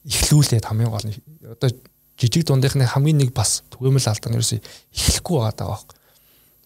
эхлүүлээд 0.05 0.67
хамгийн 0.67 0.93
гол 0.93 1.07
нь 1.09 1.17
одоо 1.47 1.71
жижиг 2.21 2.45
дундынхны 2.45 2.85
хамгийн 2.85 3.17
нэг 3.17 3.31
бас 3.33 3.65
түгээмэл 3.73 4.11
алдан 4.13 4.37
ерөөсөй 4.37 4.61
эхлэхгүй 4.93 5.37
байгаа 5.41 5.57
даа 5.57 5.69
байхгүй. 5.73 5.97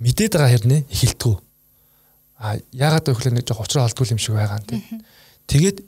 Мэдээд 0.03 0.33
байгаа 0.35 0.51
хэрнээ 0.51 0.81
эхэлтгүү. 0.91 1.37
А 2.41 2.57
яагаад 2.75 3.07
гэвэл 3.07 3.37
нэг 3.39 3.47
жоох 3.47 3.63
уучраа 3.63 3.87
олдгүй 3.87 4.11
юм 4.11 4.21
шиг 4.21 4.35
байгаа 4.35 4.59
юм 4.59 4.67
тий. 4.67 4.81
Тэгээд 5.47 5.79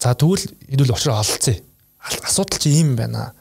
за 0.00 0.14
тэгвэл 0.16 0.44
энэ 0.72 0.82
бол 0.86 0.94
уучраа 0.96 1.20
олцсон 1.20 1.60
асуудал 2.06 2.58
чи 2.58 2.70
ийм 2.70 2.96
байна. 2.96 3.34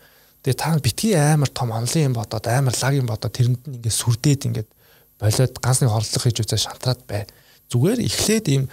Тэгээ 0.43 0.57
та 0.57 0.77
битгий 0.79 1.13
амар 1.17 1.49
том 1.49 1.71
онлын 1.71 2.09
юм 2.09 2.15
бодоод 2.17 2.45
амар 2.47 2.73
лаг 2.73 2.93
юм 2.93 3.09
бодоод 3.09 3.33
тэрэнд 3.33 3.61
нь 3.65 3.75
ингээд 3.81 3.99
сүрдээд 3.99 4.41
ингээд 4.49 4.69
болоод 5.19 5.53
ганц 5.61 5.79
нэг 5.81 5.91
орлого 5.93 6.21
хийж 6.21 6.37
үзээ 6.41 6.61
шантраад 6.61 7.01
бай. 7.09 7.25
Зүгээр 7.69 7.99
эхлээд 8.05 8.45
ийм 8.53 8.69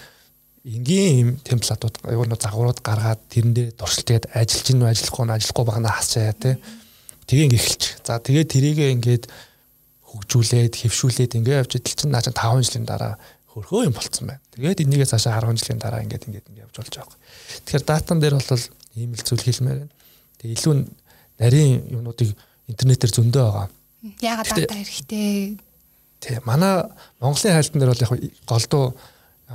энгийн 0.62 1.12
ийм 1.16 1.30
темплатууд 1.42 2.04
аюул 2.06 2.28
нөө 2.28 2.38
загварууд 2.38 2.80
гаргаад 2.84 3.20
тэрэндээ 3.32 3.66
дуршилтгээд 3.80 4.30
ажиллаж 4.36 4.66
гин 4.68 4.84
ажиллахгүй 4.86 5.24
нь 5.26 5.34
ажиллахгүй 5.34 5.64
багнаа 5.66 5.92
хасчаа 5.96 6.32
тий. 6.36 6.54
Тэгээ 7.26 7.46
ингээд 7.50 7.62
эхэлчих. 7.62 7.92
За 8.06 8.20
тэгээ 8.22 8.44
тэрийгээ 8.46 8.90
ингээд 8.94 9.24
хөгжүүлээд 10.12 10.74
хэвшүүлээд 10.76 11.32
ингээд 11.40 11.60
явж 11.64 11.72
идэл 11.80 11.98
чинь 11.98 12.12
наа 12.12 12.22
чинь 12.22 12.36
5 12.36 12.62
жилийн 12.62 12.86
дараа 12.86 13.16
хөрхөө 13.52 13.88
юм 13.88 13.94
болцсон 13.96 14.28
байна. 14.28 14.44
Тэгээд 14.52 14.84
энийгээ 14.84 15.08
цаашаа 15.08 15.40
10 15.40 15.56
жилийн 15.56 15.80
дараа 15.80 16.04
ингээд 16.04 16.26
ингээд 16.28 16.46
ингээд 16.52 16.64
явж 16.68 16.74
болж 16.78 16.94
байгаа. 16.94 17.18
Тэгэхээр 17.64 17.84
датан 17.88 18.18
дээр 18.20 18.36
бол 18.36 18.62
ийм 18.96 19.14
л 19.16 19.22
зүйл 19.24 19.44
хэлмээр 19.44 19.78
байна. 19.84 19.94
Тэгээд 20.38 20.56
илүү 20.58 20.74
нарийн 21.40 21.72
юмнуудыг 21.92 22.34
интернетээр 22.68 23.12
зөндөө 23.12 23.44
байгаа. 23.46 23.68
Яагаад 24.20 24.46
дата 24.50 24.74
хэрэгтэй? 24.74 25.56
Тий, 26.22 26.38
манай 26.46 26.86
Монголын 27.20 27.56
хайлтан 27.56 27.78
дээр 27.80 27.92
бол 27.92 28.04
яг 28.04 28.12
голдуу 28.46 28.84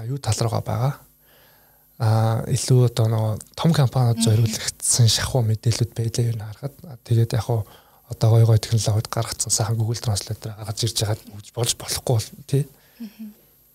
юу 0.07 0.17
тал 0.17 0.39
руугаа 0.41 0.63
байгаа. 0.63 0.93
Аа 1.97 2.45
илүү 2.45 2.91
одоо 2.91 3.07
нөгөө 3.09 3.33
том 3.57 3.71
компаниуд 3.73 4.21
зориулагдсан 4.21 5.09
шахуу 5.09 5.41
мэдээлэлүүд 5.47 5.91
байлаа 5.97 6.23
юу 6.29 6.37
харахад 6.37 6.75
тэгээд 7.09 7.33
яг 7.33 7.47
одоо 8.07 8.29
гой 8.29 8.45
гой 8.45 8.59
технологид 8.59 9.09
гаргацсан 9.09 9.51
сайхан 9.51 9.75
Google 9.75 9.99
Translate 9.99 10.53
гаргаж 10.53 10.83
ирж 10.83 10.97
байгаад 11.01 11.21
болж 11.55 11.73
болохгүй 11.75 12.15
бол 12.15 12.29
тий. 12.45 12.63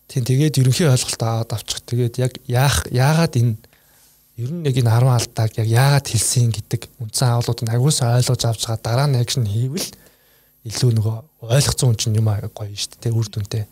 Тийм 0.08 0.24
тэгээд 0.24 0.60
ерөнхий 0.60 0.88
ойлголт 0.88 1.22
аваад 1.22 1.52
авчих. 1.52 1.82
Тэгээд 1.84 2.14
яг 2.22 2.32
яах 2.46 2.86
яагаад 2.88 3.36
энэ 3.36 3.56
ер 4.36 4.50
нь 4.52 4.64
яг 4.64 4.76
энэ 4.76 4.88
10 4.88 5.12
алдааг 5.12 5.50
яг 5.60 5.68
яагаад 5.68 6.06
хэлсэн 6.08 6.52
гэдэг 6.52 6.80
үндсэн 7.02 7.28
агуулгуудыг 7.36 7.68
агуулсан 7.68 8.16
ойлгож 8.16 8.42
авч 8.48 8.62
байгаа 8.64 8.80
дараа 8.80 9.08
нь 9.08 9.20
акшн 9.20 9.44
хийвэл 9.44 9.88
илүү 10.64 10.90
нөгөө 10.96 11.16
ойлгоцсон 11.52 11.88
хүн 11.92 11.98
чинь 11.98 12.16
юм 12.16 12.30
гоё 12.30 12.72
шүү 12.72 12.96
дээ 13.02 13.12
үр 13.12 13.28
дүнтэй. 13.28 13.64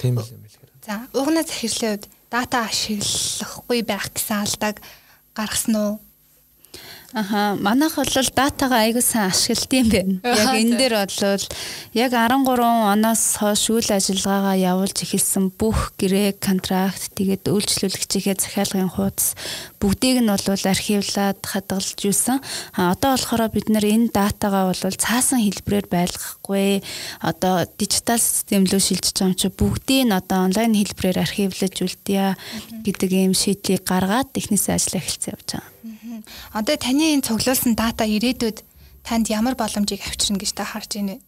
Тийм 0.00 0.14
л 0.16 0.24
юм 0.24 0.42
хэлэхээр. 0.46 0.70
За 0.86 0.94
угнаа 1.12 1.44
захирлын 1.44 1.90
үед 1.98 2.04
дата 2.30 2.64
ашиглахгүй 2.64 3.80
байх 3.84 4.08
гэсэн 4.14 4.46
алдааг 4.46 4.76
гаргасан 5.36 5.74
уу? 5.76 5.92
Аха 7.12 7.56
манайх 7.60 7.96
бол 8.00 8.08
датагаа 8.08 8.88
аягүй 8.88 9.04
сайн 9.04 9.28
ашигладаг 9.28 9.76
юм 9.76 9.88
байна. 9.92 10.14
Яг 10.24 10.56
энэ 10.56 10.76
дээр 10.80 10.94
бол 11.04 11.44
яг 11.92 12.12
13 12.16 12.48
оноос 12.88 13.36
хойш 13.36 13.68
үйл 13.68 13.90
ажиллагаагаа 13.92 14.56
явуулж 14.56 14.96
эхэлсэн 14.96 15.52
бүх 15.52 15.92
гэрээ, 16.00 16.40
контракт, 16.40 17.12
тэгээд 17.12 17.52
үйлчлүүлэгчийнхээ 17.52 18.36
захиалгын 18.40 18.88
хуудас 18.96 19.36
бүгдийг 19.76 20.24
нь 20.24 20.32
бол 20.32 20.40
архивлаад 20.40 21.44
хадгалж 21.44 22.00
юусан. 22.00 22.40
А 22.72 22.96
одоо 22.96 23.12
болохоор 23.12 23.44
бид 23.52 23.68
нэр 23.68 23.84
энэ 23.92 24.08
датагаа 24.08 24.72
бол 24.72 24.80
цаасан 24.80 25.44
хэлбэрээр 25.44 25.92
байлгахгүй 25.92 26.80
одоо 27.20 27.68
дижитал 27.76 28.16
систем 28.16 28.64
рүү 28.64 28.80
шилжиж 28.80 29.20
байгаа 29.20 29.28
юм 29.28 29.36
чи 29.36 29.52
бүгдийг 29.52 30.08
нь 30.08 30.16
одоо 30.16 30.48
онлайн 30.48 30.72
хэлбэрээр 30.80 31.20
архивлаж 31.20 31.76
үлдээе 31.76 32.40
гэдэг 32.88 33.10
ийм 33.12 33.36
шийдлийг 33.36 33.84
гаргаад 33.84 34.32
техникийн 34.32 34.80
ажил 34.80 34.96
эхэлсэн 34.96 35.36
явж 35.36 35.48
байгаа. 35.60 35.91
Одоо 36.52 36.76
таны 36.76 37.14
энэ 37.14 37.26
цуглуулсан 37.26 37.74
дата 37.74 38.04
ирээдүйд 38.04 38.62
танд 39.02 39.26
ямар 39.28 39.54
боломжийг 39.58 40.02
авчирна 40.06 40.38
гэж 40.38 40.50
та 40.54 40.64
харж 40.64 40.96
байна 40.96 41.18
вэ? 41.18 41.20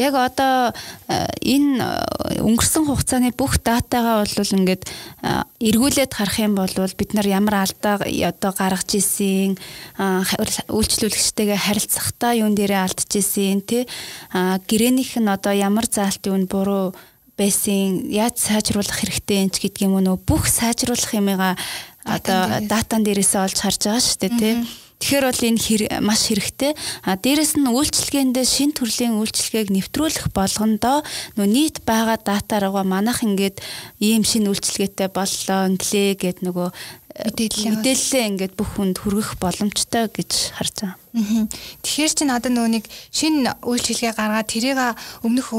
Яг 0.00 0.16
одоо 0.16 0.72
э, 1.08 1.28
энэ 1.44 1.84
э, 1.84 2.40
өнгөрсөн 2.40 2.88
хугацааны 2.88 3.36
бүх 3.36 3.60
датагаа 3.60 4.24
бол 4.24 4.56
ингээд 4.56 4.88
э, 4.88 5.44
эргүүлээд 5.60 6.16
харах 6.16 6.40
юм 6.40 6.56
бол 6.56 6.72
бид 6.72 7.12
нар 7.12 7.28
ямар 7.28 7.68
алдаа 7.68 8.00
одоо 8.00 8.52
гаргаж 8.56 8.96
исэн 8.96 9.60
үйлчлүүлэгчтэйгээ 10.00 11.60
харилцахдаа 11.60 12.40
юун 12.40 12.56
дээрээ 12.56 12.88
алдчихсэн 12.88 13.60
тий 13.68 13.84
гэрээнийх 14.32 15.20
нь 15.20 15.28
одоо 15.28 15.52
ямар 15.52 15.84
заалт 15.92 16.24
юу 16.24 16.40
буруу 16.48 16.96
байсан 17.36 18.08
яаж 18.08 18.40
сайжруулах 18.40 18.96
хэрэгтэй 18.96 19.44
энэ 19.44 19.56
гэдэг 19.60 19.84
юм 19.88 20.00
уу 20.00 20.16
бүх 20.16 20.48
сайжруулах 20.48 21.12
юмгаа 21.12 21.60
одоо 22.04 22.60
датан 22.66 23.02
дээрээсээ 23.06 23.40
олж 23.42 23.58
харж 23.62 23.80
байгаа 23.86 24.02
шүү 24.02 24.18
дээ 24.20 24.32
тий. 24.38 24.54
Тэгэхээр 25.02 25.26
бол 25.26 25.42
энэ 25.50 25.98
маш 25.98 26.30
хэрэгтэй. 26.30 26.72
А 27.02 27.18
дээрэс 27.18 27.58
нь 27.58 27.66
үйлчлэгээндээ 27.66 28.46
шин 28.46 28.70
төрлийн 28.70 29.18
үйлчлэгээг 29.18 29.74
нэвтрүүлэх 29.74 30.30
болгондоо 30.30 31.02
нөө 31.34 31.46
нийт 31.50 31.82
байгаа 31.82 32.22
датаараа 32.22 32.86
манайх 32.86 33.26
ингээд 33.26 33.58
ийм 33.98 34.22
шин 34.22 34.46
үйлчлэгээтэй 34.46 35.10
боллоо 35.10 35.74
инглээ 35.74 36.14
гэд 36.22 36.46
нөгөө 36.46 36.68
мэдээлэл 36.70 37.82
мэдээлэлээ 37.82 38.24
ингээд 38.30 38.54
бүх 38.54 38.70
хүнд 38.78 39.02
хүргэх 39.02 39.42
боломжтой 39.42 40.06
гэж 40.06 40.54
харж 40.54 40.74
байгаа. 40.86 41.50
Тэгэхээр 41.82 42.12
чинь 42.14 42.30
одоо 42.30 42.50
нөгөө 42.54 42.70
нэг 42.78 42.84
шин 43.10 43.42
үйлчлэгээ 43.58 44.14
гаргаад 44.14 44.48
тэрийг 44.54 44.78
өмнөх 45.26 45.50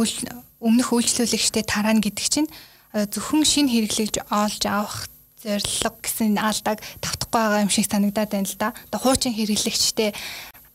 өмнөх 0.63 0.87
үйлчлүүлэгчтэй 0.95 1.67
тараана 1.67 1.99
гэдэг 1.99 2.25
чинь 2.31 2.49
зөвхөн 2.95 3.43
шин 3.43 3.67
хэрэглэж 3.67 4.23
олж 4.31 4.63
авах 4.71 5.11
зорилго 5.43 5.89
гэсэн 5.99 6.39
алдааг 6.39 6.79
тавтахгүй 7.03 7.39
байгаа 7.39 7.63
юм 7.67 7.69
шиг 7.69 7.85
санагдаад 7.91 8.31
байна 8.31 8.47
л 8.47 8.57
да. 8.57 8.73
Одоо 8.87 8.99
хуучин 9.03 9.35
хэрэглэгчтэй 9.35 10.15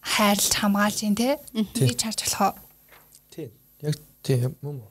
хайрлж 0.04 0.52
хамгаалж 0.60 0.98
юм 1.08 1.16
те. 1.16 1.40
Тийж 1.74 2.04
харж 2.04 2.20
болох 2.28 2.40
уу? 2.44 2.54
Тийм. 3.32 3.50
Яг 3.82 3.96
тийм 4.22 4.52
юм 4.62 4.84
уу? 4.84 4.90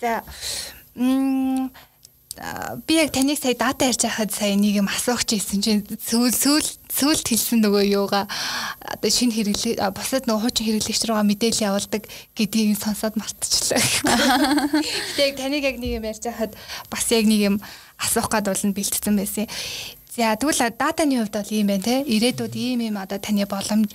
За 0.00 0.24
м 0.96 1.70
би 2.86 2.94
яг 2.98 3.12
таныг 3.14 3.38
сая 3.38 3.54
дата 3.54 3.86
ярьж 3.86 4.02
байхад 4.02 4.34
сая 4.34 4.58
нэг 4.58 4.82
юм 4.82 4.88
асуух 4.90 5.22
гэсэн 5.22 5.60
чинь 5.62 5.82
сүүл 5.86 6.34
сүүл 6.34 6.66
сүүлд 6.90 7.26
хэлсэн 7.30 7.62
нөгөө 7.62 7.84
юугаа 7.94 8.26
одоо 8.82 9.10
шинэ 9.10 9.38
хэрэглээ 9.38 9.78
бусад 9.94 10.26
нөгөө 10.26 10.42
хуучин 10.42 10.66
хэрэглэгч 10.66 11.02
рүүгээ 11.06 11.30
мэдээлэл 11.30 11.66
явуулдаг 11.70 12.02
гэдгийг 12.34 12.74
сонсоод 12.74 13.14
мартчихлаа. 13.14 13.78
Гэтэ 14.82 15.22
яг 15.30 15.34
таныг 15.38 15.62
яг 15.62 15.76
нэг 15.78 15.90
юм 16.02 16.04
ярьж 16.10 16.26
байхад 16.26 16.52
бас 16.90 17.06
яг 17.14 17.26
нэг 17.30 17.40
юм 17.54 17.56
асуух 18.02 18.26
гад 18.26 18.50
болно 18.50 18.74
бэлтцсэн 18.74 19.14
байсан. 19.14 19.46
За 20.10 20.34
тэгвэл 20.34 20.74
датаны 20.74 21.22
хувьд 21.22 21.38
бол 21.38 21.54
ийм 21.54 21.70
байна 21.70 21.86
те. 21.86 22.02
Ирээдүйд 22.02 22.54
ийм 22.58 22.82
ийм 22.82 22.98
одоо 22.98 23.22
таны 23.22 23.46
боломж 23.46 23.94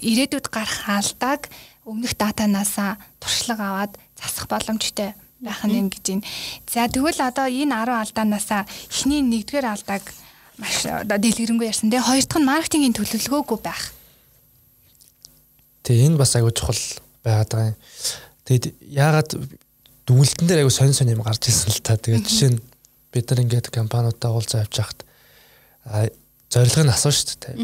ирээдүйд 0.00 0.48
гарах 0.48 0.88
алдааг 0.88 1.52
өмнөх 1.84 2.16
датанаасаа 2.16 2.96
туршлага 3.20 3.64
аваад 3.68 3.92
засах 4.16 4.48
боломжтой 4.48 5.12
байх 5.40 5.60
нь 5.68 5.76
юм 5.76 5.88
гэж 5.92 6.04
байна. 6.08 6.24
За 6.64 6.88
тэгвэл 6.88 7.20
одоо 7.20 7.46
энэ 7.48 7.74
10 7.76 7.92
алдаанаасаа 7.92 8.62
эхний 8.88 9.20
нэгдүгээр 9.20 9.66
алдааг 9.68 10.04
маш 10.56 10.88
одоо 10.88 11.18
дэлгэрэнгүй 11.20 11.68
ярьсан. 11.68 11.92
Тэгээ 11.92 12.08
хоёр 12.08 12.24
дахь 12.24 12.40
нь 12.40 12.48
маркетингийн 12.48 12.96
төлөвлөгөөгүй 12.96 13.58
байх. 13.60 13.92
Тэгээ 15.84 16.06
энэ 16.08 16.16
бас 16.16 16.32
аягүй 16.32 16.52
чухал 16.56 16.80
байгаад 17.20 17.50
байгаа 17.52 17.68
юм. 17.68 17.78
Тэгэд 18.48 18.64
яагаад 18.80 19.30
дүгнэлтэн 20.08 20.46
дээр 20.48 20.60
аягүй 20.64 20.72
сонь 20.72 20.96
сонь 20.96 21.12
юм 21.12 21.20
гарч 21.20 21.42
ирсэн 21.44 21.72
л 21.76 21.84
та. 21.84 22.00
Тэгээд 22.00 22.24
жишээ 22.24 22.50
нь 22.56 22.60
бид 23.12 23.28
нар 23.28 23.42
ингээд 23.44 23.68
компаниудаа 23.68 24.32
уулзаа 24.32 24.64
авч 24.64 24.80
яхад 24.80 25.04
зорилго 26.48 26.82
нь 26.88 26.94
асуу 26.96 27.12
шүү 27.12 27.36
дээ. 27.44 27.56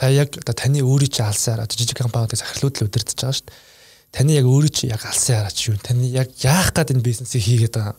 Та 0.00 0.08
яг 0.08 0.32
одоо 0.40 0.56
таны 0.56 0.80
өөрийн 0.80 1.12
чинь 1.12 1.28
алсаар 1.28 1.60
одоо 1.60 1.76
жижиг 1.76 2.00
компаниудыг 2.00 2.40
захирлууд 2.40 2.80
л 2.80 2.86
удирдах 2.88 3.12
байгаа 3.12 3.36
шүү 3.36 3.44
дээ 3.44 3.73
таны 4.14 4.38
яг 4.38 4.46
өөрөө 4.46 4.70
чи 4.70 4.86
яг 4.94 5.02
алсын 5.02 5.42
хараач 5.42 5.58
юу 5.66 5.76
таны 5.82 6.06
яг 6.14 6.30
яах 6.38 6.70
гээд 6.70 6.94
энэ 6.94 7.02
бизнесийг 7.02 7.42
хийгээд 7.42 7.74
байгаа 7.74 7.98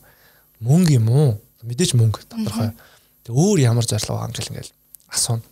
мөнгө 0.64 0.96
юм 0.96 1.08
уу? 1.12 1.30
Мэдээж 1.68 2.00
мөнгө 2.00 2.24
тодорхой. 2.32 2.72
Тэг 3.28 3.36
өөр 3.36 3.60
ямар 3.60 3.84
зорилго 3.84 4.16
байгаа 4.16 4.30
юм 4.32 4.36
гэл 4.40 4.52
ингээл 4.56 4.74
асууна 5.12 5.44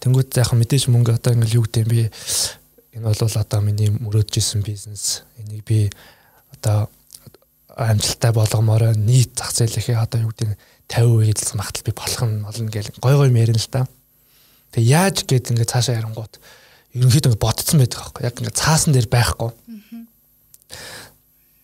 тэнгууд 0.00 0.30
яг 0.36 0.52
мэдээж 0.52 0.88
мөнгө 0.92 1.16
одоо 1.16 1.32
ингээл 1.32 1.56
юу 1.58 1.64
гэдэг 1.64 1.82
юм 1.84 1.90
би 1.90 2.02
энэ 2.96 3.04
бол 3.08 3.16
одоо 3.16 3.60
миний 3.60 3.90
мөрөөдж 3.90 4.34
исэн 4.40 4.62
бизнес. 4.62 5.24
Энийг 5.40 5.64
би 5.64 5.90
одоо 6.52 6.88
амжилттай 7.76 8.32
болгомоор 8.32 8.96
нийт 8.96 9.36
зах 9.36 9.52
зээлийнхээ 9.52 10.00
одоо 10.00 10.28
юу 10.28 10.32
гэдэг 10.32 10.56
50% 10.88 11.32
эзэлсэн 11.32 11.58
магтал 11.60 11.84
би 11.84 11.92
болох 11.92 12.22
нь 12.24 12.44
болно 12.44 12.70
гэл 12.70 12.90
гой 13.00 13.14
гой 13.16 13.30
мэрэн 13.32 13.60
л 13.60 13.68
та. 13.72 13.86
Тэг 14.72 14.84
яаж 14.84 15.24
гээд 15.24 15.52
ингээд 15.52 15.72
цаашаа 15.72 16.00
ярангууд 16.00 16.40
ерөнхийдөө 16.96 17.36
бодцсон 17.36 17.82
байдаг 17.84 18.00
аахгүй 18.00 18.24
яг 18.24 18.40
ингээд 18.40 18.56
цаасан 18.56 18.96
дээр 18.96 19.08
байхгүй. 19.12 19.50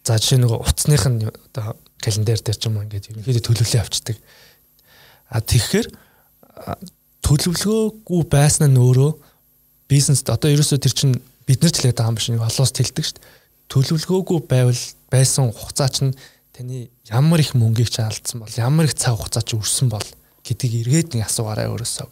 За 0.04 0.18
жишээ 0.20 0.44
нэг 0.44 0.52
утасных 0.52 1.04
нь 1.08 1.24
одоо 1.24 1.76
календар 1.96 2.40
дээр 2.42 2.58
ч 2.58 2.68
юм 2.68 2.76
уу 2.76 2.84
ингээд 2.84 3.08
ерөнхийдөө 3.16 3.44
төлөвлөлөө 3.48 3.80
авчдаг. 3.80 4.16
А 5.32 5.40
тэгэхээр 5.40 5.86
төлөвлөгөөгүй 7.24 8.22
байсан 8.28 8.68
нь 8.68 8.82
өөрөө 8.82 9.10
бизнест 9.88 10.28
одоо 10.28 10.52
ерөөсөө 10.52 10.78
тэр 10.82 10.94
чинь 10.94 11.14
бид 11.48 11.62
нар 11.62 11.72
ч 11.72 11.80
хэлээд 11.80 11.96
байгаа 11.96 12.12
юм 12.12 12.18
биш 12.18 12.28
нэг 12.28 12.44
олоос 12.44 12.72
тэлдэг 12.76 13.04
шүү 13.06 13.16
дээ. 13.16 13.28
Төлөвлөгөөгүй 13.72 14.38
байвал 14.50 14.82
байсан 15.08 15.48
хугацаа 15.54 15.88
чинь 15.88 16.12
таны 16.52 16.90
ямар 17.08 17.40
их 17.40 17.54
мөнгийг 17.56 17.88
ч 17.88 18.04
алдсан 18.04 18.44
бол 18.44 18.52
ямар 18.58 18.90
их 18.90 18.98
цаг 18.98 19.16
хугацаа 19.16 19.40
ч 19.40 19.56
өрсөн 19.56 19.88
бол 19.88 20.04
гэдгийг 20.44 20.84
эргээд 20.84 21.08
нэг 21.16 21.30
асуугаарай 21.30 21.70
өөрөөсөө. 21.70 22.08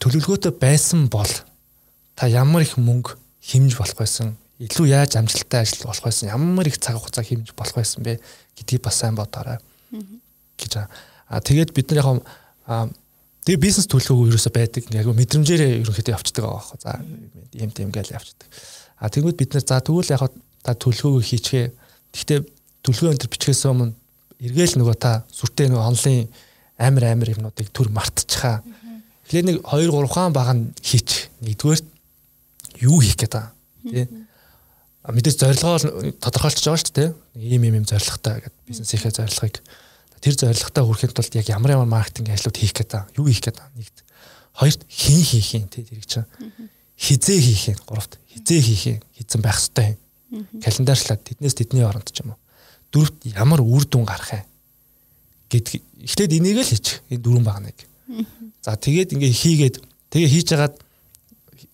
Төлөвлөгөөтэй 0.00 0.54
байсан 0.56 1.10
бол 1.12 1.28
та 2.20 2.28
ямар 2.28 2.60
их 2.60 2.76
мөнгө 2.76 3.16
хэмж 3.40 3.80
болох 3.80 3.96
байсан 3.96 4.36
илүү 4.60 4.92
яаж 4.92 5.16
амжилттай 5.16 5.64
ажиллах 5.64 5.88
болох 5.88 6.04
байсан 6.04 6.28
ямар 6.28 6.68
их 6.68 6.76
цаг 6.76 7.00
хугацаа 7.00 7.24
хэмж 7.24 7.56
болох 7.56 7.76
байсан 7.80 8.04
бэ 8.04 8.20
гэдгийг 8.60 8.84
бас 8.84 9.00
сайн 9.00 9.16
бодоорой. 9.16 9.56
Гэж 10.60 10.76
аа. 10.76 11.40
Тэгээд 11.40 11.72
бид 11.72 11.88
нар 11.88 12.04
яг 12.04 12.92
тэгээ 13.48 13.64
бизнес 13.64 13.88
төлөвлөгөө 13.88 14.36
ерөөсөө 14.36 14.52
байдаг. 14.52 14.84
Яг 14.92 15.08
мэдрэмжээрээ 15.08 15.80
ерөнхийдөө 15.80 16.12
явцдаг 16.12 16.44
байгаа 16.44 16.60
байхгүй. 16.60 16.78
За 16.84 17.00
юм 17.56 17.70
тийм 17.72 17.88
гээл 17.88 18.12
явцдаг. 18.12 18.48
А 19.00 19.08
тэгвэл 19.08 19.40
бид 19.40 19.56
нар 19.56 19.64
за 19.64 19.80
тэгвэл 19.80 20.12
яг 20.12 20.28
та 20.60 20.76
төлөвлөгөөгөө 20.76 21.24
хийчихээ. 21.24 21.72
Гэхдээ 22.12 22.40
төлөвлөгөө 22.84 23.16
энэ 23.16 23.32
бичгээс 23.32 23.64
өмнө 23.64 23.96
эргээл 24.44 24.76
нөгөө 24.76 24.96
та 25.00 25.24
сүртэй 25.32 25.72
нөгөө 25.72 25.88
онлайн 25.88 26.28
амар 26.76 27.04
амар 27.16 27.32
юмнуудыг 27.32 27.72
төр 27.72 27.88
мартчихаа. 27.88 28.60
Тэгэхээр 29.24 29.46
нэг 29.48 29.56
2 29.64 29.88
3 29.88 30.12
хаан 30.12 30.36
баг 30.36 30.48
нь 30.52 30.68
хийчих. 30.84 31.32
Нэгдүгээр 31.40 31.80
юу 32.80 33.00
хийх 33.00 33.16
гээд 33.16 33.32
байгаа. 33.32 33.52
Тэ. 33.84 34.08
мэдээж 35.08 35.36
зорилгоо 35.40 35.78
тодорхойлчихж 36.20 36.66
байгаа 36.68 36.80
шүү 36.80 36.96
дээ. 36.96 37.10
Ийм 37.40 37.62
ийм 37.64 37.74
ийм 37.80 37.86
зорилготой 37.88 38.44
гэдэг 38.44 38.60
бизнесийнхээ 38.68 39.12
зорилгыг. 39.16 39.56
Тэр 40.20 40.34
зорилготой 40.36 40.84
хүрэхэд 40.84 41.16
тулд 41.16 41.34
яг 41.36 41.48
ямар 41.48 41.72
ямар 41.76 41.88
маркетинг 41.88 42.28
ажлууд 42.28 42.56
хийх 42.56 42.76
гэдэг 42.76 43.16
юу 43.16 43.26
хийх 43.28 43.40
гэдэг 43.40 43.64
нэгт. 43.76 43.98
Хоёрт 44.52 44.84
хийн 44.88 45.24
хийх 45.24 45.48
юм 45.56 45.68
тий 45.72 45.84
тэрийг 45.84 46.04
чинь. 46.04 46.28
Хизээ 47.00 47.40
хийх 47.40 47.64
юм. 47.72 47.78
Гуравт 47.88 48.20
хизээ 48.28 48.60
хийх 48.60 48.84
юм. 48.86 49.00
Хийцэн 49.16 49.40
байх 49.40 49.56
хэрэгтэй 49.56 49.96
юм. 49.96 50.44
Календарчлаад 50.60 51.24
тэднээс 51.24 51.56
тэдний 51.56 51.84
оронд 51.88 52.12
ч 52.12 52.20
юм 52.20 52.36
уу. 52.36 52.40
Дөрөвт 52.92 53.24
ямар 53.24 53.64
үр 53.64 53.88
дүн 53.88 54.04
гарах 54.04 54.36
юм? 54.36 54.44
Гэд 55.48 55.80
эхлээд 56.04 56.36
энийг 56.36 56.60
л 56.60 56.68
хийчих. 56.68 57.00
Энэ 57.08 57.24
дөрвөн 57.24 57.44
баг 57.48 57.64
нэг. 57.64 57.78
За 58.60 58.76
тэгээд 58.76 59.16
ингээ 59.16 59.32
хийгээд 59.32 59.76
тэгээ 60.12 60.28
хийж 60.28 60.48
хагаад 60.52 60.76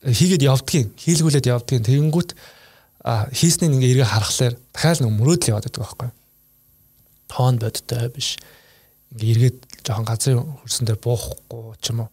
хийгээд 0.06 0.46
явдгийн 0.46 0.88
хийлгүүлээд 0.94 1.50
явдгийн 1.50 1.86
тэгэнгүүт 1.86 2.30
хийснийг 3.34 3.74
ингээ 3.74 3.92
эргээ 3.98 4.08
харахаар 4.10 4.54
дахиад 4.74 5.02
нэг 5.02 5.12
мөрөөдөл 5.14 5.50
яваад 5.50 5.66
байдаг 5.66 5.82
байхгүй 5.82 6.10
тоон 7.28 7.58
бодтой 7.58 8.08
биш. 8.10 8.36
Ингээ 9.12 9.32
эргээд 9.34 9.58
жоохон 9.86 10.06
газрын 10.06 10.42
хөрсөн 10.62 10.86
дээр 10.86 11.00
буухгүй 11.02 11.74
ч 11.82 11.90
юм 11.90 12.06
уу. 12.06 12.10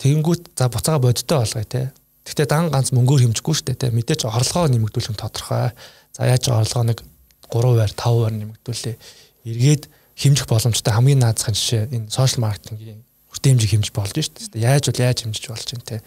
Тэгэнгүүт 0.00 0.56
за 0.56 0.68
буцаага 0.68 1.04
бодтой 1.08 1.38
болгоё 1.38 1.64
те. 1.68 1.92
Гэхдээ 2.24 2.48
дан 2.48 2.72
ганц 2.72 2.92
мөнгөөр 2.92 3.30
хэмжихгүй 3.30 3.54
шүү 3.56 3.66
дээ 3.72 3.80
те. 3.80 3.92
Мэдээж 3.92 4.24
орлогоо 4.28 4.68
нэмэгдүүлэх 4.68 5.12
нь 5.12 5.20
тодорхой. 5.20 5.72
За 6.16 6.24
яаж 6.24 6.44
орлогоо 6.48 6.84
нэг 6.88 7.00
3%-аар 7.48 7.92
5%-аар 7.96 8.34
нэмэгдүүлээ. 8.36 8.96
Эргээд 9.44 9.84
хэмжих 10.16 10.46
боломжтой 10.48 10.92
хамгийн 10.92 11.20
наазахын 11.24 11.56
жишээ 11.56 11.82
энэ 11.96 12.12
сошиал 12.12 12.44
маркетингийн 12.44 13.00
хүртээмжийг 13.32 13.72
хэмжиж 13.72 13.92
болж 13.96 14.12
шүү 14.12 14.52
дээ 14.52 14.68
яаж 14.68 14.84
бол 14.92 15.00
яаж 15.00 15.18
хэмжиж 15.24 15.44
болж 15.48 15.64
чинь 15.64 15.80
те 15.80 16.04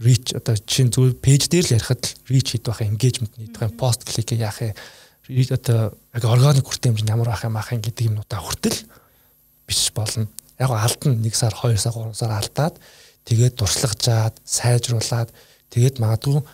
reach 0.00 0.36
одоо 0.36 0.56
чинь 0.68 0.92
зүгээр 0.92 1.16
пэйж 1.24 1.42
дээр 1.48 1.66
л 1.72 1.76
ярихад 1.80 2.04
reach 2.28 2.52
хийх 2.52 2.68
байх 2.68 2.84
engagement 2.84 3.32
нийтх 3.40 3.64
юм 3.64 3.72
пост 3.80 4.04
клик 4.04 4.36
яах 4.36 4.60
юм 4.60 4.76
одоо 5.50 5.96
яг 6.12 6.24
органик 6.24 6.68
хүртээмж 6.68 7.00
нь 7.02 7.12
ямар 7.12 7.32
байх 7.32 7.44
юм 7.48 7.56
ах 7.56 7.72
юм 7.72 7.80
гэдэг 7.80 8.12
юмнуудаа 8.12 8.40
хүртэл 8.44 8.76
биш 9.66 9.90
болно. 9.96 10.28
Яг 10.60 10.70
алдна 10.70 11.16
1 11.16 11.32
сар 11.32 11.54
2 11.56 11.80
сар 11.80 11.96
3 11.96 12.12
сар 12.12 12.32
алдаад 12.36 12.76
тэгээд 13.24 13.56
дурслагжаад 13.56 14.36
сайжруулад 14.44 15.32
тэгээд 15.72 15.96
магадгүй 15.96 16.44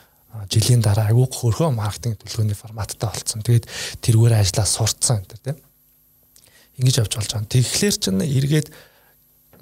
жилийн 0.49 0.81
дараа 0.81 1.11
айгүй 1.13 1.29
хөрхөө 1.29 1.71
маркетинг 1.77 2.17
төлөвлөгөөний 2.23 2.57
форматтай 2.57 3.11
болцсон. 3.11 3.45
Тэгээд 3.45 3.69
тэрүүгээр 4.01 4.39
ажиллаа 4.41 4.67
сурцсан 4.67 5.21
энэ 5.21 5.39
тийм. 5.45 5.59
Ингэж 6.81 7.05
явж 7.05 7.13
болж 7.21 7.31
байгаа. 7.37 7.53
Тэгэхээр 7.53 7.97
ч 8.01 8.05
эргээд 8.09 8.69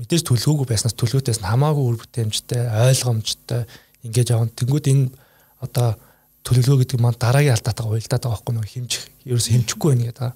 мэдээж 0.01 0.25
төлөвлөгөөгүй 0.25 0.69
байснаас 0.73 0.97
төлөвлөгөөтэйс 0.97 1.41
нь 1.45 1.51
хамаагүй 1.51 1.85
үр 1.85 1.97
бүтээмжтэй, 2.01 2.63
ойлгомжтой 2.89 3.63
ингэж 4.09 4.27
явна. 4.33 4.49
Тэнгүүд 4.57 4.87
энэ 4.89 5.13
одоо 5.61 6.01
төлөвлөгөө 6.41 6.81
гэдэг 6.89 6.99
маань 7.05 7.21
дараагийн 7.21 7.53
алдаатайгаа 7.53 7.93
уялдаад 7.93 8.23
байгаа 8.25 8.33
байхгүй 8.33 8.55
нөө 8.57 8.67
хэмжих. 8.73 9.03
Ерөөс 9.29 9.49
хэмжихгүй 9.53 9.89
байна 9.93 10.05
гэдэг. 10.09 10.33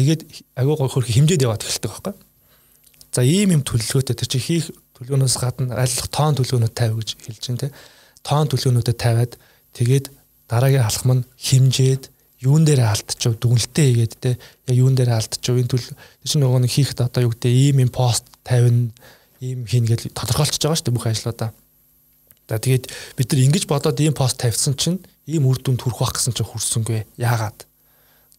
Тэгээд 0.00 0.20
агуу 0.56 0.76
гой 0.80 0.88
хөрх 0.88 1.08
хэмжээд 1.12 1.44
яваад 1.44 1.60
эхэлдэг 1.60 1.90
байхгүй. 1.92 2.14
За 3.12 3.20
ийм 3.20 3.52
юм 3.60 3.62
төлөвлөгөөтэй 3.68 4.16
тэр 4.16 4.28
чинь 4.32 4.46
хийх 4.48 4.66
төлөвлөгөөнөөс 4.96 5.36
гадна 5.36 5.76
аль 5.76 5.96
тоон 6.08 6.34
төлөвлөгөөнүүд 6.40 6.74
тавь 6.78 6.96
гэж 6.96 7.08
хэлж 7.20 7.44
байна 7.52 7.62
те. 7.68 7.68
Тоон 8.24 8.48
төлөвлөгөөнүүдэд 8.48 8.96
тавиад 8.96 9.32
тэгээд 9.76 10.06
дараагийн 10.48 10.86
алхам 10.88 11.10
нь 11.20 11.26
хэмжээд 11.36 12.02
юун 12.40 12.64
дээр 12.64 12.80
алдчих 12.88 13.36
дүнэлтээ 13.36 13.86
хийгээд 13.88 14.14
те 14.20 14.30
яг 14.68 14.76
юун 14.76 14.96
дээр 14.96 15.12
алдчих 15.12 15.44
энэ 15.44 15.68
төл 15.68 15.84
чинь 16.24 16.40
нөгөө 16.40 16.64
нэг 16.64 16.72
хийхэд 16.72 17.04
одоо 17.04 17.28
юу 17.28 17.32
гэдэг 17.36 17.52
ийм 17.52 17.84
юм 17.84 17.92
пост 17.92 18.24
тавина 18.44 18.88
ийм 19.44 19.68
хийн 19.68 19.84
гэж 19.84 20.12
тодорхойлчихж 20.16 20.64
байгаа 20.64 20.78
шүү 20.80 20.86
дээ 20.88 20.96
бүх 20.96 21.08
ажлуудаа. 21.08 21.50
За 22.48 22.56
тэгээд 22.56 22.84
бид 23.20 23.28
нар 23.28 23.44
ингэж 23.44 23.64
бодоод 23.68 24.00
ийм 24.00 24.16
пост 24.16 24.40
тавьсан 24.40 24.72
чинь 24.76 25.04
ийм 25.28 25.44
үр 25.44 25.60
дүнд 25.60 25.84
хүрэх 25.84 26.00
байх 26.00 26.16
гэсэн 26.16 26.32
чинь 26.32 26.48
хүрсэнгүй 26.48 27.04
яагаад 27.20 27.68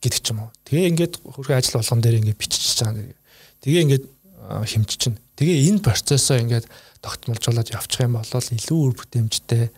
гэдэг 0.01 0.21
ч 0.21 0.27
юм 0.33 0.45
уу. 0.45 0.49
Тэгээ 0.65 0.89
ингээд 0.97 1.13
хөрхөө 1.21 1.57
ажил 1.61 1.77
болгон 1.77 2.01
дээр 2.01 2.19
ингээд 2.25 2.41
бичиж 2.41 2.81
байгаа. 2.81 3.05
Тэгээ 3.61 3.83
ингээд 3.85 4.05
хэмжиж 4.65 4.97
чинь. 4.97 5.17
Тэгээ 5.37 5.69
энэ 5.69 5.85
процессоо 5.85 6.41
ингээд 6.41 6.65
тогтмолжуулаад 7.05 7.69
явчих 7.69 8.01
юм 8.01 8.17
бол 8.17 8.25
илүү 8.25 8.79
үр 8.81 8.93
бүтээмжтэй 8.97 9.69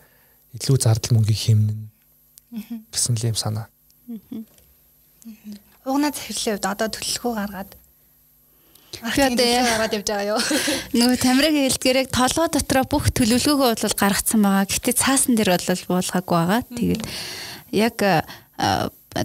илүү 0.56 0.76
зардал 0.80 1.20
мөнгийг 1.20 1.40
хэмнэн 1.44 1.80
гэсэн 2.88 3.14
л 3.20 3.28
юм 3.28 3.36
санаа. 3.36 3.68
Угнаа 5.84 6.12
захирлын 6.12 6.56
хувьд 6.56 6.66
одоо 6.68 6.88
төлөлгөө 6.92 7.32
гаргаад 7.40 7.70
одоо 9.02 9.28
гараад 9.34 9.92
явж 9.96 10.06
байгаа 10.06 10.30
юу? 10.36 10.40
Нөгөө 10.98 11.18
тамираг 11.18 11.54
хэлдгээрээ 11.56 12.06
толгой 12.12 12.48
дотроо 12.52 12.84
бүх 12.88 13.10
төлөвлөгөөгөө 13.10 13.82
бол 13.82 14.00
гаргацсан 14.00 14.40
байгаа. 14.44 14.68
Гэхдээ 14.70 14.94
цаасан 14.94 15.34
дээр 15.34 15.50
бол 15.56 15.84
буулгаагүй 15.90 16.36
байгаа. 16.36 16.60
Тэгээд 16.72 17.02
яг 17.74 17.96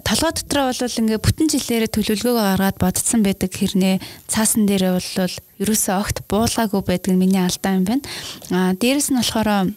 толгой 0.04 0.32
дотроо 0.34 0.64
бол 0.70 0.98
ингээ 1.00 1.20
бүтэн 1.22 1.48
жилээрээ 1.54 1.90
төлөвлөгөөгөө 1.94 2.46
гаргаад 2.50 2.78
бодсон 2.82 3.20
байдаг 3.22 3.50
хэрнээ 3.54 3.96
цаасан 4.26 4.66
дээрээ 4.66 4.92
бол 4.96 5.36
ерөөсөө 5.62 5.94
огт 5.98 6.16
буулгаагүй 6.30 6.82
байдаг 6.86 7.10
нь 7.14 7.20
миний 7.20 7.42
алдаа 7.42 7.78
юм 7.78 7.84
байна. 7.86 8.04
Аа 8.50 8.72
дээрэс 8.74 9.10
нь 9.10 9.18
болохоор 9.18 9.74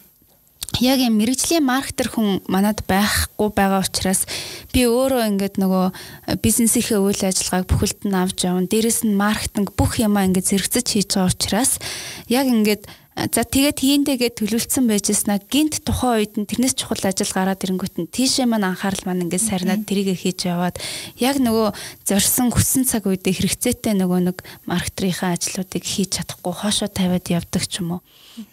яг 0.80 0.98
юм 0.98 1.18
мэрэгжлийн 1.20 1.62
маркетер 1.62 2.10
хүн 2.10 2.42
манад 2.50 2.82
байхгүй 2.88 3.50
байгаа 3.54 3.84
учраас 3.86 4.26
би 4.74 4.86
өөрөө 4.88 5.30
ингээд 5.30 5.56
нөгөө 5.62 6.38
бизнесийнхээ 6.42 6.98
үйл 6.98 7.22
ажиллагааг 7.22 7.66
бүхэлд 7.70 8.00
нь 8.08 8.18
авч 8.18 8.48
явна. 8.48 8.66
Дээрэс 8.66 9.06
нь 9.06 9.14
маркетинг 9.14 9.70
бүх 9.78 10.02
юмаа 10.02 10.26
ингээд 10.26 10.50
зэрэгцэж 10.50 10.86
хийж 10.90 11.10
байгаа 11.14 11.30
учраас 11.30 11.78
яг 12.26 12.46
ингээд 12.50 12.84
За 13.14 13.46
тэгээд 13.46 13.78
хийндээгээ 13.78 14.42
төлөвлөсөн 14.42 14.90
байжснаа 14.90 15.38
гинт 15.38 15.86
тухайн 15.86 16.18
үед 16.18 16.34
нь 16.34 16.50
тэрнээс 16.50 16.74
чухал 16.74 16.98
ажил 17.06 17.30
гараад 17.30 17.62
ирэнгүүт 17.62 17.94
нь 18.02 18.10
тийшээ 18.10 18.42
маань 18.50 18.74
анхаарал 18.74 19.06
маань 19.06 19.30
ингээд 19.30 19.46
сарнаад 19.54 19.86
тэрийгэ 19.86 20.18
хийж 20.18 20.50
яваад 20.50 20.82
яг 21.22 21.38
нөгөө 21.38 21.78
зорьсон 22.10 22.50
хүссэн 22.50 22.82
цаг 22.82 23.06
үедээ 23.06 23.38
хэрэгцээтэй 23.38 23.94
нөгөө 24.02 24.34
нэг 24.34 24.42
маркетрийнхаа 24.66 25.38
ажлуудыг 25.38 25.86
хийж 25.86 26.18
чадахгүй 26.18 26.54
хоошоо 26.58 26.90
тавиад 26.90 27.30
явдаг 27.30 27.62
ч 27.70 27.86
юм 27.86 28.02
уу. 28.02 28.06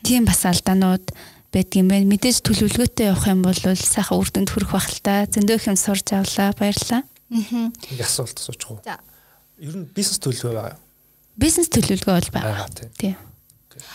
Тийм 0.06 0.30
бас 0.30 0.46
алдаанууд 0.46 1.10
байдгийм 1.52 1.88
байна. 1.92 2.08
Мэдээж 2.08 2.42
төлөвлөгөөтэй 2.48 3.12
явах 3.12 3.28
юм 3.28 3.44
бол 3.44 3.56
сайхан 3.56 4.18
үр 4.18 4.30
дүнд 4.32 4.50
хүрэх 4.52 4.72
бах 4.72 4.88
л 4.88 5.00
та. 5.04 5.28
Зөндөө 5.28 5.60
их 5.60 5.68
юм 5.68 5.78
сурч 5.78 6.08
авлаа. 6.16 6.56
Баярлалаа. 6.56 7.04
Аа. 7.04 7.68
Нэг 7.72 8.00
асуулт 8.00 8.40
асуучих 8.40 8.72
уу? 8.72 8.80
За. 8.88 9.00
Ер 9.60 9.76
нь 9.76 9.88
бизнес 9.92 10.20
төлөвлөгөө 10.24 10.56
байгаа 10.56 10.74
юу? 10.76 10.82
Бизнес 11.36 11.70
төлөвлөгөө 11.72 12.16
бол 12.16 12.32
байгаа. 12.32 12.68
Тийм. 13.00 13.16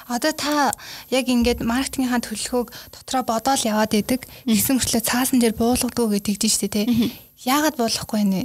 Одоо 0.09 0.33
та 0.33 0.73
яг 1.11 1.27
ингээд 1.27 1.65
маркетингийнхаа 1.65 2.23
төлөвлөгөөг 2.23 2.69
дотроо 2.93 3.23
бодоол 3.27 3.63
яваад 3.65 3.93
идэг. 3.97 4.25
Гэсэн 4.47 4.79
мөрчлөө 4.79 5.03
цаасан 5.03 5.41
дээр 5.41 5.57
буулгадгүй 5.59 6.23
гэдэг 6.23 6.37
чинь 6.39 6.55
шүү 6.55 6.71
дээ. 6.71 6.87
Яагаад 7.45 7.77
буулгахгүй 7.77 8.25
нэ? 8.25 8.43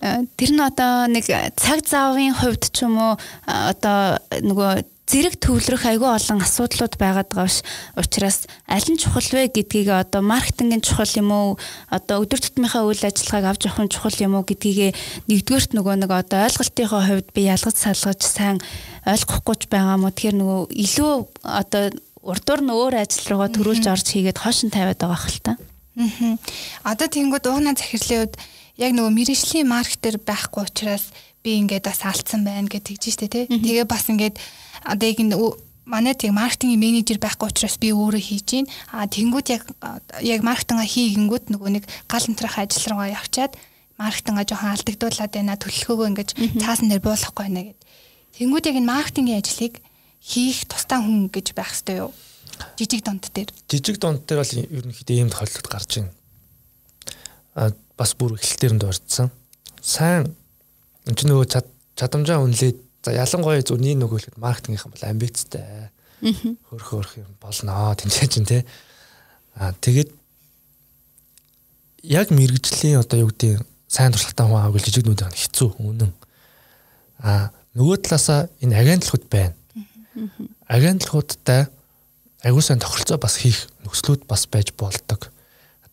Э, 0.00 0.24
тэр 0.36 0.50
нь 0.56 0.64
одоо 0.64 1.06
нэг 1.12 1.28
цаг 1.60 1.84
заавын 1.84 2.32
хувьд 2.32 2.72
ч 2.72 2.88
юм 2.88 2.96
уу 2.96 3.14
одоо 3.44 4.16
нөгөө 4.32 4.88
зэрэг 5.10 5.42
төвлөрөх 5.42 5.90
айгүй 5.90 6.06
олон 6.06 6.38
асуудлууд 6.38 6.94
байгаад 6.94 7.34
байгаа 7.34 7.50
ш. 7.50 7.66
Учираас 7.98 8.46
аль 8.70 8.86
нь 8.86 8.94
чухал 8.94 9.26
вэ 9.26 9.50
гэдгийг 9.50 9.90
одоо 9.90 10.22
маркетингийн 10.22 10.86
чухал 10.86 11.10
юм 11.18 11.34
уу 11.34 11.48
одоо 11.90 12.22
өдөр 12.22 12.38
тутмынхаа 12.38 12.86
үйл 12.86 13.02
ажиллагааг 13.02 13.58
авч 13.58 13.66
явах 13.66 13.82
нь 13.82 13.90
чухал 13.90 14.14
юм 14.22 14.38
уу 14.38 14.46
гэдгийг 14.46 14.94
нэгдүгээрт 15.26 15.74
нөгөө 15.74 15.94
нэг 16.06 16.10
одоо 16.14 16.46
ойлголтынхоо 16.46 17.02
хувьд 17.02 17.28
би 17.34 17.42
ялгаж 17.50 17.74
салгаж 17.74 18.22
сайн 18.22 18.62
ойлгохгүй 19.02 19.56
ч 19.58 19.62
байгаа 19.66 19.98
мó 19.98 20.14
тэгэхээр 20.14 20.36
нөгөө 20.38 20.60
илүү 20.78 21.12
одоо 21.42 21.84
урдуур 22.22 22.60
нь 22.62 22.70
өөр 22.70 22.94
ажил 23.02 23.26
руугаа 23.34 23.50
төрүүлж 23.50 23.84
орж 23.90 24.06
хийгээд 24.14 24.38
хошин 24.38 24.70
тавиад 24.70 25.00
байгаа 25.02 25.20
хэл 25.26 25.42
та. 25.42 25.52
Аа. 25.98 26.38
Одоо 26.86 27.08
тэнгууд 27.10 27.44
уунаа 27.50 27.74
захирлын 27.74 28.30
үед 28.30 28.34
яг 28.78 28.92
нөгөө 28.94 29.12
мэрэгжлийн 29.16 29.66
маркетер 29.66 30.22
байхгүй 30.22 30.68
учраас 30.68 31.10
би 31.42 31.56
ингээд 31.56 31.88
бас 31.88 32.04
алдсан 32.04 32.44
байна 32.44 32.68
гэж 32.68 32.92
тэгж 32.92 33.04
штэ 33.16 33.28
тий. 33.32 33.44
Тэгээ 33.48 33.88
бас 33.88 34.04
ингээд 34.12 34.36
одоо 34.84 35.06
яг 35.08 35.18
энэ 35.20 35.36
манай 35.90 36.14
тийм 36.14 36.38
маркетингийн 36.38 36.78
менежер 36.78 37.18
байхгүй 37.18 37.50
учраас 37.50 37.76
би 37.82 37.90
өөрөө 37.90 38.22
хийж 38.22 38.46
гин. 38.46 38.66
А 38.94 39.10
тэнгууд 39.10 39.46
яг 39.50 39.66
яг 40.22 40.40
маркетинга 40.46 40.86
хийгэнгүүт 40.86 41.50
нөгөө 41.50 41.70
нэг 41.74 41.84
гал 42.06 42.24
нутрах 42.30 42.62
ажил 42.62 42.94
руугаа 42.94 43.10
явчаад 43.18 43.58
маркетинга 43.98 44.46
жоохон 44.46 44.72
алдагдуулаад 44.78 45.32
байна. 45.34 45.58
Төлөлгөөгөө 45.58 46.08
ингэж 46.14 46.30
цаасан 46.62 46.88
дээр 46.88 47.02
буулгахгүй 47.02 47.44
байна 47.50 47.62
гэд. 47.74 47.80
Тэнгууд 48.38 48.68
яг 48.70 48.76
энэ 48.78 48.92
маркетингийн 48.92 49.42
ажлыг 49.42 49.74
хийх 50.22 50.68
тустай 50.70 51.02
хүн 51.02 51.26
гэж 51.32 51.46
байх 51.58 51.74
хэрэгтэй 51.74 51.98
юу? 52.06 52.14
Жижиг 52.78 53.02
донд 53.02 53.26
дээр. 53.34 53.50
Жижиг 53.66 53.98
донд 53.98 54.22
дээр 54.28 54.40
бол 54.44 54.54
ерөнхийдөө 54.54 55.16
ийм 55.16 55.30
тохиолдол 55.32 55.68
гарч 55.72 55.90
байна. 55.98 56.12
А 57.56 57.72
бас 57.96 58.14
бүр 58.14 58.36
эхлэлтээр 58.36 58.74
нь 58.76 58.82
дурдсан. 58.84 59.32
Сайн 59.80 60.36
энэ 61.08 61.16
ч 61.16 61.20
нөгөө 61.24 61.46
чадамжаа 61.96 62.44
үнэлээд 62.44 62.78
За 63.00 63.14
ялангуяа 63.16 63.64
зүрний 63.64 63.96
нөгөө 63.96 64.18
хэлэхэд 64.20 64.40
маркетингийнхан 64.40 64.92
бол 64.92 65.08
амбицтай. 65.08 65.88
Хөрх 66.68 66.86
хөрх 66.92 67.12
юм 67.16 67.32
болно 67.40 67.94
тэнцээ 67.96 68.28
чинь 68.28 68.44
те. 68.44 68.64
Аа 69.56 69.72
тэгээд 69.80 70.12
яг 72.04 72.28
мэрэгжлийн 72.28 73.00
одоо 73.00 73.24
юу 73.24 73.32
гэдэг 73.32 73.64
сайн 73.88 74.12
туршлагатай 74.12 74.46
хүн 74.46 74.60
аавал 74.60 74.84
жижигнүүд 74.84 75.20
байна 75.24 75.32
хэцүү 75.32 75.68
үнэн. 75.80 76.12
Аа 77.24 77.48
нөгөө 77.72 77.96
талаасаа 78.04 78.52
энэ 78.60 78.76
агентлагууд 78.76 79.26
байна. 79.32 79.56
Агентлагуудтай 80.68 81.72
аягүй 82.44 82.62
сайн 82.64 82.84
тохиролцоо 82.84 83.16
бас 83.16 83.40
хийх 83.40 83.68
нөхцлүүд 83.84 84.28
бас 84.28 84.44
байж 84.44 84.76
болдог. 84.76 85.32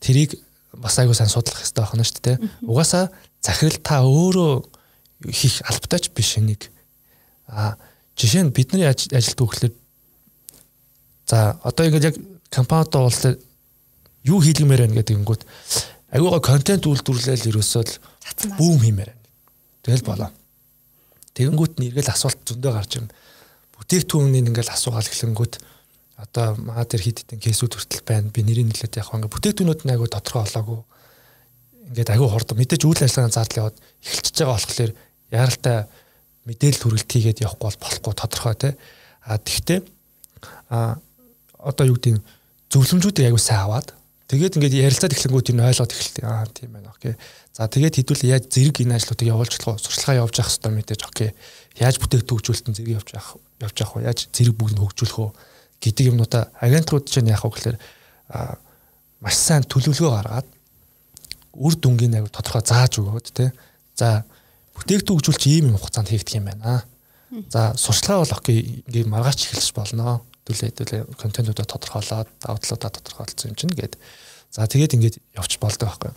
Тэрийг 0.03 0.35
бас 0.75 0.99
айгуу 0.99 1.15
сайн 1.15 1.31
судлах 1.31 1.59
хэрэгтэй 1.59 1.87
байна 1.87 2.03
шүү 2.03 2.23
дээ. 2.23 2.37
Угаасаа 2.67 3.11
захирал 3.41 3.79
та 3.79 4.03
өөрөө 4.03 4.53
хийх 5.31 5.63
албатайч 5.65 6.11
биш 6.11 6.37
нэг. 6.37 6.69
А 7.47 7.77
жишээ 8.19 8.43
нь 8.43 8.55
бидний 8.55 8.87
ажилд 8.87 9.39
өгөхлөөр 9.39 9.73
за 11.27 11.59
одоо 11.63 11.83
ингээд 11.87 12.07
яг 12.11 12.15
компанидаа 12.49 13.07
уулзлаа 13.07 13.35
юу 14.27 14.39
хийлгэмээр 14.43 14.83
байна 14.87 14.97
гэдэг 14.99 15.15
ингэнгүүт 15.15 15.43
айгуугаа 16.11 16.41
контент 16.43 16.83
үйлдвэрлэл 16.87 17.51
ерөөсөө 17.51 17.83
л 17.83 17.93
бүүм 18.59 18.79
хиймээр 18.83 19.11
байна. 19.11 19.23
Тэгэл 19.83 20.07
болоо. 20.07 20.31
Тэгэнгүүт 21.35 21.73
нь 21.79 21.87
эргэл 21.91 22.11
асуулт 22.11 22.39
зөндөө 22.47 22.71
гарч 22.73 22.91
ирнэ. 22.99 23.13
Бүтээгдэхүүнийг 23.77 24.47
ингээл 24.51 24.73
асуугаал 24.73 25.07
эхлэнгүүт 25.07 25.53
одоо 26.17 26.57
маа 26.57 26.83
дээр 26.83 27.03
хит 27.03 27.21
хитэн 27.21 27.39
кейсүүд 27.39 27.77
хүртэл 27.77 28.03
байна. 28.07 28.33
Би 28.33 28.41
нэрийн 28.41 28.71
нөлөөд 28.71 28.97
яг 28.97 29.07
ингээ 29.13 29.31
бүтээгдэхүүнүүд 29.31 29.81
нь 29.85 29.93
айгүй 29.93 30.09
тодорхой 30.09 30.43
болоогүй. 30.43 30.79
Ингээд 31.93 32.09
айгүй 32.09 32.29
хурд 32.31 32.49
мэдээж 32.57 32.83
үйл 32.83 33.03
ажиллагааны 33.05 33.35
зардал 33.37 33.59
яваад 33.61 33.77
эхэлчихэж 34.01 34.35
байгаа 34.41 34.55
болохоор 34.57 34.91
яаралтай 35.29 35.77
мэдээлэл 36.47 36.83
хүргэлт 36.87 37.11
хийгээд 37.11 37.43
явахгүй 37.43 37.67
бол 37.67 37.81
болохгүй 37.83 38.13
тодорхой 38.15 38.55
тий. 38.55 38.73
А 39.27 39.37
тэгтээ 39.37 39.79
а 40.71 40.97
одоо 41.59 41.85
юу 41.91 41.99
гэдэг 41.99 42.23
зөвлөмжүүдийг 42.71 43.27
айгүй 43.27 43.43
сайн 43.43 43.67
аваад 43.67 43.91
тэгээд 44.31 44.55
ингээд 44.55 44.79
ярилцаад 44.87 45.11
эхлэнгүүт 45.11 45.51
энэ 45.51 45.67
ойлгоод 45.67 45.91
эхэлтий. 45.91 46.23
Аа 46.23 46.47
тийм 46.47 46.71
байна. 46.71 46.95
Окей. 46.95 47.19
За 47.51 47.67
тэгээд 47.67 47.99
хэдүүл 47.99 48.23
яаж 48.31 48.43
зэрэг 48.47 48.79
энэ 48.87 48.95
ажлуудыг 48.95 49.27
явуулж 49.27 49.53
болох 49.59 49.83
сурчлагаа 49.83 50.23
явуулж 50.23 50.35
явах 50.39 50.51
хэрэгтэй 50.55 50.71
мэдээж 50.71 51.01
окей. 51.03 51.29
Яаж 51.79 51.95
бүтээгдэхүүн 51.99 52.75
зэрэг 52.75 52.95
явж 52.95 53.09
явах 53.11 53.31
явж 53.59 53.75
явах 53.83 53.95
вэ? 53.99 54.07
Яаж 54.07 54.19
зэрэг 54.31 54.55
бүгд 54.55 54.75
нь 54.75 54.83
хөгжүүлэх 54.83 55.19
вэ? 55.19 55.29
гэдэг 55.81 56.05
юмнуудаа 56.09 56.49
агентлууд 56.57 57.05
чинь 57.05 57.29
яах 57.29 57.45
вэ 57.45 57.53
гэхээр 57.53 57.77
маш 59.21 59.35
сайн 59.37 59.63
төлөвлөгөө 59.65 60.11
гаргаад 60.13 60.47
үр 61.57 61.73
дүнгийн 61.77 62.17
аяг 62.17 62.29
тодорхой 62.33 62.65
зааж 62.65 62.97
өгөөд 62.97 63.27
тий. 63.33 63.49
За 63.93 64.25
бүтээгдэхүүн 64.77 65.17
хөгжүүлч 65.17 65.43
ийм 65.49 65.65
юм 65.73 65.77
хугацаанд 65.77 66.09
хийгдэх 66.13 66.37
юм 66.37 66.47
байна. 66.47 66.85
За 67.51 67.73
сурчлага 67.75 68.23
бол 68.23 68.37
окей 68.37 68.83
ингээд 68.87 69.11
маргаач 69.11 69.49
эхэлж 69.49 69.73
болно. 69.75 70.21
Хэдүүлээ 70.47 70.71
хэдүүлээ 70.71 71.01
контентуудаа 71.19 71.67
тодорхойлоод 71.67 72.29
давтлуудаа 72.39 72.91
тодорхойлсон 72.93 73.51
юм 73.51 73.57
чинь 73.59 73.75
гээд 73.75 73.99
за 74.51 74.63
тэгээд 74.63 74.95
ингээд 74.95 75.15
явж 75.35 75.51
болдог 75.59 75.91
байхгүй. 75.91 76.11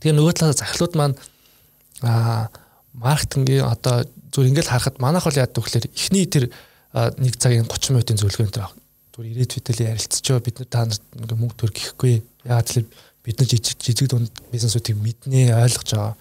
Тэгээ 0.00 0.16
нөгөө 0.16 0.32
талаас 0.32 0.60
захирлууд 0.64 0.94
маань 0.96 1.16
аа 2.00 2.48
маркетингийн 2.96 3.68
одоо 3.68 4.06
зүгээр 4.32 4.50
ингээд 4.50 4.70
харахад 4.70 4.96
манайх 5.02 5.28
бол 5.28 5.36
яад 5.36 5.52
гэвэл 5.52 5.92
эхний 5.92 6.24
тэр 6.24 6.48
нэг 6.94 7.36
цагийн 7.36 7.68
30 7.68 7.92
минутын 7.92 8.18
зөвлөгөөн 8.22 8.54
дээр 8.54 8.72
зүгээр 9.14 9.34
ирээд 9.34 9.52
битэл 9.60 9.86
ярилцчихоо 9.92 10.40
бид 10.40 10.56
нар 10.62 10.68
та 10.70 10.86
нарт 10.86 11.04
ингээ 11.14 11.38
мөнгө 11.38 11.58
төр 11.58 11.72
гэхгүй 11.74 12.14
яагаад 12.46 12.68
гэвэл 12.70 12.90
бид 13.24 13.36
нар 13.38 13.48
жижиг 13.50 13.78
жижиг 13.82 14.08
дунд 14.10 14.30
бизнесүүдийг 14.50 14.98
мэднэ 14.98 15.54
ойлгож 15.54 15.90
байгаа. 15.90 16.14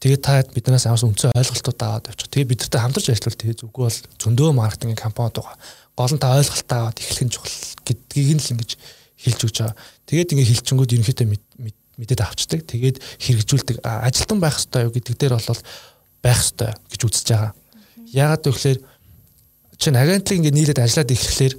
Тэгээд 0.00 0.24
та 0.24 0.40
биднээс 0.40 0.88
амарс 0.88 1.04
үнцэн 1.04 1.36
ойлголтууд 1.36 1.80
аваад 1.84 2.08
явчих. 2.08 2.32
Тэгээд 2.32 2.50
бидэртэй 2.56 2.80
хамтарч 2.80 3.12
ажиллавал 3.12 3.36
тэгээд 3.36 3.60
зүггүй 3.60 3.84
бол 3.84 3.98
зөндөө 4.16 4.48
маркетинг 4.56 4.96
компаниуд 4.96 5.36
байгаа. 5.36 5.56
Гол 5.92 6.14
нь 6.16 6.22
та 6.24 6.40
ойлголтоо 6.40 6.78
аваад 6.88 6.98
эхлэх 7.04 7.24
нь 7.28 7.34
чухал 7.36 7.52
гэдгийг 7.84 8.28
нь 8.32 8.40
л 8.40 8.52
ингэж 8.56 8.70
хэлж 9.20 9.40
өгч 9.44 9.56
байгаа. 9.60 9.76
Тэгээд 10.08 10.32
ингээ 10.32 10.48
хэлчингүүд 10.56 10.94
ерөнхийдөө 10.96 11.28
мэдээд 12.00 12.20
авчдаг. 12.24 12.60
Тэгээд 12.64 12.96
хэрэгжүүлдэг. 13.20 13.76
Ажилтан 13.84 14.40
байх 14.40 14.56
хэрэгтэй 14.56 14.88
юу 14.88 14.92
гэдэг 14.96 15.14
дээр 15.20 15.36
бол 15.36 15.60
байх 16.24 16.40
хэрэгтэй 16.40 16.72
гэж 16.96 17.00
үзэж 17.04 17.26
байгаа. 17.28 17.52
Яагаад 18.08 18.42
гэвэл 18.48 18.80
чинь 19.76 20.00
агентлаг 20.00 20.36
ингээд 20.40 20.56
нийлээд 20.56 20.80
ажиллаад 20.80 21.12
ирэхлээр 21.12 21.54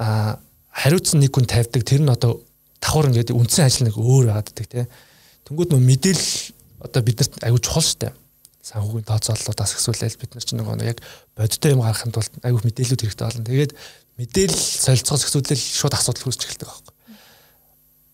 а 0.00 0.40
хариуцсан 0.72 1.20
нэг 1.20 1.36
хүн 1.36 1.44
тавьдаг 1.44 1.84
тэр 1.84 2.00
нь 2.00 2.08
одоо 2.08 2.40
давхар 2.80 3.12
ингээд 3.12 3.36
үндсэн 3.36 3.68
ажил 3.68 3.86
нэг 3.92 3.96
өөр 4.00 4.32
байгааддаг 4.32 4.66
тий. 4.72 4.88
Тэнгүүд 5.44 5.76
нөө 5.76 5.82
мэдээлэл 5.84 6.32
одоо 6.82 7.02
биднэрт 7.02 7.38
аягүй 7.42 7.62
чухал 7.62 7.86
штэ. 7.86 8.12
Санхүүгийн 8.62 9.06
тооцооллуудаас 9.06 9.74
ихсүүлээл 9.74 10.20
бид 10.22 10.34
нар 10.34 10.44
чинь 10.46 10.60
нөгөө 10.62 10.86
яг 10.86 10.98
бодиттой 11.34 11.74
юм 11.74 11.82
гаргахын 11.82 12.14
тулд 12.14 12.32
аягүй 12.42 12.62
мэдээлэлүүд 12.62 13.02
хэрэгтэй 13.02 13.26
болно. 13.26 13.46
Тэгээд 13.46 13.72
мэдээлэл 14.18 14.62
солилцоос 14.86 15.26
ихсүүлэл 15.26 15.58
шууд 15.58 15.94
асуудал 15.98 16.30
үүсч 16.30 16.42
эхэлдэг 16.46 16.68
байхгүй. 16.70 16.94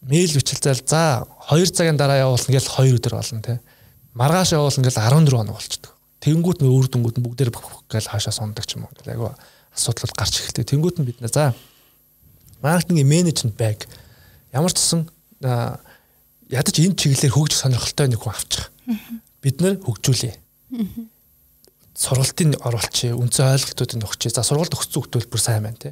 Мэйл 0.09 0.33
бичлэлцэл 0.33 0.89
за 0.89 1.27
2 1.53 1.69
цагийн 1.69 2.01
дараа 2.01 2.25
явуулна 2.25 2.49
гэж 2.49 2.65
2 2.65 2.97
өдөр 2.97 3.15
болно 3.19 3.43
тий. 3.45 3.59
Маргааш 4.17 4.57
явуулна 4.57 4.89
гэж 4.89 4.97
14 4.97 5.37
хоног 5.37 5.57
болчихдог. 5.59 5.93
Тэнгүүд 6.23 6.65
нь 6.65 6.71
өөр 6.71 6.87
дүнгууд 6.89 7.17
нь 7.21 7.25
бүгдээр 7.29 7.51
гэл 7.53 8.09
хаашаа 8.09 8.33
сондог 8.33 8.65
ч 8.65 8.81
юм 8.81 8.89
уу 8.89 8.95
гэл 8.95 9.13
айгу 9.15 9.35
асуудал 9.75 10.15
гарч 10.17 10.41
эхэлдэг. 10.41 10.65
Тэнгүүд 10.65 10.97
нь 11.03 11.07
бид 11.07 11.21
нэ 11.21 11.29
за 11.29 11.53
маркетингийн 12.63 13.07
менежмент 13.07 13.59
байг 13.59 13.87
ямар 14.51 14.73
ч 14.73 14.83
гэсэн 14.83 15.07
ядаж 16.49 16.77
энэ 16.81 16.97
чиглэлээр 16.97 17.35
хөгжих 17.35 17.61
сонирхолтой 17.61 18.09
нэг 18.09 18.21
хүн 18.21 18.33
авчих. 18.33 18.73
Бид 19.45 19.61
нэр 19.61 19.79
хөгжүүлээ. 19.85 20.35
Сургалтын 21.99 22.57
оруулчих, 22.63 23.13
үндсэн 23.13 23.59
ойлголтуудыг 23.59 24.07
өгчээ. 24.07 24.33
За 24.33 24.47
сургалт 24.47 24.73
өгсөн 24.73 25.03
хөлтөл 25.03 25.29
бүр 25.29 25.43
сайн 25.43 25.67
байна 25.67 25.77
те. 25.77 25.91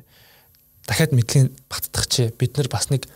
Дахиад 0.87 1.13
мэдлэгийн 1.13 1.51
баттгахчээ. 1.69 2.39
Бид 2.39 2.57
нар 2.57 2.71
бас 2.71 2.89
нэг 2.95 3.11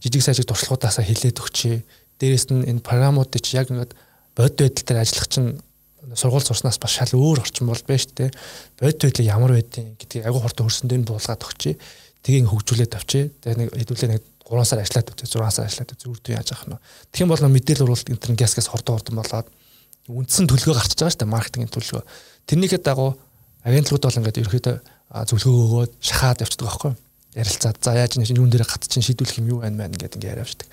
жижиг 0.00 0.22
сажиг 0.22 0.46
туршлагуудаасаа 0.46 1.04
хилээд 1.04 1.42
өгчээ. 1.42 1.82
Дээрээс 2.22 2.46
нь 2.54 2.64
энэ 2.70 2.86
програмуудыг 2.86 3.44
яг 3.50 3.68
ингээд 3.74 3.92
бод 4.38 4.54
байдал 4.54 4.84
дээр 4.86 5.02
ажиллах 5.02 5.28
чинь 5.28 5.58
сургууль 6.14 6.46
сурснаас 6.46 6.78
бас 6.78 6.92
шал 6.94 7.10
өөр 7.18 7.42
орчин 7.42 7.66
бол 7.66 7.82
байна 7.82 7.98
шүү 7.98 8.14
дээ. 8.14 8.30
Бодит 8.78 9.02
байдлыг 9.02 9.26
ямар 9.26 9.52
байдیں 9.58 9.98
гэдгийг 9.98 10.26
агуу 10.30 10.40
хурдан 10.46 10.70
хөрсөн 10.70 10.86
дээр 10.86 11.02
буулгаад 11.02 11.42
өгчээ. 11.42 11.74
Тгийг 12.22 12.46
хөгжүүлээд 12.46 12.94
авчээ. 12.94 13.24
Тэгээ 13.42 13.58
нэг 13.58 13.68
хэдүүлээ 13.74 14.10
нэг 14.14 14.22
3 14.46 14.64
сар 14.64 14.80
ажиллаад 14.82 15.10
өгчээ, 15.10 15.28
6 15.42 15.50
сар 15.50 15.66
ажиллаад 15.66 15.92
өгчээ. 15.92 16.10
Үрдүү 16.14 16.32
яаж 16.38 16.48
авах 16.54 16.66
нь. 16.70 16.78
Тэгэх 17.10 17.24
юм 17.26 17.30
бол 17.34 17.44
мэдээлэл 17.50 17.86
уралт 17.86 18.08
интернет 18.10 18.40
гяскаас 18.40 18.70
хордон 18.70 18.94
хордон 18.96 19.16
болоод 19.18 19.48
үндсэн 20.06 20.46
төлөвлөгөө 20.46 20.78
гарчиж 20.78 20.98
байгаа 21.02 21.14
шүү 21.14 21.20
дээ. 21.26 21.34
Маркетингийн 21.34 21.72
төлөвлөгөө. 21.74 22.04
Тэрнийхээ 22.46 22.80
дагуу 22.86 23.10
агентлууд 23.66 24.04
бол 24.06 24.18
ингээд 24.22 24.40
ерөөхдөө 24.46 24.76
зөвлөгөө 25.26 25.64
өгөөд 25.66 25.92
шахаад 25.98 26.42
явчихдаг 26.46 26.66
байхгүй 26.70 26.92
ярилцаад 27.36 27.76
за 27.84 27.92
яаж 27.92 28.16
нэг 28.16 28.32
юун 28.32 28.48
дээр 28.48 28.64
гат 28.64 28.88
чинь 28.88 29.04
шийдвэрлэх 29.04 29.44
юм 29.44 29.50
юу 29.52 29.58
байна 29.60 29.84
мэн 29.84 29.92
гэдэг 29.92 30.16
ингээд 30.16 30.40
явчихдаг. 30.40 30.68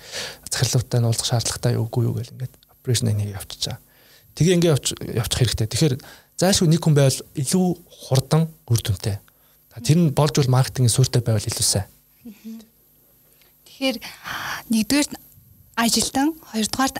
Захирлуудтай 0.48 1.00
нь 1.00 1.04
уулзах 1.04 1.28
шаардлагатай 1.28 1.76
үгүй 1.76 2.08
юу 2.08 2.16
гэл 2.16 2.32
ингээд 2.32 2.54
операшн 2.72 3.12
энийг 3.12 3.36
явчихаа. 3.36 3.76
Тэгээ 4.32 4.56
ингээ 4.56 4.72
явчих 4.72 5.38
хэрэгтэй. 5.44 5.68
Тэгэхээр 5.68 5.94
заашгүй 6.40 6.68
нэг 6.72 6.80
хүн 6.80 6.96
байвал 6.96 7.20
илүү 7.36 7.66
хурдан 8.08 8.48
үр 8.64 8.80
дүнтэй. 8.80 9.20
Тэр 9.84 9.98
нь 10.08 10.16
болж 10.16 10.40
бол 10.40 10.54
маркетингийн 10.56 10.88
суурьтай 10.88 11.20
байвал 11.20 11.44
илүү 11.44 11.66
сайн. 11.68 11.84
Тэгэхээр 13.74 13.98
нэгдүгээр 14.70 15.08
ажилтан, 15.74 16.38
хоёрдугаар 16.54 16.94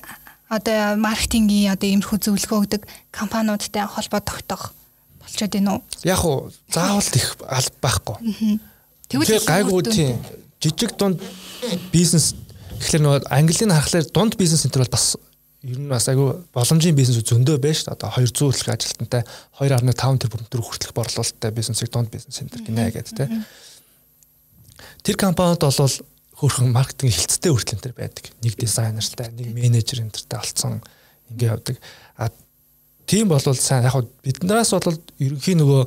одоо 0.51 0.99
маркетингийн 0.99 1.71
одоо 1.71 1.87
иймэрхүү 1.87 2.19
зөвлөгөө 2.19 2.59
өгдөг 2.67 2.83
компаниудтай 3.15 3.87
холбоо 3.87 4.19
тогтоох 4.19 4.75
болчиход 5.23 5.55
байна 5.55 5.79
уу? 5.79 5.83
Яг 6.03 6.19
уу 6.27 6.51
заавал 6.75 6.99
их 7.15 7.39
алба 7.47 7.79
байхгүй. 7.79 8.59
Тэгвэл 9.07 9.47
гайгүй 9.47 9.83
тийм 9.87 10.19
жижиг 10.59 10.99
дунд 10.99 11.23
бизнес 11.95 12.35
гэхэлэр 12.83 13.07
нөгөө 13.07 13.31
английн 13.31 13.71
харахаар 13.71 14.11
дунд 14.11 14.35
бизнес 14.35 14.67
энэ 14.67 14.83
бол 14.83 14.91
бас 14.99 15.15
ер 15.63 15.79
нь 15.79 15.87
бас 15.95 16.11
айгүй 16.11 16.43
боломжийн 16.51 16.99
бизнес 16.99 17.23
зөндөө 17.23 17.63
байна 17.63 17.79
шүү 17.79 17.87
дээ. 17.87 17.97
Одоо 18.03 18.11
200 18.19 18.51
хүртэлх 18.51 18.75
ажилтнтай 18.75 19.23
2.5 19.63 20.27
тэрбум 20.27 20.43
төгрөг 20.51 20.67
хүртэлх 20.67 20.91
борлуулалттай 20.99 21.55
бизнесийг 21.55 21.95
дунд 21.95 22.11
бизнес 22.11 22.35
центр 22.35 22.67
гинэ 22.67 22.91
гэдэг 22.91 23.15
те. 23.15 23.31
Тэр 25.07 25.15
компанид 25.15 25.63
бол 25.63 25.71
хөрхөн 26.39 26.75
маркетинг 26.75 27.15
хилцтэй 27.15 27.53
хүртэл 27.53 27.79
энэ 27.79 27.95
байдаг. 27.95 28.25
Нэг 28.43 28.55
дизайнертай, 28.59 29.31
нэг 29.31 29.49
менежер 29.55 30.03
энтертэй 30.03 30.39
олцсон 30.39 30.83
ингэ 31.31 31.47
явдаг. 31.47 31.77
А 32.19 32.31
тийм 33.07 33.29
бол 33.29 33.41
сайн 33.41 33.87
яг 33.87 33.97
биднээс 34.25 34.75
бол 34.75 34.99
ерөнхийн 35.19 35.61
нөгөө 35.63 35.83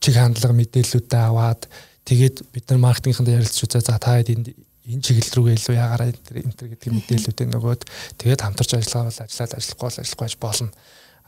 чиг 0.00 0.14
хандлага 0.14 0.54
мэдээллүүдээ 0.56 1.22
аваад 1.22 1.68
тэгээд 2.08 2.36
бид 2.52 2.64
нар 2.70 2.80
маркетингийнхэнд 2.82 3.34
ярилцж 3.34 3.62
үзээ 3.66 3.82
за 3.84 3.98
та 3.98 4.18
хэд 4.18 4.32
энд 4.32 4.46
энэ 4.88 5.04
чиглэл 5.04 5.36
рүүгээ 5.36 5.56
илүү 5.58 5.76
ягараа 5.76 6.08
энэ 6.08 6.54
төр 6.56 6.68
гэдэг 6.72 6.90
мэдээллүүдийг 6.96 7.48
нөгөөд 7.52 7.82
тэгээд 8.16 8.40
хамтарч 8.40 8.70
ажиллагаа 8.72 9.12
бол 9.12 9.20
ажиллаад 9.20 9.52
ажиллахгүй 9.58 9.84
бол 9.84 10.00
ажиллахгүй 10.00 10.40
болно. 10.40 10.70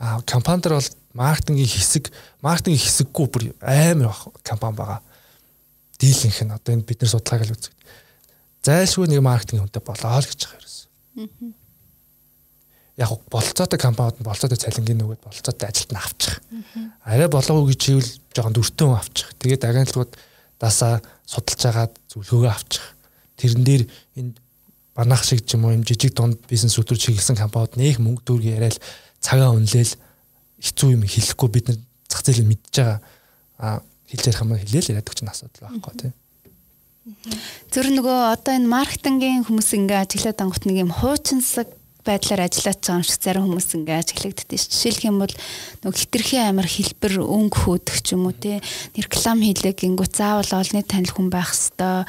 А 0.01 0.23
компанид 0.25 0.65
бол 0.73 0.89
маркетингийн 1.13 1.69
хэсэг, 1.69 2.09
маркетингийн 2.41 2.81
хэсэггүй 2.81 3.27
бүр 3.29 3.45
амар 3.61 4.17
компани 4.41 4.77
байгаа. 4.81 5.01
Дийлэнх 6.01 6.41
нь 6.41 6.55
одоо 6.57 6.73
энэ 6.73 6.89
бид 6.89 7.05
нар 7.05 7.13
судалгааг 7.13 7.45
л 7.45 7.53
үздэг. 7.53 7.75
Зайлшгүй 8.65 9.09
нэг 9.09 9.25
маркетинг 9.25 9.65
хүнтэй 9.65 9.83
болоо 9.83 10.21
л 10.21 10.29
гэж 10.29 10.41
байгаа 10.47 10.69
юм. 11.17 11.55
Яг 13.01 13.11
болцоотой 13.33 13.81
компаниуд 13.81 14.21
нь 14.21 14.29
болцоотой 14.29 14.61
цалингийн 14.61 15.01
нөгөөд 15.01 15.25
болцоотой 15.25 15.69
ажилт 15.69 15.93
нь 15.93 16.01
авчих. 16.01 16.41
Арай 17.05 17.29
болоогүй 17.33 17.73
гэж 17.73 17.83
ивэл 17.97 18.13
жоохон 18.37 18.53
дүртэн 18.53 18.93
авчих. 18.93 19.33
Тэгээд 19.41 19.65
агентлагууд 19.65 20.13
дасаа 20.61 21.01
судалж 21.25 21.63
агаад 21.65 21.93
зөвлөгөөгөө 22.13 22.53
авчих 22.53 22.85
тэрэн 23.41 23.65
дээр 23.65 23.83
энэ 24.21 24.37
банах 24.93 25.25
шиг 25.25 25.49
ч 25.49 25.57
юм 25.57 25.65
уу 25.65 25.73
юм 25.73 25.85
жижиг 25.85 26.13
дунд 26.13 26.37
бизнес 26.45 26.77
өдөр 26.77 27.01
чиглэсэн 27.01 27.41
компаниуд 27.41 27.81
нэх 27.81 27.97
мөнгө 27.97 28.29
дүүргээ 28.29 28.57
яриад 28.61 28.77
цагаа 29.25 29.57
үнэлэл 29.57 29.97
хэцүү 30.61 30.89
юм 30.93 31.09
хэлэхгүй 31.09 31.49
бид 31.49 31.67
нар 31.73 31.79
зах 32.05 32.21
зээлийг 32.21 32.49
мэдж 32.53 32.75
байгаа 32.77 33.01
а 33.57 33.81
хэлж 34.13 34.25
ярих 34.29 34.43
юм 34.45 34.53
хэлээл 34.61 34.91
яриад 34.93 35.09
өгч 35.09 35.21
нь 35.25 35.33
асуудал 35.33 35.73
байхгүй 35.73 35.95
тийм. 35.97 36.13
Зөв 37.73 37.87
нөгөө 37.89 38.19
одоо 38.37 38.53
энэ 38.61 38.69
маркетингийн 38.69 39.49
хүмүүс 39.49 39.73
ингээ 39.73 40.05
ажиглаад 40.05 40.43
ангууд 40.45 40.65
нэг 40.69 40.77
юм 40.85 40.93
хуучинсаг 40.93 41.69
байдлаар 42.05 42.45
ажиллаж 42.45 42.77
байгаа 42.77 43.01
юм 43.01 43.05
шиг 43.09 43.21
зарим 43.25 43.45
хүмүүс 43.49 43.69
ингээ 43.77 44.01
ажиглагддаг 44.05 44.59
ш. 44.61 44.69
Жишээлх 44.69 45.03
юм 45.09 45.17
бол 45.21 45.35
нөгөө 45.81 45.97
хитрхи 45.97 46.37
амар 46.41 46.69
хэлбэр 46.69 47.25
өнгө 47.25 47.57
хөөдөх 47.57 47.97
ч 48.05 48.17
юм 48.17 48.29
уу 48.29 48.37
те 48.37 48.61
реклам 48.97 49.41
хийлэг 49.41 49.81
гингүү 49.81 50.09
заавал 50.13 50.61
олонний 50.61 50.85
танил 50.85 51.13
хүн 51.13 51.29
байх 51.33 51.53
хэвээр 51.57 52.05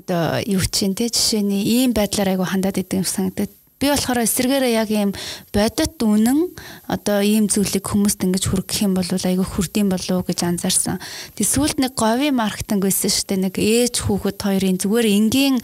одоо 0.00 0.22
юу 0.48 0.64
чинь 0.64 0.96
те 0.96 1.12
жишээний 1.12 1.84
ийм 1.84 1.92
байдлаар 1.92 2.32
айгу 2.32 2.48
хандаад 2.48 2.80
идэг 2.80 3.04
юм 3.04 3.08
санагдаад 3.08 3.52
Би 3.82 3.90
болохоор 3.90 4.22
эсэргээрээ 4.22 4.78
яг 4.78 4.90
ийм 4.94 5.10
бодит 5.50 5.98
үнэн 5.98 6.54
одоо 6.86 7.18
ийм 7.18 7.50
зүйлийг 7.50 7.82
хүмүүст 7.82 8.22
ингэж 8.22 8.46
хүргэх 8.46 8.86
юм 8.86 8.94
бол 8.94 9.02
айгүй 9.10 9.42
хүрдэм 9.42 9.90
болов 9.90 10.22
гэж 10.22 10.46
анзаарсан. 10.46 11.02
Тэг 11.34 11.46
сүүлд 11.50 11.82
нэг 11.82 11.98
говийн 11.98 12.38
маркетинг 12.38 12.86
байсан 12.86 13.10
шүү 13.10 13.26
дээ. 13.26 13.44
Нэг 13.50 13.54
ээж 13.58 14.06
хүүхэд 14.06 14.38
хоёрын 14.38 14.78
зүгээр 14.78 15.06
энгийн 15.10 15.58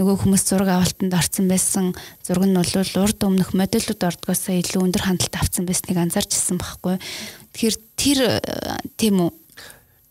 нөгөө 0.00 0.16
хүмүүс 0.24 0.42
зураг 0.48 0.72
авалтанд 0.80 1.12
орсон 1.12 1.44
байсан. 1.52 1.92
Зураг 2.24 2.48
нь 2.48 2.56
бол 2.56 2.72
урд 3.04 3.20
өмнөх 3.20 3.52
модельүүд 3.52 4.00
ордгоосоо 4.00 4.56
илүү 4.64 4.88
өндөр 4.88 5.04
хандлт 5.04 5.36
авсан 5.36 5.68
байсныг 5.68 6.00
анзаарч 6.00 6.32
ирсэн 6.32 6.56
байхгүй. 6.56 6.96
Тэгэхээр 7.52 7.76
тэр 8.00 8.18
тийм 8.96 9.28
үү? 9.28 9.30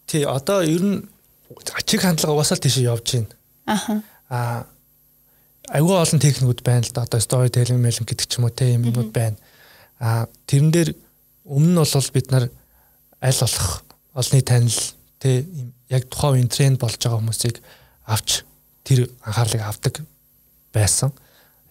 Тий, 0.05 0.30
одоо 0.30 0.62
ер 0.62 0.86
нь 0.86 0.97
ачиг 1.74 2.05
хандлага 2.05 2.38
угаасаа 2.38 2.62
тийш 2.62 2.78
явж 2.86 3.18
байна. 3.18 3.34
Аха. 3.66 4.05
Аа 4.30 4.76
аюул 5.74 5.99
олон 5.99 6.22
техникүүд 6.22 6.63
байна 6.63 6.86
л 6.88 6.93
да 6.95 7.03
одоо 7.03 7.20
story 7.20 7.51
telling 7.51 7.82
мэлэм 7.84 8.07
гэдэг 8.07 8.28
ч 8.28 8.39
юм 8.39 8.47
уу 8.47 8.55
те 8.55 8.74
юм 8.76 8.88
юмуд 8.88 9.11
байна. 9.11 9.36
А 9.99 10.28
тэрэн 10.47 10.72
дээр 10.72 10.89
өмнө 11.43 11.76
нь 11.76 11.80
бол 11.80 12.09
бид 12.13 12.28
нар 12.32 12.45
аль 13.20 13.39
болох 13.41 13.84
олонний 14.15 14.45
танил 14.45 14.80
те 15.20 15.43
яг 15.89 16.07
тухайн 16.07 16.39
үеийн 16.39 16.51
тренд 16.51 16.80
болж 16.80 16.95
байгаа 16.95 17.20
хүмүүсийг 17.20 17.59
авч 18.07 18.43
тэр 18.88 19.11
анхаарлыг 19.24 19.61
авдаг 19.63 20.03
байсан. 20.72 21.11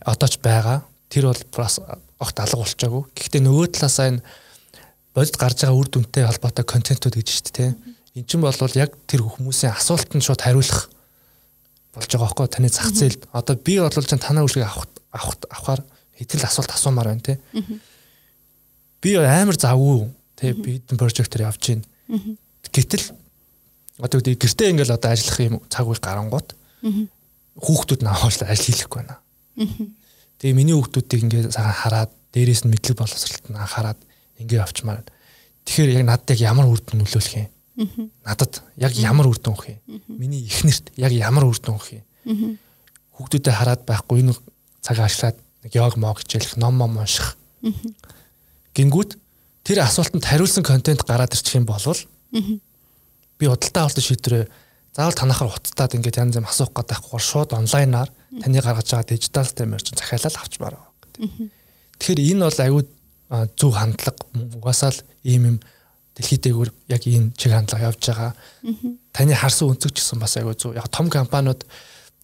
Одоо 0.05 0.29
ч 0.29 0.37
байгаа. 0.45 0.85
Тэр 1.09 1.33
бол 1.33 1.43
бас 1.57 1.81
огт 2.19 2.37
алга 2.41 2.61
болчоогүй. 2.61 3.03
Гэхдээ 3.17 3.41
нөгөө 3.41 3.67
талаасаа 3.73 4.13
энэ 4.13 4.25
бодит 5.17 5.37
гарч 5.41 5.65
байгаа 5.65 5.79
үр 5.79 5.89
дүнтэй 5.89 6.29
холбоотой 6.29 6.65
контентууд 6.69 7.17
гэж 7.17 7.29
шүү 7.33 7.53
дээ. 7.57 7.71
Эн 8.21 8.25
чинь 8.29 8.45
бол 8.45 8.53
яг 8.77 8.93
тэр 9.09 9.25
хүмүүсийн 9.25 9.73
асуултанд 9.73 10.25
шууд 10.25 10.43
хариулах 10.45 10.91
болж 11.97 12.13
байгаа 12.13 12.29
байхгүй 12.29 12.49
таны 12.53 12.69
зах 12.69 12.93
зээлд. 12.93 13.25
Одоо 13.33 13.57
би 13.57 13.81
бодлоо 13.81 14.05
ч 14.05 14.13
танаа 14.13 14.45
үйлчлэгийг 14.45 14.69
авах 14.69 14.89
авах 15.17 15.37
авахаар 15.49 15.83
хэдэл 16.21 16.45
асуулт 16.45 16.73
асуумаар 16.77 17.09
байна 17.09 17.25
те. 17.25 17.41
Би 19.01 19.17
амар 19.17 19.57
завгүй 19.57 20.05
те 20.37 20.53
би 20.53 20.77
хэдэн 20.77 21.01
прожектор 21.01 21.49
явж 21.49 21.61
гин. 21.65 21.85
Гэтэл 22.69 23.17
одоо 23.97 24.21
үгүй 24.21 24.37
гэртээ 24.37 24.77
ингээл 24.77 24.93
одоо 24.93 25.11
ажиллах 25.17 25.41
юм 25.41 25.57
цаг 25.73 25.89
үе 25.89 25.97
гарангууд 25.97 26.49
хүүхдүүд 27.65 28.01
нь 28.05 28.13
аваад 28.13 28.45
ажил 28.45 28.77
хийхгүй 28.77 29.01
байна. 29.01 29.17
Тэгээ 30.37 30.53
миний 30.53 30.77
хүүхдүүдийг 30.77 31.25
ингээд 31.25 31.57
цагаан 31.57 31.73
хараад 31.73 32.13
дээрээс 32.37 32.69
нь 32.69 32.73
мэдлэг 32.77 33.01
боловсролт 33.01 33.49
нь 33.49 33.57
анхаарад 33.57 33.97
ингээд 34.37 34.69
авчмаар 34.69 35.01
тэгэхээр 35.65 35.97
яг 35.97 36.05
надад 36.05 36.29
яг 36.37 36.41
ямар 36.45 36.69
үр 36.69 36.81
дүн 36.85 37.01
нөлөөлөх 37.01 37.41
юм 37.41 37.49
Надад 38.25 38.63
яг 38.81 38.93
ямар 38.97 39.29
үр 39.29 39.39
дүн 39.39 39.53
өгөх 39.53 39.69
юм? 39.77 40.01
Миний 40.09 40.47
эхнэрт 40.49 40.97
яг 40.97 41.13
ямар 41.13 41.45
үр 41.45 41.59
дүн 41.61 41.77
өгөх 41.77 42.01
юм? 42.01 42.57
Хүүхдүүдэд 43.17 43.53
хараад 43.53 43.83
байхгүй 43.85 44.25
энэ 44.25 44.35
цаг 44.81 44.99
ажиллаад 45.05 45.37
нэг 45.65 45.73
йог 45.77 45.97
мог 46.01 46.21
хичээлэх, 46.25 46.57
ном 46.57 46.81
мом 46.81 46.97
унших. 46.97 47.37
Гингүүд 48.73 49.21
тэр 49.65 49.85
асуултанд 49.85 50.25
хариулсан 50.25 50.65
контент 50.65 51.05
гараад 51.05 51.37
ирчих 51.37 51.61
юм 51.61 51.67
бол 51.69 51.83
би 53.37 53.45
худалдаа 53.45 53.85
авалт 53.85 54.01
шийдвэрээ 54.01 54.49
заавал 54.97 55.13
танахаар 55.13 55.53
уцтаад 55.53 55.93
ингээд 55.93 56.21
янз 56.25 56.37
юм 56.41 56.49
асуух 56.49 56.73
гэдэг 56.73 56.97
байхгүй 56.97 57.21
шууд 57.21 57.53
онлайнаар 57.53 58.09
таны 58.41 58.61
гаргаж 58.65 58.89
байгаа 58.89 59.11
дижитал 59.13 59.45
системээр 59.45 59.85
чинь 59.85 60.01
захиалал 60.01 60.41
авчмаар 60.41 60.75
байгаа. 60.81 61.51
Тэгэхээр 62.01 62.21
энэ 62.33 62.45
бол 62.49 62.61
аюу 62.65 62.81
зөв 63.61 63.73
хандлага 63.77 64.25
угаасаа 64.57 64.93
л 64.97 65.05
ийм 65.21 65.43
юм 65.45 65.57
дэлхийд 66.17 66.43
дээгүүр 66.49 66.71
яг 66.89 67.03
энэ 67.05 67.37
чиг 67.37 67.53
хандлага 67.53 67.93
явж 67.93 68.01
байгаа. 68.09 68.33
Таны 69.13 69.37
харсан 69.37 69.77
өнцөг 69.77 69.93
ч 69.93 70.01
гэсэн 70.01 70.19
бас 70.19 70.37
айгүй 70.41 70.57
зөв. 70.57 70.73
Яг 70.73 70.89
том 70.89 71.13
компаниуд 71.13 71.69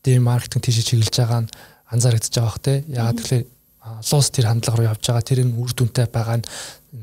дэм 0.01 0.25
маркетинг 0.25 0.65
тийш 0.65 0.81
чиглэж 0.81 1.13
байгаа 1.13 1.45
нь 1.45 1.53
анзаарэгдэж 1.93 2.33
байгаа 2.33 2.49
бох 2.49 2.61
те. 2.65 2.75
Ягаад 2.89 3.21
тэгэхээр 3.21 3.45
луус 4.09 4.29
тэр 4.33 4.47
хандлага 4.49 4.77
руу 4.81 4.91
явж 4.97 5.03
байгаа. 5.05 5.29
Тэр 5.29 5.41
нь 5.45 5.57
үр 5.61 5.71
дүнтэй 5.77 6.09
байгаа 6.09 6.41
нь 6.41 6.49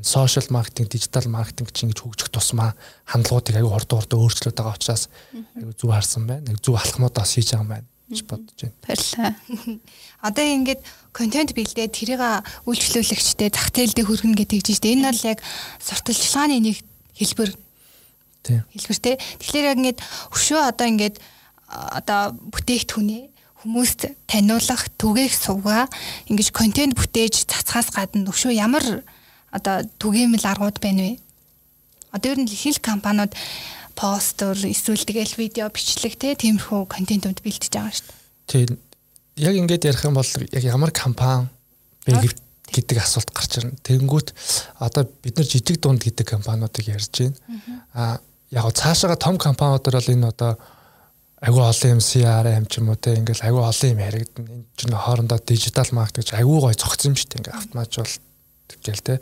сошиал 0.02 0.50
маркетинг, 0.50 0.90
дижитал 0.90 1.30
маркетинг 1.30 1.70
чинь 1.70 1.94
ингэж 1.94 2.02
хөгжих 2.02 2.30
тусмаа 2.34 2.74
хандлагуудыг 3.06 3.54
аюу 3.54 3.70
хурд 3.70 3.90
хурд 3.90 4.10
өөрчлөд 4.10 4.58
байгаа 4.58 4.74
учраас 4.74 5.06
аюу 5.58 5.74
зүг 5.78 5.90
харсан 5.94 6.26
байна. 6.26 6.46
Нэг 6.50 6.58
зүг 6.58 6.74
алхмуудаа 6.74 7.22
хийж 7.22 7.54
байгаа 7.54 7.62
юм 7.62 7.70
байна 7.70 7.86
гэж 8.10 8.20
бодож 8.26 8.58
байна. 8.58 8.76
Баярлалаа. 8.82 9.32
Одоо 10.26 10.44
ингээд 10.44 10.82
контент 11.14 11.54
бэлдээд 11.54 11.94
тэрийг 11.94 12.22
үйлчлүүлэгчтэй 12.66 13.48
зах 13.54 13.70
зээлдээ 13.70 14.04
хүргэнэ 14.04 14.36
гэдэг 14.36 14.60
чинь 14.66 14.74
шүү 14.74 14.84
дээ. 14.84 14.94
Энэ 14.98 15.08
бол 15.14 15.30
яг 15.30 15.38
сурталчилгааны 15.78 16.58
нэг 16.58 16.76
хэлбэр. 17.14 17.50
Тийм. 18.42 18.62
Хэлбэртэй. 18.74 19.14
Тэгэхээр 19.16 19.68
яг 19.70 19.78
ингээд 19.78 19.98
өшөө 20.34 20.60
одоо 20.74 20.86
ингээд 20.90 21.16
одоо 21.70 22.34
бүтээгдэхүүнээ 22.50 23.22
хүмүүст 23.62 24.00
таниулах, 24.26 24.88
түгээх 24.96 25.34
сувгаа 25.36 25.86
ингэж 26.32 26.48
контент 26.50 26.96
бүтээж 26.96 27.44
цацхаас 27.46 27.92
гадна 27.92 28.32
өшөө 28.32 28.56
ямар 28.56 29.04
одоо 29.52 29.84
түгээмэл 30.00 30.48
аргууд 30.48 30.80
байна 30.80 31.12
вэ? 31.12 31.20
Одоо 32.10 32.32
ер 32.34 32.38
нь 32.40 32.48
их 32.48 32.80
компаниуд 32.80 33.36
постэр 33.94 34.56
эсвэл 34.70 35.04
тэгэл 35.04 35.34
видео 35.38 35.66
бичлэг 35.70 36.14
те 36.18 36.34
тиймэрхүү 36.34 36.86
контентууд 36.90 37.40
бэлтэж 37.42 37.72
байгаа 37.72 37.94
шүү 37.94 38.06
дээ. 38.06 38.18
Тийм. 38.50 38.78
Яг 39.40 39.54
ингээд 39.56 39.88
ярих 39.88 40.04
юм 40.04 40.14
бол 40.18 40.26
яг 40.26 40.64
ямар 40.64 40.90
компани 40.90 41.48
бэ 42.06 42.30
гэдэг 42.70 42.98
асуулт 43.02 43.30
гарч 43.34 43.58
ирнэ. 43.58 43.78
Тэгэнгүүт 43.82 44.28
одоо 44.78 45.02
бид 45.22 45.34
нар 45.36 45.46
жижиг 45.46 45.82
дунд 45.82 46.02
гэдэг 46.02 46.26
компаниудыг 46.26 46.86
ярьж 46.86 47.10
байна. 47.10 47.36
Аа 47.94 48.20
яг 48.50 48.70
цаашаага 48.74 49.18
том 49.18 49.38
компаниудаар 49.38 49.98
бол 49.98 50.14
энэ 50.14 50.30
одоо 50.30 50.52
агүй 51.40 51.64
олон 51.64 51.90
юм 51.96 52.00
CRM 52.04 52.64
ч 52.68 52.78
юм 52.78 52.90
уу 52.92 52.98
те 53.00 53.16
ингээл 53.16 53.48
агүй 53.48 53.62
олон 53.64 53.90
юм 53.90 54.00
яригдана. 54.04 54.48
Энэ 54.54 54.66
чинь 54.76 54.94
хоорондоо 54.94 55.38
дижитал 55.42 55.90
маркетинг 55.92 56.36
агүй 56.36 56.58
гой 56.60 56.74
цогцсон 56.74 57.10
юм 57.10 57.16
шүү 57.18 57.28
дээ. 57.30 57.38
Ингээ 57.40 57.58
автоматжуул 57.58 58.14
гээл 58.84 59.06
те 59.06 59.14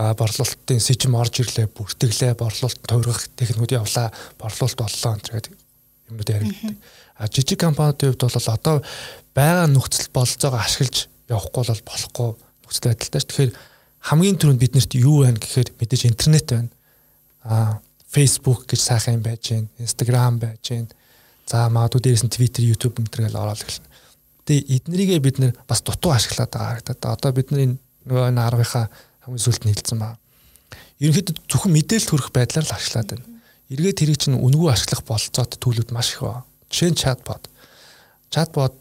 борлуулалтын 0.00 0.80
сэжим 0.80 1.14
орж 1.18 1.42
ирлээ, 1.42 1.68
бүртгэлээ, 1.76 2.32
борлуулалт 2.40 2.80
тойрох 2.88 3.20
техникүүд 3.36 3.76
явлаа, 3.76 4.08
борлуулалт 4.40 4.80
боллоо 4.80 5.14
гэдэг 5.20 5.52
юмуд 6.08 6.28
яригддаг. 6.28 6.76
А 7.20 7.28
жижиг 7.28 7.60
компаниудын 7.60 8.16
хувьд 8.16 8.24
бол 8.24 8.48
одоо 8.54 8.76
байгаа 9.34 9.66
нөхцөл 9.68 10.08
болцоогоо 10.14 10.60
ашиглаж 10.60 11.08
явахгүй 11.28 11.64
бол 11.68 11.84
болохгүй 11.84 12.28
нөхцөл 12.64 12.86
байдалтай 12.88 13.20
ш. 13.20 13.26
Тэгэхээр 13.28 13.52
хамгийн 14.08 14.38
түрүүнд 14.40 14.62
биднэрт 14.62 14.92
юу 14.96 15.22
байна 15.28 15.36
гэхээр 15.36 15.68
мэдээж 15.76 16.02
интернет 16.08 16.46
байна. 16.48 16.70
А 17.44 17.78
Facebook 18.08 18.66
гэж 18.66 18.80
сайхан 18.80 19.20
юм 19.20 19.22
байж 19.22 19.52
гэн, 19.52 19.68
Instagram 19.78 20.40
байж 20.40 20.64
гэн. 20.64 20.88
За 21.46 21.68
магадгүй 21.68 22.00
дээрээс 22.00 22.24
нь 22.24 22.32
Twitter, 22.32 22.64
YouTube 22.64 22.98
мэтэргээл 22.98 23.38
ороод 23.38 23.60
эхэлнэ. 23.60 23.88
Тэгээ 24.48 24.64
эднэрийгээ 24.80 25.20
бид 25.20 25.36
нэр 25.38 25.52
бас 25.68 25.84
дутуу 25.84 26.10
ашиглаад 26.16 26.50
байгаа 26.50 26.80
харагдаад. 26.80 27.00
Одоо 27.04 27.30
бид 27.36 27.52
нар 27.52 27.60
энэ 27.68 27.76
нөгөө 28.08 28.28
энэ 28.32 28.42
10-ынхаа 28.48 28.86
хамгийн 29.24 29.44
сүүлд 29.44 29.64
нь 29.66 29.74
хэлсэн 29.74 29.98
баа. 30.00 30.18
Ерөнхийдөө 31.00 31.34
зөвхөн 31.48 31.72
мэдээлэл 31.76 32.10
төрөх 32.10 32.30
байдлаар 32.32 32.66
л 32.68 32.76
ашиглаад 32.76 33.08
байна. 33.16 33.26
Эргээд 33.70 33.98
тэрийг 34.00 34.18
чинь 34.20 34.36
үнгүй 34.36 34.68
ашиглах 34.72 35.04
болцоод 35.06 35.56
төлөвд 35.56 35.92
маш 35.94 36.12
их 36.16 36.24
байна. 36.24 36.44
Жишээ 36.68 36.90
нь 36.90 37.00
чатбот. 37.00 37.48
Чатбот 38.28 38.74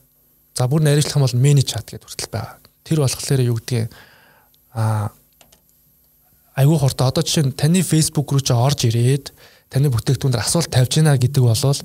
за 0.55 0.67
бүр 0.67 0.81
нарийнчлах 0.83 1.19
юм 1.19 1.25
бол 1.25 1.37
мени 1.39 1.63
чат 1.63 1.87
гэдэг 1.87 2.07
хүртэл 2.07 2.33
байгаа. 2.33 2.59
Тэр 2.83 2.99
болохоор 3.05 3.41
юу 3.45 3.57
гэдгийг 3.59 3.87
а 4.75 5.11
айгүй 6.59 6.77
хурдан 6.79 7.07
одоо 7.07 7.23
жишээ 7.23 7.45
нь 7.47 7.55
таны 7.55 7.81
Facebook 7.81 8.31
руу 8.31 8.43
ч 8.43 8.51
орж 8.51 8.83
ирээд 8.89 9.31
таны 9.71 9.87
бүтээгдэхүүнээр 9.93 10.43
асуулт 10.43 10.67
тавьж 10.67 10.99
гинэ 10.99 11.15
гэдэг 11.15 11.43
бол 11.43 11.79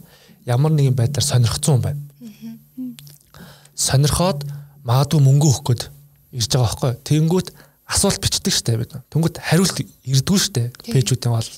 ямар 0.44 0.72
нэгэн 0.72 0.96
байдлаар 0.98 1.24
сонирхцсан 1.24 1.78
юм 1.78 1.82
байна. 1.84 2.02
Сонирхоод 3.74 4.44
магадгүй 4.82 5.20
мөнгө 5.20 5.46
өгөх 5.48 5.62
гээд 5.68 5.82
ирж 6.34 6.50
байгаа 6.52 6.66
байхгүй. 6.66 6.92
Тэнгүүт 7.04 7.48
асуулт 7.88 8.20
бичдэг 8.20 8.54
штэ 8.54 8.76
бид. 8.80 8.96
Тэнгүүт 9.12 9.40
хариулт 9.40 9.76
ирдгүү 9.80 10.38
штэ 10.40 10.72
пэйжүүдийн 10.88 11.32
бол. 11.34 11.50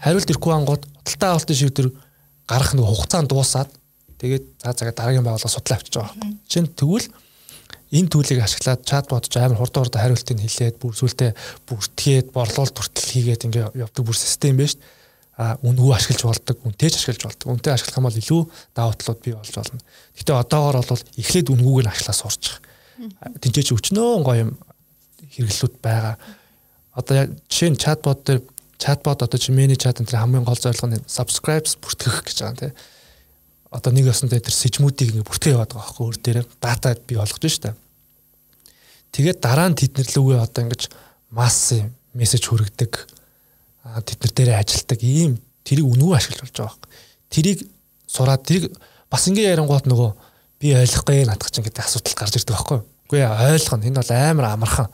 Хариулт 0.00 0.30
ирэхгүй 0.32 0.52
ангууд 0.56 0.84
худалдаа 1.04 1.36
авалтын 1.36 1.58
шийдвэр 1.60 1.88
гарах 2.48 2.72
нэг 2.72 2.86
хугацаанд 2.88 3.28
дуусаад 3.28 3.70
тэгээд 4.20 4.44
за 4.64 4.72
загаа 4.72 4.94
дараагийн 4.96 5.24
байгууллага 5.24 5.52
судлаа 5.52 5.76
авчиж 5.76 5.94
байгаа. 6.00 6.16
Чин 6.48 6.64
тэгвэл 6.64 7.08
энэ 7.92 8.08
төлийг 8.08 8.40
ашиглаад 8.40 8.86
чатбот 8.88 9.28
ч 9.28 9.36
амар 9.36 9.60
хурдан 9.60 9.84
хурдан 9.84 10.00
хариултыг 10.00 10.40
хэлээд 10.40 10.76
бүр 10.80 10.94
сүлдээ 10.96 11.30
бүртгээд 11.68 12.26
борлуулалт 12.32 12.76
хүртэл 12.80 13.12
хийгээд 13.12 13.44
ингээ 13.50 13.66
явдаг 13.76 14.02
бүр 14.06 14.16
систем 14.16 14.56
байна 14.56 14.72
дээ. 14.72 14.98
А 15.40 15.56
үнгүй 15.64 15.96
ашиглаж 15.96 16.20
болдог, 16.20 16.56
үнтэйч 16.68 17.00
ашиглаж 17.00 17.32
болдог. 17.32 17.48
Үнтэй 17.48 17.72
ашиглах 17.72 17.96
юм 17.96 18.04
бол 18.04 18.20
илүү 18.20 18.42
даваа 18.76 18.92
талууд 18.92 19.20
бий 19.24 19.32
болж 19.32 19.52
болно. 19.56 19.80
Гэтэ 20.20 20.36
одоогоор 20.36 20.84
бол 20.84 21.04
эхлээд 21.16 21.48
үнгүүг 21.48 21.80
нь 21.80 21.88
ашиглаа 21.88 22.16
сурчих 22.20 22.60
тэнцээч 23.40 23.72
өчнөө 23.72 24.20
гоё 24.20 24.40
юм 24.44 24.50
хэрэглүүд 25.34 25.74
байгаа. 25.82 26.16
Одоо 26.94 27.14
яг 27.26 27.28
жишээ 27.48 27.70
нь 27.70 27.80
чатбот 27.80 28.24
дээр 28.26 28.40
чатбот 28.80 29.22
одоо 29.22 29.38
чи 29.38 29.52
миний 29.52 29.76
чат 29.76 30.00
энэ 30.00 30.16
хамгийн 30.16 30.44
гол 30.44 30.58
зорилго 30.58 30.88
нь 30.90 31.04
subscribes 31.06 31.76
бүртгэх 31.78 32.24
гэж 32.26 32.36
байгаа 32.40 32.58
тийм. 32.58 32.74
одоо 33.70 33.92
нэг 33.94 34.10
ясантай 34.10 34.42
тэр 34.42 34.54
сэжмүүдийг 34.54 35.14
ингээ 35.14 35.28
бүртгэж 35.30 35.54
яваад 35.54 35.70
байгаа 35.70 35.86
байхгүй 35.86 36.04
өөр 36.10 36.16
дээр 36.18 36.38
дата 36.58 36.98
би 37.06 37.14
олгож 37.14 37.46
штэ. 37.46 37.78
Тэгээд 39.14 39.38
дараа 39.38 39.70
нь 39.70 39.78
тэднэр 39.78 40.10
лүгээ 40.10 40.42
одоо 40.42 40.62
ингэж 40.66 40.90
масс 41.30 41.78
мессеж 42.10 42.50
хүргэдэг. 42.50 42.92
Тэднэр 44.10 44.32
дээрээ 44.34 44.58
ажилтдаг 44.58 44.98
ийм 45.06 45.38
тэрийг 45.62 45.86
үнэгүй 45.86 46.14
ашиглаж 46.18 46.50
байгаа 46.50 46.66
байхгүй. 46.66 46.90
Тэрийг 47.30 47.58
сураад 48.10 48.42
тэрийг 48.42 48.74
бас 49.06 49.22
ингээ 49.30 49.54
ярангуут 49.54 49.86
нөгөө 49.86 50.10
би 50.58 50.74
ойлгохгүй 50.74 51.30
надад 51.30 51.54
чинь 51.54 51.62
гэдэг 51.62 51.86
асуудал 51.86 52.18
гарч 52.18 52.34
ирдэг 52.42 52.54
байхгүй. 52.58 52.78
Үгүй 53.06 53.22
ойлгоно 53.22 53.86
энэ 53.86 54.02
бол 54.02 54.10
амар 54.18 54.46
амархан 54.50 54.88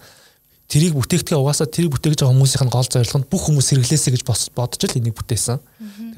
тэрийг 0.66 0.98
бүтээгдэхээ 0.98 1.38
угаасаа 1.38 1.70
тэрийг 1.70 1.94
бүтээгж 1.94 2.26
байгаа 2.26 2.34
хүмүүсийн 2.34 2.70
гол 2.70 2.88
зорилго 2.90 3.18
нь 3.22 3.30
бүх 3.30 3.42
хүмүүс 3.46 3.68
хэрэглээсэй 3.70 4.12
гэж 4.18 4.22
бодож 4.26 4.82
л 4.82 4.98
энийг 4.98 5.14
бүтээсэн. 5.14 5.62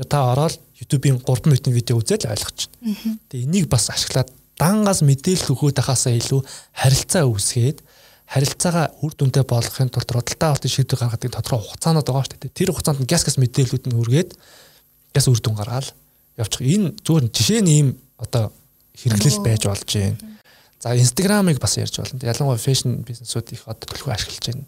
Тэгээ 0.00 0.08
та 0.08 0.32
ороод 0.32 0.56
YouTube-ийн 0.80 1.20
3 1.20 1.44
минутын 1.44 1.76
видео 1.76 2.00
үзэл 2.00 2.24
ойлгож 2.24 2.72
байна. 2.72 3.18
Тэгээ 3.28 3.44
энийг 3.44 3.66
бас 3.68 3.92
ашиглаад 3.92 4.32
дангаас 4.56 5.04
мэдээлэл 5.04 5.52
өгөөд 5.52 5.76
байхаасаа 5.76 6.16
илүү 6.16 6.40
харилцаа 6.72 7.24
үүсгээд 7.28 7.78
харилцаагаа 8.28 8.86
үр 9.04 9.12
дүндээ 9.12 9.44
болгохын 9.44 9.92
тулд 9.92 10.08
худалдаа 10.08 10.48
авалтын 10.56 10.72
шийдвэр 10.72 11.00
гаргадаг 11.00 11.32
тодорхой 11.32 11.64
хугацаанууд 11.64 12.08
байгаа 12.08 12.24
шүү 12.28 12.40
дээ. 12.40 12.56
Тэр 12.56 12.70
хугацаанд 12.72 13.04
гяс 13.08 13.24
гяс 13.24 13.36
мэдээллүүд 13.40 13.84
нь 13.88 13.96
үргээд 14.00 14.30
гяс 15.16 15.26
үр 15.28 15.40
дүн 15.40 15.56
гаргаал 15.56 15.88
явчих. 16.36 16.60
Энэ 16.60 16.92
зүгээр 17.04 17.24
жишээ 17.32 17.60
нь 17.64 17.72
ийм 17.72 17.88
одоо 18.20 18.52
хэрэглэл 19.00 19.40
байж 19.40 19.62
болж 19.64 19.88
байна 19.88 20.27
За 20.78 20.94
Instagram-ыг 20.94 21.58
бас 21.58 21.76
ярьж 21.76 21.98
болно. 21.98 22.22
Ялангуяа 22.22 22.60
фэшн 22.60 23.02
бизнесүүд 23.02 23.54
их 23.54 23.62
одоо 23.66 23.86
төлхөө 23.90 24.14
ашиглаж 24.14 24.44
байна. 24.46 24.66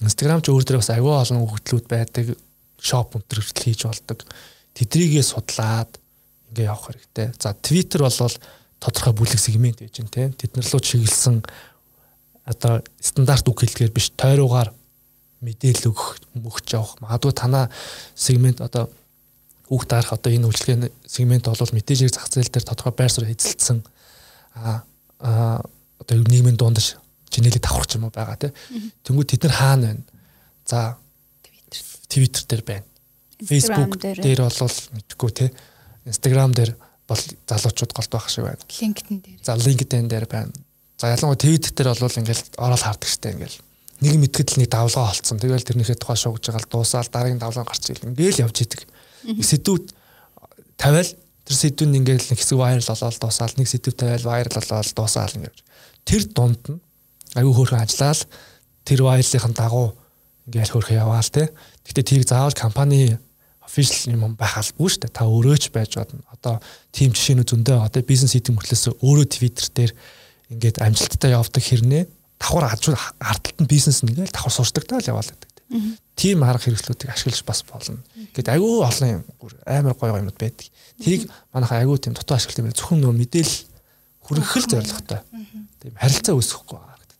Instagram 0.00 0.40
ч 0.40 0.48
өөр 0.48 0.64
дээр 0.64 0.80
бас 0.80 0.90
аюул 0.94 1.18
олон 1.18 1.44
хөгжлүүд 1.44 1.86
байдаг, 1.90 2.32
шоп 2.80 3.12
хүртэл 3.12 3.44
хийж 3.44 3.84
болдог. 3.84 4.24
Тэдрийгээ 4.72 5.24
судлаад 5.26 5.98
ингээ 6.50 6.70
явах 6.70 6.88
хэрэгтэй. 6.88 7.34
За 7.36 7.52
Twitter 7.52 8.06
бол 8.06 8.32
тодорхой 8.80 9.12
бүлэг 9.12 9.40
сегмент 9.42 9.82
гэж 9.82 10.00
байна 10.00 10.14
тийм. 10.14 10.32
Тэднэр 10.32 10.64
рүү 10.64 10.80
чиглэсэн 10.80 11.42
одоо 12.46 12.80
стандарт 13.02 13.44
үг 13.50 13.60
хэлдгээр 13.60 13.92
биш 13.92 14.14
тойруугаар 14.16 14.72
мэдээлэл 15.44 15.90
өгөх 15.92 16.40
мөгч 16.40 16.72
явах. 16.72 16.96
Магадгүй 17.02 17.34
танаа 17.34 17.66
сегмент 18.14 18.62
одоо 18.62 18.88
үг 19.68 19.84
дарах 19.84 20.14
одоо 20.16 20.32
энэ 20.32 20.48
үйлчлэгээний 20.48 20.92
сегмент 21.04 21.44
бол 21.50 21.74
мэдээлэл 21.76 22.14
зах 22.14 22.30
зээл 22.32 22.48
дээр 22.48 22.64
тодорхой 22.64 22.94
байр 22.96 23.12
суурь 23.12 23.34
эзэлсэн 23.34 23.84
а 24.56 24.82
одоо 25.18 26.16
нийгмийн 26.28 26.56
дундаж 26.56 26.96
чинэлийг 27.30 27.62
давхарч 27.62 27.96
юм 27.98 28.08
байгаа 28.10 28.38
тий. 28.38 28.52
Тэнгүүд 29.04 29.28
тэд 29.34 29.42
нар 29.46 29.54
хаана 29.54 29.86
байна? 29.92 30.04
За 30.64 30.96
Twitter 32.08 32.42
дээр 32.48 32.62
байна. 32.64 32.86
Facebook 33.44 33.98
дээр 34.00 34.42
бол 34.42 34.78
мэдгүй 34.96 35.30
тий. 35.34 35.50
Instagram 36.08 36.54
дээр 36.54 36.72
бол 37.08 37.22
залуучууд 37.46 37.92
голд 37.92 38.10
байх 38.10 38.28
шиг 38.30 38.44
байна. 38.48 38.62
LinkedIn 38.68 39.18
дээр. 39.20 39.40
За 39.42 39.56
LinkedIn 39.56 40.08
дээр 40.08 40.26
байна. 40.26 40.52
За 40.98 41.12
ялангуяа 41.12 41.38
Twitter 41.38 41.72
дээр 41.74 41.94
бол 41.94 42.20
ингээл 42.22 42.44
ороод 42.56 42.82
хардаг 42.82 43.08
штэ 43.08 43.34
ингээл 43.36 43.58
нэг 44.00 44.14
мэдгэд 44.22 44.48
л 44.54 44.60
нэг 44.62 44.70
давлгаа 44.70 45.10
олцсон. 45.10 45.38
Тэгэл 45.42 45.66
тэрнийхээ 45.66 45.98
тухай 45.98 46.16
шуугж 46.16 46.48
байгаа 46.48 46.62
л 46.62 46.70
дуусаал 46.70 47.10
дараагийн 47.10 47.42
давлгаа 47.42 47.66
гарч 47.66 47.90
ирэл 47.90 48.10
ингээл 48.14 48.42
явж 48.46 48.56
идэг. 48.62 48.82
Сэдвүүд 49.26 49.84
тавиал 50.78 51.10
Тэр 51.48 51.56
сэдвүүн 51.56 51.98
ингээд 52.04 52.28
нэг 52.28 52.38
хэсэг 52.44 52.60
вайрал 52.60 52.84
болоод 52.84 53.16
дуусаал 53.16 53.54
нэг 53.56 53.68
сэдв 53.72 53.96
тавиал 53.96 54.28
вайрал 54.28 54.52
болоод 54.60 54.92
дуусаал 54.92 55.32
ингээд. 55.32 55.58
Тэр 56.04 56.22
дунд 56.28 56.60
нь 56.68 56.80
аюу 57.40 57.56
хөөрхөн 57.56 57.88
ажиллаал 57.88 58.20
тэр 58.84 59.00
вайрлын 59.08 59.56
дагуу 59.56 59.96
ингээд 60.44 60.72
хөөрхөн 60.76 61.00
яваал 61.00 61.30
те. 61.32 61.48
Гэтэ 61.88 62.04
тийг 62.04 62.28
заавал 62.28 62.52
компани 62.52 63.16
official 63.64 64.12
юм 64.12 64.36
байх 64.36 64.60
албагүй 64.60 64.92
шүү 64.92 65.08
дээ. 65.08 65.16
Та 65.16 65.24
өөрөө 65.24 65.56
ч 65.56 65.72
байж 65.72 65.96
бодно. 65.96 66.20
Одоо 66.32 66.60
team 66.92 67.16
жишээнүүд 67.16 67.48
зөндөө 67.48 67.80
одоо 67.80 68.02
бизнес 68.04 68.36
хийдэг 68.36 68.52
мөртлөөс 68.52 69.00
өөрөө 69.00 69.26
Twitter 69.28 69.66
дээр 69.72 69.92
ингээд 70.52 70.84
амжилттай 70.84 71.32
явдаг 71.32 71.64
хэрнээ 71.64 72.04
давхар 72.40 72.64
ардталт 72.72 73.58
нь 73.60 73.68
бизнес 73.68 74.00
нэгээл 74.04 74.32
давхар 74.32 74.52
суурдаг 74.52 74.84
таа 74.88 75.00
л 75.00 75.10
яваал 75.12 75.28
гэдэг 75.28 75.47
тийм 76.16 76.42
арга 76.42 76.64
хэрэгслүүдийг 76.64 77.12
ашиглаж 77.12 77.42
бас 77.44 77.62
болно. 77.68 78.00
Гэт 78.32 78.48
айгүй 78.48 78.82
олон 78.82 79.24
амар 79.66 79.94
гоё 79.94 80.18
юмуд 80.18 80.38
байдаг. 80.40 80.66
Тэрийг 80.98 81.28
манайха 81.52 81.78
айгүй 81.80 81.98
тийм 82.00 82.16
дутуу 82.16 82.36
ашиглах 82.36 82.64
юм 82.64 82.72
зөвхөн 82.72 83.00
нөө 83.04 83.12
мэдээлэл 83.12 83.58
хүргэх 84.24 84.56
л 84.56 84.70
зорилготой. 84.72 85.20
Тийм 85.80 85.92
харилцаа 85.94 86.34
үүсгэхгүй 86.34 86.78
гэдэг. 86.80 87.18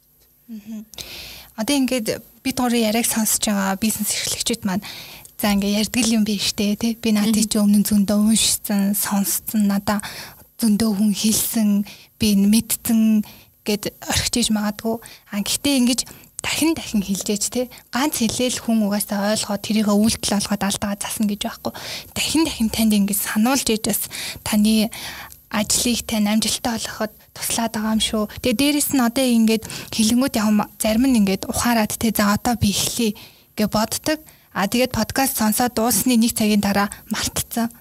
Одоо 1.60 1.74
ингээд 1.76 2.08
бид 2.42 2.56
гурийн 2.56 2.88
яриаг 2.88 3.04
сонсож 3.04 3.44
байгаа 3.44 3.76
бизнес 3.76 4.16
эрхлэгчид 4.16 4.64
маань 4.64 4.84
за 5.36 5.52
ингээ 5.52 5.84
ярьдаг 5.84 6.06
юм 6.08 6.24
биш 6.24 6.56
үү 6.56 6.74
те 6.80 6.96
би 6.96 7.12
наадыг 7.12 7.46
чи 7.46 7.58
өмнө 7.60 7.84
зөндөө 7.84 8.18
уншсан 8.32 8.96
сонссон 8.96 9.70
надаа 9.70 10.00
зөндөө 10.58 10.90
хүн 10.98 11.12
хэлсэн 11.14 11.68
би 12.18 12.28
мэдсэн 12.34 13.22
гэд 13.62 13.94
орхиж 14.02 14.50
магадгүй 14.50 14.96
а 15.30 15.38
гэтээ 15.38 15.78
ингэж 15.78 16.00
дахин 16.42 16.74
дахин 16.74 17.02
хэлжээч 17.02 17.44
те 17.50 17.62
ганц 17.90 18.22
хэлээл 18.22 18.62
хүн 18.62 18.86
угаасаа 18.86 19.34
ойлгоод 19.34 19.62
тэрийг 19.62 19.88
үйлдэл 19.90 20.38
болгоод 20.38 20.62
алдаа 20.62 20.94
засна 20.98 21.26
гэж 21.26 21.40
байхгүй 21.44 21.72
дахин 22.14 22.42
дахин 22.46 22.70
танд 22.70 22.92
ингэж 22.94 23.18
сануулж 23.18 23.66
ижээс 23.66 24.06
таны 24.46 24.90
ажлыг 25.50 26.04
тань 26.06 26.28
амжилттай 26.28 26.76
болгоход 26.76 27.12
туслаад 27.32 27.72
байгаа 27.72 27.96
юм 27.96 28.02
шүү. 28.04 28.24
Тэгээ 28.42 28.60
дээрэс 28.60 28.90
нь 28.92 29.00
одоо 29.00 29.24
ингээд 29.24 29.64
хилэнгүүд 29.94 30.34
яг 30.36 30.48
зарим 30.76 31.04
нь 31.08 31.18
ингээд 31.24 31.48
ухаарад 31.48 31.92
те 31.96 32.12
за 32.12 32.36
одоо 32.36 32.54
би 32.60 32.68
эхлэе 32.70 33.16
гэж 33.56 33.68
боддог. 33.72 34.18
А 34.52 34.68
тэгээд 34.68 34.92
подкаст 34.92 35.40
сонсоод 35.40 35.72
дуусны 35.72 36.20
нэг 36.20 36.36
цагийн 36.36 36.60
дараа 36.60 36.92
мартцсан. 37.08 37.72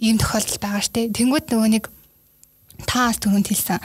Ийм 0.00 0.16
тохиолдол 0.16 0.58
байгаа 0.62 0.82
штэ. 0.82 1.12
Тэнгүүд 1.12 1.46
нөгөө 1.52 1.68
нэг 1.68 1.84
таас 2.88 3.20
түрүүнд 3.20 3.48
хэлсэн 3.48 3.78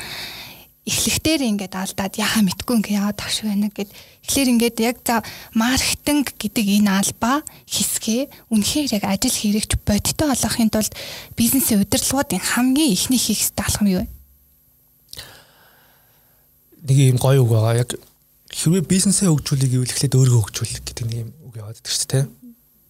эхлэхдээ 0.87 1.43
ингээд 1.51 1.75
алдаад 1.75 2.15
яхаа 2.15 2.47
мэдгүй 2.47 2.75
ингээ 2.79 2.95
яваад 2.95 3.19
тагш 3.19 3.43
байна 3.43 3.67
гэд 3.67 3.91
тэгэхээр 3.91 4.51
ингээд 4.55 4.77
яг 4.87 4.97
за 5.03 5.19
маркетинг 5.51 6.31
гэдэг 6.39 6.65
энэ 6.79 6.91
албаа 6.95 7.43
хэсгээ 7.67 8.31
үнэхээр 8.55 8.95
яг 8.95 9.03
ажил 9.03 9.35
хэрэгч 9.35 9.83
бодиттой 9.83 10.31
болгохын 10.31 10.71
тулд 10.71 10.93
бизнесийн 11.35 11.83
удирдлагуудын 11.83 12.39
хамгийн 12.39 12.95
ихний 12.95 13.19
хийх 13.19 13.43
ёстой 13.43 13.67
алхам 13.67 13.87
юу 13.91 14.01
вэ? 14.01 14.07
Нэг 16.87 16.97
юм 17.11 17.19
гоё 17.19 17.43
үг 17.43 17.51
байгаа. 17.51 17.83
Яг 17.83 17.91
хэрвээ 18.47 18.87
бизнесээ 18.87 19.27
хөгжүүлэх 19.27 19.67
гэвэл 19.67 19.91
эхлээд 19.91 20.15
өөрийгөө 20.15 20.43
хөгжүүлэх 20.47 20.81
гэдэг 20.87 21.05
нэг 21.11 21.19
юм 21.27 21.29
үг 21.51 21.55
яваад 21.59 21.77
байдаг 21.77 21.91
шүү 21.91 22.09
дээ. 22.15 22.25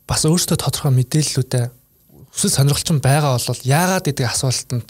Бас 0.06 0.22
өөртөө 0.22 0.58
тодорхой 0.62 0.94
мэдээллүүдээ 0.94 1.66
өсөл 2.30 2.54
сонирхолтой 2.54 3.02
байгаа 3.02 3.42
бол 3.42 3.62
яагаад 3.66 4.06
гэдэг 4.06 4.26
асуултанд 4.30 4.86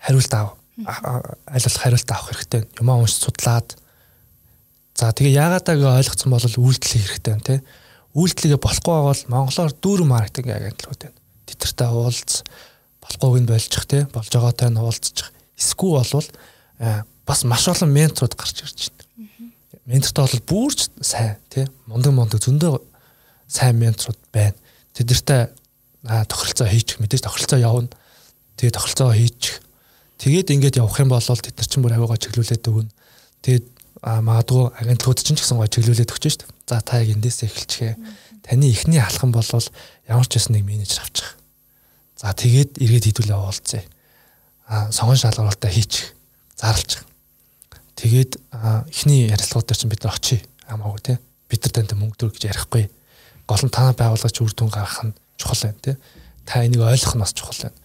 хариулт 0.00 0.32
аав 0.32 0.57
болох 0.84 1.78
хариулт 1.78 2.10
авах 2.10 2.30
хэрэгтэй. 2.30 2.62
Юмаа 2.78 3.02
унш 3.02 3.18
судлаад 3.18 3.74
за 4.94 5.10
тэгээ 5.10 5.34
яагаадаа 5.34 5.98
ойлгоцсон 5.98 6.30
бол 6.30 6.42
үйлдэл 6.42 6.94
хэрэгтэй 6.94 7.32
юм 7.34 7.42
те. 7.42 7.62
Үйлдэлгээ 8.14 8.62
болохгүй 8.62 8.98
бол 9.02 9.22
монголоор 9.26 9.72
дүүр 9.74 10.02
маркетинг 10.06 10.54
агентлагууд 10.54 11.02
байна. 11.02 11.18
Тэтэртэй 11.50 11.90
уулз 11.90 12.42
болохгүйг 13.02 13.42
нь 13.42 13.50
болчих 13.50 13.84
те. 13.90 14.06
Болж 14.14 14.30
байгаатай 14.30 14.70
нь 14.70 14.78
уулзчих. 14.78 15.30
Эсвэл 15.58 15.98
болвол 15.98 16.28
бас 17.26 17.40
маш 17.42 17.66
олон 17.66 17.90
менторуд 17.90 18.38
гарч 18.38 18.62
ирж 18.62 18.90
байна. 18.94 19.50
Ментортой 19.86 20.24
бол 20.24 20.46
бүрч 20.46 20.90
сайн 21.02 21.38
те. 21.50 21.66
Мундаг 21.86 22.14
мундаг 22.14 22.38
зөндөө 22.38 22.78
сайн 23.50 23.78
менторуд 23.82 24.18
байна. 24.30 24.54
Тэдэртэй 24.94 25.50
тохиролцоо 26.06 26.66
хийчих 26.70 27.02
мэдээж 27.02 27.26
тохиролцоо 27.26 27.58
явна. 27.58 27.90
Тэгээ 28.56 28.74
тохиролцоо 28.78 29.12
хийчих 29.14 29.62
Тэгээд 30.18 30.50
ингээд 30.50 30.82
явах 30.82 30.98
юм 30.98 31.14
бол 31.14 31.22
тэд 31.22 31.54
нар 31.54 31.68
чинь 31.70 31.82
бүр 31.86 31.94
авигаа 31.94 32.18
чиглүүлээд 32.18 32.66
өгнө. 32.66 32.90
Тэгээд 33.46 33.66
магадгүй 34.02 34.62
агентлагууд 34.82 35.22
чинь 35.22 35.38
ч 35.38 35.46
гэсэн 35.46 35.62
гоо 35.62 35.70
чиглүүлээд 35.70 36.10
өгч 36.10 36.24
шүү 36.26 36.42
дээ. 36.42 36.50
За 36.66 36.82
та 36.82 36.98
яг 36.98 37.14
эндээс 37.14 37.46
эхэлчихээ. 37.46 37.94
Таны 38.42 38.66
эхний 38.66 38.98
алхам 38.98 39.30
бол 39.30 39.46
ямар 39.46 40.26
ч 40.26 40.32
байсан 40.34 40.58
нэг 40.58 40.66
менежер 40.66 41.06
авчих. 41.06 41.38
За 42.18 42.34
тэгээд 42.34 42.82
эргээд 42.82 43.14
хідүүлээ 43.14 43.38
уулзъя. 43.38 43.86
А 44.66 44.90
сонгон 44.90 45.22
шалгуулалтаа 45.22 45.70
хийчих. 45.70 46.18
Зарлчих. 46.58 47.06
Тэгээд 47.94 48.42
эхний 48.90 49.30
ярилцлагууд 49.30 49.70
дээр 49.70 49.78
чинь 49.78 49.92
бид 49.94 50.02
нар 50.02 50.18
очие. 50.18 50.42
Хамаагүй 50.66 51.14
те. 51.14 51.14
Бид 51.46 51.62
нар 51.62 51.74
тантай 51.78 51.94
мөнгө 51.94 52.18
төр 52.18 52.34
гэж 52.34 52.50
ярихгүй. 52.50 52.90
Гол 53.46 53.62
нь 53.62 53.70
та 53.70 53.94
байгууллагч 53.94 54.42
үр 54.42 54.50
дүн 54.50 54.66
гаргах 54.66 55.06
нь 55.06 55.14
чухал 55.38 55.62
байна 55.70 55.78
те. 55.78 55.94
Та 56.42 56.66
энийг 56.66 56.82
ойлгох 56.82 57.14
нь 57.14 57.22
бас 57.22 57.30
чухал 57.30 57.70
байна 57.70 57.78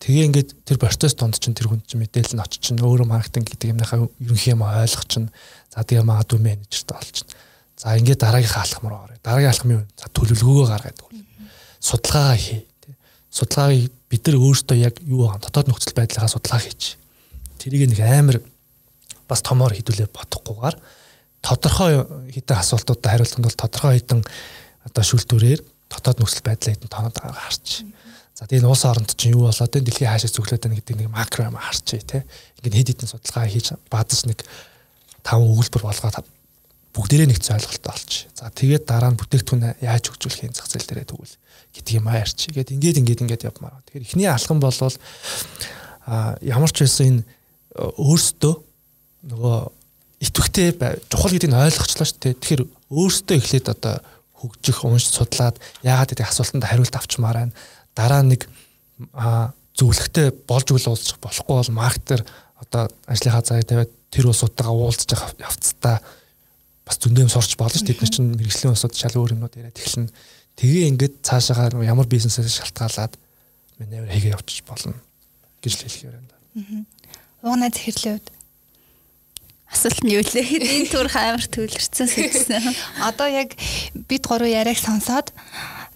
Тэгээ 0.00 0.26
ингээд 0.32 0.50
тэр 0.64 0.78
процесс 0.80 1.12
донд 1.12 1.36
чинь 1.36 1.52
тэр 1.52 1.68
хүн 1.68 1.84
чинь 1.84 2.00
мэдээлэл 2.00 2.40
нь 2.40 2.40
очиж 2.40 2.72
чинь 2.72 2.80
өөрөө 2.80 3.04
маркетинг 3.04 3.52
гэдэг 3.52 3.76
юмнахаа 3.76 4.08
ерөнхий 4.16 4.56
юм 4.56 4.64
ойлгох 4.64 5.04
чинь 5.04 5.28
за 5.68 5.84
тэгээ 5.84 6.08
магадгүй 6.08 6.40
менежертэй 6.40 6.96
олчихно. 6.96 7.36
За 7.76 7.92
ингээд 8.00 8.24
дараагийнхаа 8.24 8.64
алхам 8.64 8.88
руу 8.88 9.04
орё. 9.04 9.20
Дараагийн 9.20 9.52
алхам 9.52 9.70
юу? 9.76 9.84
За 10.00 10.08
төлөвлөгөөгөө 10.08 10.66
гаргаад 10.72 11.04
өгнө. 11.04 11.24
Судалгаагаа 11.84 12.36
хий. 12.40 12.64
Судалгааг 13.28 13.92
бид 14.08 14.22
нар 14.24 14.36
өөрсдөө 14.40 14.76
яг 14.80 14.94
юу 15.04 15.28
байгаа 15.28 15.44
дотоод 15.44 15.68
нөхцөл 15.68 15.96
байдлаа 16.00 16.32
судалгаа 16.32 16.64
хийж. 16.64 16.96
Тэрийг 17.60 17.92
нэг 17.92 18.00
амар 18.00 18.40
бас 19.28 19.44
томоор 19.44 19.76
хідүүлээ 19.76 20.08
бодохгүйгээр 20.10 20.76
тодорхой 21.44 21.92
хэдэн 22.34 22.56
асуултуудад 22.56 23.06
хариултанд 23.06 23.46
бол 23.46 23.60
тодорхой 23.62 24.00
хэдэн 24.00 24.20
одоо 24.88 25.04
шүлтүүрээр 25.04 25.60
дотоод 25.92 26.18
нөхцөл 26.20 26.44
байдлаа 26.44 26.72
хэдэн 26.74 26.90
тоноод 26.90 27.16
байгаагаа 27.16 27.44
харч. 27.46 27.84
За 28.40 28.48
тэгээ 28.48 28.64
энэ 28.64 28.72
улс 28.72 28.88
оронд 28.88 29.12
чинь 29.20 29.36
юу 29.36 29.52
болоод 29.52 29.68
вэ? 29.68 29.84
Дэлхийн 29.84 30.08
хаашаа 30.08 30.32
зөвлөд 30.32 30.64
байна 30.64 30.80
гэдэг 30.80 30.96
нэг 30.96 31.12
макро 31.12 31.44
юм 31.44 31.60
харчээ 31.60 32.00
те. 32.08 32.24
Ингээд 32.64 32.72
хэд 32.72 32.88
хэдэн 32.96 33.12
судалгаа 33.12 33.44
хийж 33.52 33.76
бадаж 33.92 34.20
нэг 34.24 34.40
таван 35.20 35.44
өгүүлбэр 35.52 35.84
болгоод 35.84 36.24
бүгдээрээ 36.96 37.28
нэгц 37.28 37.52
ойлголттой 37.52 37.92
болчих. 37.92 38.32
За 38.32 38.48
тэгээд 38.48 38.88
дараа 38.88 39.12
нь 39.12 39.20
бүтээгдэхүүн 39.20 39.84
яаж 39.84 40.08
хөгжүүлэх 40.08 40.48
юм 40.48 40.56
зах 40.56 40.72
зээл 40.72 40.88
дээрээ 40.88 41.12
тэгвэл 41.12 41.36
гэдэг 41.76 41.94
юм 42.00 42.06
аарч. 42.08 42.38
Ингээд 42.48 42.72
ингээд 42.80 43.00
ингээд 43.04 43.22
ингээд 43.28 43.46
явмаар. 43.52 43.84
Тэгэхээр 43.92 44.06
эхний 44.08 44.26
алхам 44.32 44.56
болвол 44.56 44.96
а 46.08 46.40
ямар 46.40 46.72
ч 46.72 46.80
байсан 46.80 47.20
энэ 47.20 47.22
өөрсдөө 47.76 48.54
нөгөө 49.36 49.58
итвэхтэй 50.24 50.68
чухал 51.12 51.30
гэдгийг 51.36 51.54
ойлгочлаа 51.54 52.08
шүү 52.08 52.18
дээ. 52.24 52.40
Тэгэхээр 52.40 52.62
өөрсдөө 52.88 53.36
эхлээд 53.36 53.68
одоо 53.68 54.00
хөгжих, 54.40 54.82
унш 54.88 55.12
судлаад 55.12 55.60
яагаад 55.84 56.16
гэдэг 56.16 56.26
асуултанд 56.26 56.64
хариулт 56.64 56.96
авчмаар 56.96 57.44
байна 57.44 57.54
дараа 57.94 58.22
нэг 58.22 58.46
зөвлөгтэй 59.74 60.32
болж 60.46 60.68
үл 60.74 60.88
уулзах 60.92 61.18
болохгүй 61.22 61.56
бол 61.56 61.72
маркетер 61.78 62.24
одоо 62.60 62.88
ажлынхаа 63.06 63.42
заяа 63.42 63.64
тавиад 63.64 63.92
тэр 64.10 64.28
улсуудтайгаа 64.30 64.74
уулзж 64.74 65.08
явцдаа 65.40 66.02
бас 66.84 66.98
зөндөм 66.98 67.30
сурч 67.30 67.54
болно 67.56 67.78
ш 67.78 67.86
тэд 67.86 68.02
нар 68.02 68.10
чинь 68.10 68.34
мэрэгжлийн 68.34 68.74
улсууд 68.74 68.94
шал 68.98 69.14
өөр 69.14 69.38
юмнууд 69.38 69.54
яриад 69.54 69.78
эхэлнэ. 69.78 70.10
Тэгээ 70.58 70.90
ингээд 70.90 71.14
цаашаагаар 71.22 71.78
ямар 71.86 72.10
бизнесээс 72.10 72.58
шалтгаалаад 72.60 73.14
маневр 73.78 74.10
хийгээ 74.10 74.34
явчих 74.34 74.66
болно 74.66 74.98
гэж 75.62 75.72
л 75.78 75.82
хэлэх 75.86 76.04
юм 76.10 76.26
байна. 76.26 76.84
Уунаа 77.46 77.70
захирлын 77.70 78.18
үед 78.18 78.26
асуулт 79.70 80.00
нь 80.02 80.12
юу 80.18 80.24
лээ? 80.26 80.46
Энэ 80.82 80.90
түр 80.90 81.08
хаймар 81.08 81.46
төвлөрсөн 81.46 82.10
сэдвсэн. 82.10 82.74
Одоо 83.08 83.30
яг 83.30 83.54
бид 83.94 84.26
гурав 84.26 84.50
яриаг 84.50 84.76
сонсоод 84.82 85.30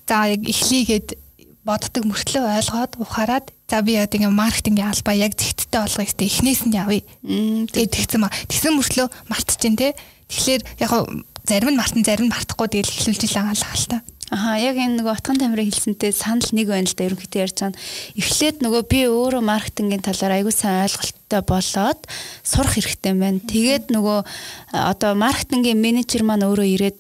за 0.07 0.31
яг 0.31 0.47
эхлийгээд 0.47 1.19
боддог 1.65 2.05
мөртлөө 2.05 2.45
ойлгоод 2.61 2.93
ухаарад 3.01 3.49
за 3.69 3.81
би 3.83 3.97
яг 3.97 4.13
тийм 4.13 4.31
маркетингийн 4.37 4.93
албаа 4.93 5.17
яг 5.17 5.33
зэгттэй 5.35 5.81
болгоё 5.81 6.07
гэдэг 6.07 6.29
эхнээс 6.29 6.63
нь 6.69 6.77
явъя. 6.77 7.03
Тэгээд 7.25 7.93
тэгсэн 7.97 8.21
ба 8.21 8.29
тэгсэн 8.29 8.77
мөртлөө 8.77 9.07
мартчихээн 9.33 9.77
те. 9.81 9.97
Тэгэхээр 10.29 10.63
яг 10.85 10.93
зарим 11.49 11.71
нь 11.73 11.81
мартан 11.81 12.05
зарим 12.05 12.29
нь 12.29 12.33
мартахгүй 12.33 12.69
тэгэл 12.69 12.93
эхлүүлж 12.93 13.23
ил 13.25 13.37
байгаа 13.37 13.57
л 13.57 13.65
хаалта. 13.65 13.99
Аха 14.33 14.57
яг 14.57 14.81
энэ 14.81 15.05
нөгөө 15.05 15.15
утган 15.21 15.37
тамирын 15.37 15.69
хэлсэнтэй 15.69 16.13
санал 16.17 16.49
нэг 16.57 16.73
байна 16.73 16.89
л 16.89 16.97
да 16.97 17.05
ерөнхийдөө 17.05 17.45
ярьж 17.45 17.59
байгаа. 17.61 17.77
Эхлээд 18.17 18.57
нөгөө 18.65 18.83
би 18.89 19.01
өөрөө 19.05 19.43
маркетингийн 19.45 20.01
талаар 20.01 20.41
аягүй 20.41 20.55
сайн 20.57 20.89
ойлголттой 20.89 21.43
болоод 21.45 22.01
сурах 22.41 22.73
хэрэгтэй 22.73 23.13
байна. 23.13 23.45
Тэгээд 23.45 23.93
нөгөө 23.93 24.19
одоо 24.73 25.13
маркетингийн 25.13 25.77
менежер 25.77 26.25
маань 26.25 26.49
өөрөө 26.49 26.67
ирээд 26.73 26.99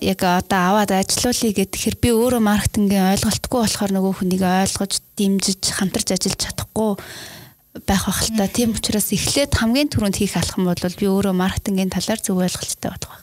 яг 0.00 0.20
одоо 0.22 0.60
аваад 0.78 0.90
ажилуулъя 0.94 1.52
гэхээр 1.58 1.96
би 1.98 2.10
өөрөө 2.14 2.42
маркетингийн 2.42 3.10
ойлголтгүй 3.18 3.60
болохоор 3.66 3.92
нөгөө 3.92 4.12
хүнийг 4.22 4.42
ойлгож, 4.46 4.92
дэмжиж, 5.18 5.62
хамтарч 5.74 6.14
ажиллаж 6.14 6.38
чадахгүй 6.38 6.90
байх 7.86 8.04
бах 8.06 8.20
л 8.22 8.36
та. 8.36 8.46
Тийм 8.46 8.76
учраас 8.76 9.10
эхлээд 9.10 9.58
хамгийн 9.58 9.90
түрүүнд 9.90 10.20
хийх 10.20 10.36
алхам 10.38 10.68
бол 10.70 10.76
би 10.76 11.06
өөрөө 11.08 11.34
маркетингийн 11.34 11.90
талаар 11.90 12.20
зөв 12.20 12.38
ойлголттой 12.38 12.90
болох 12.94 13.10
байх. 13.10 13.22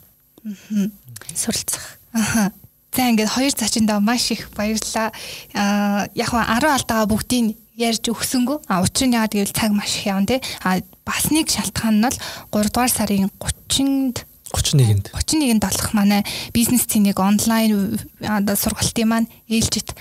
Суралцах. 1.36 2.00
Аха. 2.14 2.52
За 2.96 3.08
ингээд 3.08 3.30
хоёр 3.30 3.54
зочиндоо 3.54 4.00
маш 4.02 4.32
их 4.32 4.50
баярлалаа. 4.58 5.14
Аа 5.54 6.10
яг 6.18 6.34
нь 6.34 6.44
10 6.44 6.66
алдаага 6.66 7.06
бүгдийг 7.14 7.56
ярьж 7.78 8.10
өгсөнгөө. 8.10 8.66
А 8.68 8.82
учир 8.82 9.08
нь 9.08 9.16
яагаад 9.16 9.38
гэвэл 9.38 9.54
цаг 9.54 9.72
маш 9.72 10.02
их 10.02 10.10
явна 10.10 10.26
те. 10.26 10.42
А 10.66 10.82
бас 11.06 11.30
нэг 11.30 11.48
шалтгаан 11.48 12.02
нь 12.02 12.06
бол 12.50 12.66
3 12.66 12.74
дугаар 12.74 12.90
сарын 12.90 13.30
30-нд 13.38 14.26
31-нд 14.54 15.12
31-нд 15.14 15.64
болох 15.64 15.94
манай 15.94 16.26
бизнес 16.54 16.86
цэнийг 16.86 17.20
онлайн 17.20 18.00
одоо 18.22 18.56
сургалтын 18.56 19.08
маань 19.08 19.28
ээлжит 19.48 19.94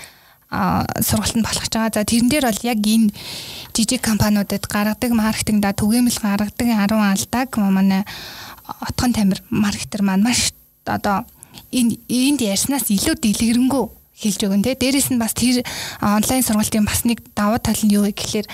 а 0.49 0.85
сургалтанд 0.97 1.45
болох 1.45 1.69
ч 1.69 1.73
байгаа. 1.77 1.93
За 1.93 2.05
тэрэн 2.05 2.29
дээр 2.29 2.45
бол 2.49 2.61
яг 2.65 2.79
энэ 2.81 3.13
жижиг 3.73 4.01
компаниудад 4.01 4.65
гаргадаг 4.65 5.11
маркетингда 5.13 5.77
түгээмэл 5.77 6.17
гаргадаг 6.17 6.67
10 6.67 6.89
алдааг 6.89 7.49
манай 7.57 8.01
отгон 8.81 9.13
тамир 9.13 9.43
маркетер 9.49 10.01
маань 10.01 10.25
маш 10.25 10.53
одоо 10.85 11.25
энэ 11.69 12.01
энд 12.09 12.41
ярьснаас 12.41 12.89
илүү 12.89 13.15
дэлгэрэнгүй 13.21 13.98
хэлж 14.19 14.39
өгөн 14.45 14.63
тэ 14.67 14.75
дээрэс 14.75 15.09
нь 15.15 15.21
бас 15.21 15.33
тэр 15.33 15.63
онлайн 16.03 16.43
сургалтын 16.43 16.83
бас 16.83 17.07
нэг 17.07 17.23
давуу 17.33 17.59
тал 17.59 17.79
нь 17.83 17.95
юу 17.95 18.03
вэ 18.03 18.13
гэхээр 18.13 18.47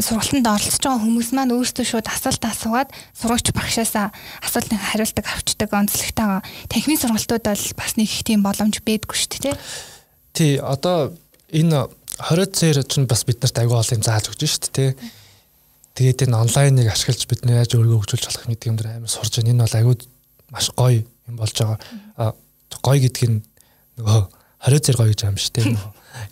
сургалтанд 0.00 0.48
оролцож 0.48 0.80
байгаа 0.80 1.04
хүмүүс 1.04 1.30
маань 1.36 1.52
өөрсдөө 1.52 1.84
шууд 1.84 2.08
асуулт 2.08 2.44
асуугаад 2.48 2.88
сурагч 3.12 3.52
багшаасаа 3.52 4.08
асуултын 4.40 4.80
хариултыг 4.80 5.28
авчдаг 5.28 5.70
онцлогтойгоо. 5.76 6.40
Танхимын 6.72 7.00
сургалтууд 7.00 7.44
бол 7.44 7.66
бас 7.76 7.92
нэг 8.00 8.08
их 8.08 8.24
тийм 8.24 8.40
боломж 8.40 8.80
байдгүй 8.80 9.16
шүү 9.20 9.52
дээ 9.52 9.56
тий 10.32 10.58
одоо 10.58 11.12
энэ 11.52 11.88
20 12.30 12.56
цэр 12.56 12.76
чинь 12.86 13.08
бас 13.10 13.24
биднэрт 13.26 13.58
аягүй 13.58 13.76
олон 13.76 14.02
зааж 14.02 14.30
өгч 14.30 14.42
шүү 14.46 14.72
дээ 14.72 14.72
тий 14.72 14.90
тэгээд 15.96 16.30
энэ 16.30 16.40
онлайныг 16.40 16.88
ашиглаж 16.88 17.26
бид 17.26 17.44
нэр 17.44 17.60
яаж 17.60 17.74
өөрийгөө 17.74 18.00
хөгжүүлж 18.00 18.24
болох 18.24 18.46
гэдэг 18.46 18.70
юм 18.70 18.76
дээр 18.78 18.96
амар 18.96 19.10
сурж 19.10 19.32
байна. 19.36 19.50
Энэ 19.50 19.64
бол 19.64 19.76
аягүй 19.76 19.96
маш 20.48 20.66
гоё 20.72 21.02
юм 21.28 21.36
болж 21.36 21.56
байгаа. 21.58 22.32
Гой 22.80 22.98
гэдг 23.02 23.22
нь 23.26 23.38
нөгөө 23.98 24.39
хорио 24.60 24.80
зэр 24.80 24.96
гоё 24.96 25.10
гэж 25.12 25.24
юм 25.26 25.36
шүү 25.40 25.52
дээ. 25.56 25.76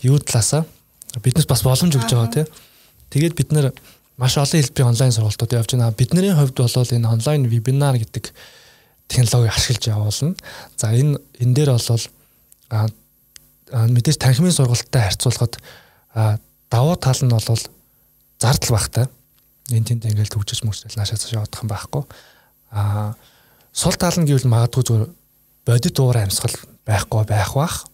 Юу 0.05 0.19
талаасаа 0.21 0.65
биднес 1.23 1.49
бас 1.49 1.65
боломж 1.65 1.97
өгж 1.97 2.13
байгаа 2.13 2.33
тий. 2.33 2.47
Тэгээд 3.11 3.35
бид 3.35 3.51
нэр 3.53 3.73
маш 4.21 4.37
олон 4.37 4.61
хэлбэрийн 4.61 4.93
онлайн 4.93 5.13
сургалтууд 5.13 5.57
явж 5.57 5.71
байна. 5.73 5.97
Бидний 5.97 6.33
хувьд 6.35 6.57
бол 6.59 6.69
энэ 6.69 7.09
онлайн 7.09 7.49
вебинар 7.49 7.97
гэдэг 7.97 8.35
технологиг 9.09 9.57
ашиглаж 9.57 9.85
явуулна. 9.89 10.37
За 10.77 10.93
энэ 10.93 11.17
энэ 11.41 11.55
дээр 11.55 11.71
бол 11.73 12.05
мэдээж 13.73 14.17
танхимын 14.21 14.53
сургалттай 14.53 15.03
харьцуулахад 15.09 15.57
давуу 16.71 16.97
тал 16.97 17.21
нь 17.25 17.33
бол 17.33 17.45
зардал 18.39 18.73
багтай. 18.77 19.07
Энд 19.73 19.89
тэнд 19.89 20.05
ингээл 20.05 20.33
төгжиж 20.33 20.65
мөрсөл 20.65 20.97
наашаа 20.97 21.17
цааш 21.17 21.33
явах 21.33 21.61
юм 21.61 21.69
байхгүй. 21.69 22.05
Аа 22.73 23.17
сул 23.73 23.97
тал 23.97 24.17
нь 24.21 24.29
гэвэл 24.29 24.49
магадгүй 24.49 24.85
зүгээр 24.85 25.09
бодит 25.65 25.97
уур 26.01 26.17
амьсгал 26.17 26.57
байхгүй 26.85 27.25
байх 27.25 27.53
бах. 27.57 27.85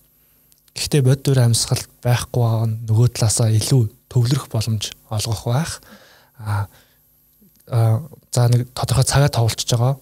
Гэхдээ 0.75 1.03
бодит 1.07 1.29
уур 1.31 1.41
амьсгал 1.41 1.83
байхгүй 2.03 2.43
байгаа 2.43 2.67
нь 2.67 2.77
нөгөө 2.91 3.09
талаасаа 3.15 3.49
илүү 3.55 3.83
төвлөрөх 4.11 4.51
боломж 4.51 4.91
олгох 5.11 5.45
байх. 5.47 5.73
А 6.39 6.67
за 8.35 8.49
нэг 8.51 8.69
тодорхой 8.75 9.07
цагаа 9.07 9.31
товолчж 9.31 9.71
байгаа. 9.71 9.99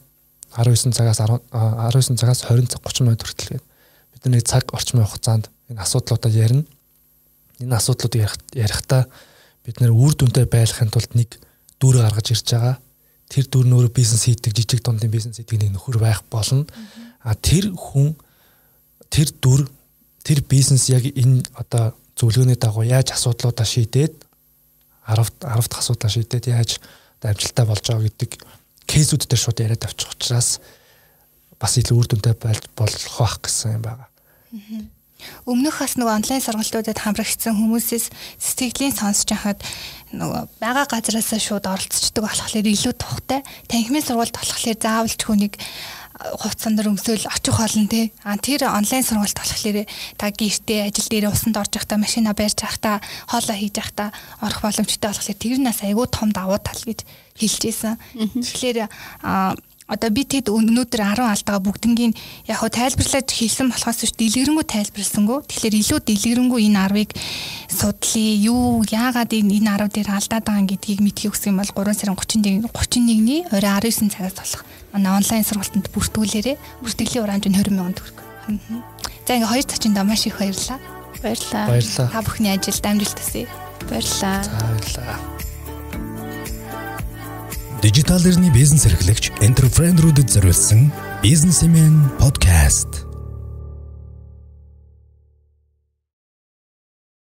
19 0.56 0.92
цагаас 0.92 1.20
19 1.20 2.16
цагаас 2.16 2.44
20 2.44 2.72
цаг 2.72 2.80
30 2.84 3.04
минут 3.04 3.22
хүртэл 3.24 3.56
гээд 3.56 3.64
бид 4.12 4.24
нэг 4.28 4.42
цаг 4.44 4.68
орчмын 4.72 5.08
хугацаанд 5.08 5.48
энэ 5.68 5.80
асуудлуудаа 5.80 6.32
ярина. 6.32 6.64
Энэ 7.60 7.76
асуудлуудыг 7.76 8.28
ярихдаа 8.52 9.08
бид 9.64 9.80
нэр 9.80 9.92
үр 9.92 10.12
дүнтэй 10.16 10.44
байхын 10.44 10.92
тулд 10.92 11.12
нэг 11.16 11.40
дүр 11.80 12.00
гаргаж 12.00 12.32
ирж 12.32 12.48
байгаа 12.52 12.76
тэр 13.32 13.48
дүр 13.48 13.64
нөр 13.64 13.88
бизнес 13.88 14.28
хийдэг 14.28 14.52
жижиг 14.52 14.84
дундын 14.84 15.08
бизнес 15.08 15.40
хийдэг 15.40 15.62
нэг 15.62 15.70
нөхөр 15.72 15.96
байх 15.96 16.20
болно. 16.28 16.66
А 17.24 17.32
тэр 17.32 17.72
хүн 17.72 18.12
тэр 19.08 19.32
дүр 19.40 19.64
тэр 20.22 20.42
бизнес 20.46 20.88
яг 20.88 21.04
энэ 21.06 21.42
одоо 21.58 21.94
зөвлөгөөний 22.16 22.58
дагуу 22.58 22.86
яаж 22.86 23.12
асуудлуудаа 23.14 23.66
шийдээд 23.66 24.14
10 25.06 25.42
10 25.42 25.42
дахь 25.42 25.82
асуудлаа 25.82 26.10
шийдээд 26.10 26.46
яаж 26.46 26.78
амжилттай 27.22 27.66
болж 27.66 27.82
байгаа 27.86 28.06
гэдэг 28.06 28.30
кейсүүд 28.86 29.26
дээр 29.26 29.42
шууд 29.42 29.58
яриад 29.62 29.86
авчих 29.86 30.10
учраас 30.10 30.58
бас 31.58 31.78
илүү 31.78 31.96
үр 31.98 32.06
дүнтэй 32.10 32.34
болж 32.38 32.64
болох 32.74 33.14
байх 33.18 33.36
гэсэн 33.42 33.78
юм 33.78 33.82
байна. 33.86 34.06
Өмнөх 35.46 35.78
бас 35.78 35.94
нөгөө 35.94 36.18
онлайн 36.18 36.42
сургалтуудад 36.42 36.98
хамрагдсан 36.98 37.54
хүмүүсээс 37.54 38.10
сэтгэлийн 38.42 38.94
сонсож 38.94 39.30
хахад 39.30 39.62
нөгөө 40.10 40.42
байгаа 40.58 40.86
газараас 40.90 41.30
шууд 41.38 41.66
оролцдог 41.70 42.22
болохоор 42.26 42.66
илүү 42.66 42.94
тухтай. 42.98 43.46
Танхимын 43.70 44.02
сургалт 44.02 44.34
болохоор 44.34 44.78
заавалч 44.82 45.20
хүнийг 45.22 45.54
хувцсан 46.38 46.76
дээр 46.76 46.92
өмсөөл 46.92 47.26
очих 47.26 47.56
болно 47.58 47.86
те. 47.88 48.10
А 48.24 48.36
тэр 48.38 48.68
онлайн 48.70 49.02
сургалт 49.02 49.38
болохоор 49.38 49.86
та 50.16 50.30
гэртээ 50.30 50.88
ажил 50.88 51.08
дээр 51.10 51.32
усанд 51.32 51.56
орж 51.58 51.74
явахдаа 51.76 51.98
машина 51.98 52.34
барьж 52.34 52.62
явахдаа 52.62 53.00
хоолоо 53.26 53.56
хийж 53.56 53.74
явахдаа 53.78 54.08
орох 54.40 54.60
боломжтой 54.62 55.10
болохоор 55.10 55.38
тэр 55.38 55.58
нас 55.58 55.82
айгүй 55.82 56.06
том 56.08 56.30
давуу 56.30 56.58
тал 56.62 56.82
гэж 56.82 57.04
хэлж 57.36 57.62
ийсэн. 57.66 57.94
Тэгэхээр 58.38 58.88
одоо 59.92 60.08
би 60.08 60.24
тэд 60.24 60.48
өнөөдөр 60.48 61.00
10 61.04 61.20
алдаага 61.20 61.60
бүгднгийн 61.68 62.16
яг 62.48 62.58
хөө 62.62 62.70
тайлбарлаж 62.72 63.28
хэлсэн 63.28 63.68
болохоос 63.68 63.98
биш 64.00 64.12
дэлгэрэнгүй 64.16 64.64
тайлбарласангүй. 64.64 65.38
Тэгэхээр 65.52 65.74
илүү 65.82 66.00
дэлгэрэнгүй 66.06 66.60
энэ 66.70 66.80
10-ыг 66.80 67.10
судлаа. 67.68 68.28
Юу 68.40 68.86
яагаад 68.88 69.36
энэ 69.36 69.60
10 69.60 69.92
дээр 69.92 70.08
алдаад 70.16 70.44
байгаа 70.48 70.70
гэдгийг 70.70 71.00
мэдхийг 71.04 71.36
хүсэх 71.36 71.52
юм 71.52 71.60
бол 71.60 71.76
3 71.76 71.92
сарын 71.92 72.16
31 72.16 72.72
31-ний 72.72 73.44
орой 73.52 73.68
19 73.68 74.08
цагаас 74.08 74.38
болох 74.38 74.64
манай 74.92 75.18
онлайн 75.18 75.44
сургалтанд 75.44 75.88
бүртгүүлээрээ. 75.90 76.56
Бүртгэлийн 76.84 77.24
урамж 77.24 77.44
нь 77.48 77.56
20 77.56 77.74
сая 77.74 77.92
төгрөг. 77.96 78.18
За 79.26 79.32
ингээ 79.36 79.50
хоёр 79.50 79.66
цачиндаа 79.66 80.04
маш 80.04 80.26
их 80.26 80.38
баярлалаа. 80.38 80.78
Баярлалаа. 81.22 81.66
Баярлалаа. 81.68 82.08
Та 82.12 82.22
бүхний 82.22 82.52
ажилд 82.52 82.84
амжилт 82.86 83.18
хүсье. 83.18 83.46
Баярлалаа. 83.88 84.38
Баярлалаа. 84.42 85.18
Дижитал 87.82 88.22
эрхний 88.22 88.52
бизнес 88.54 88.86
эрхлэгч 88.86 89.42
энтерпренерүүдэд 89.42 90.28
зориулсан 90.30 90.92
бизнесмен 91.22 92.06
подкаст 92.22 93.11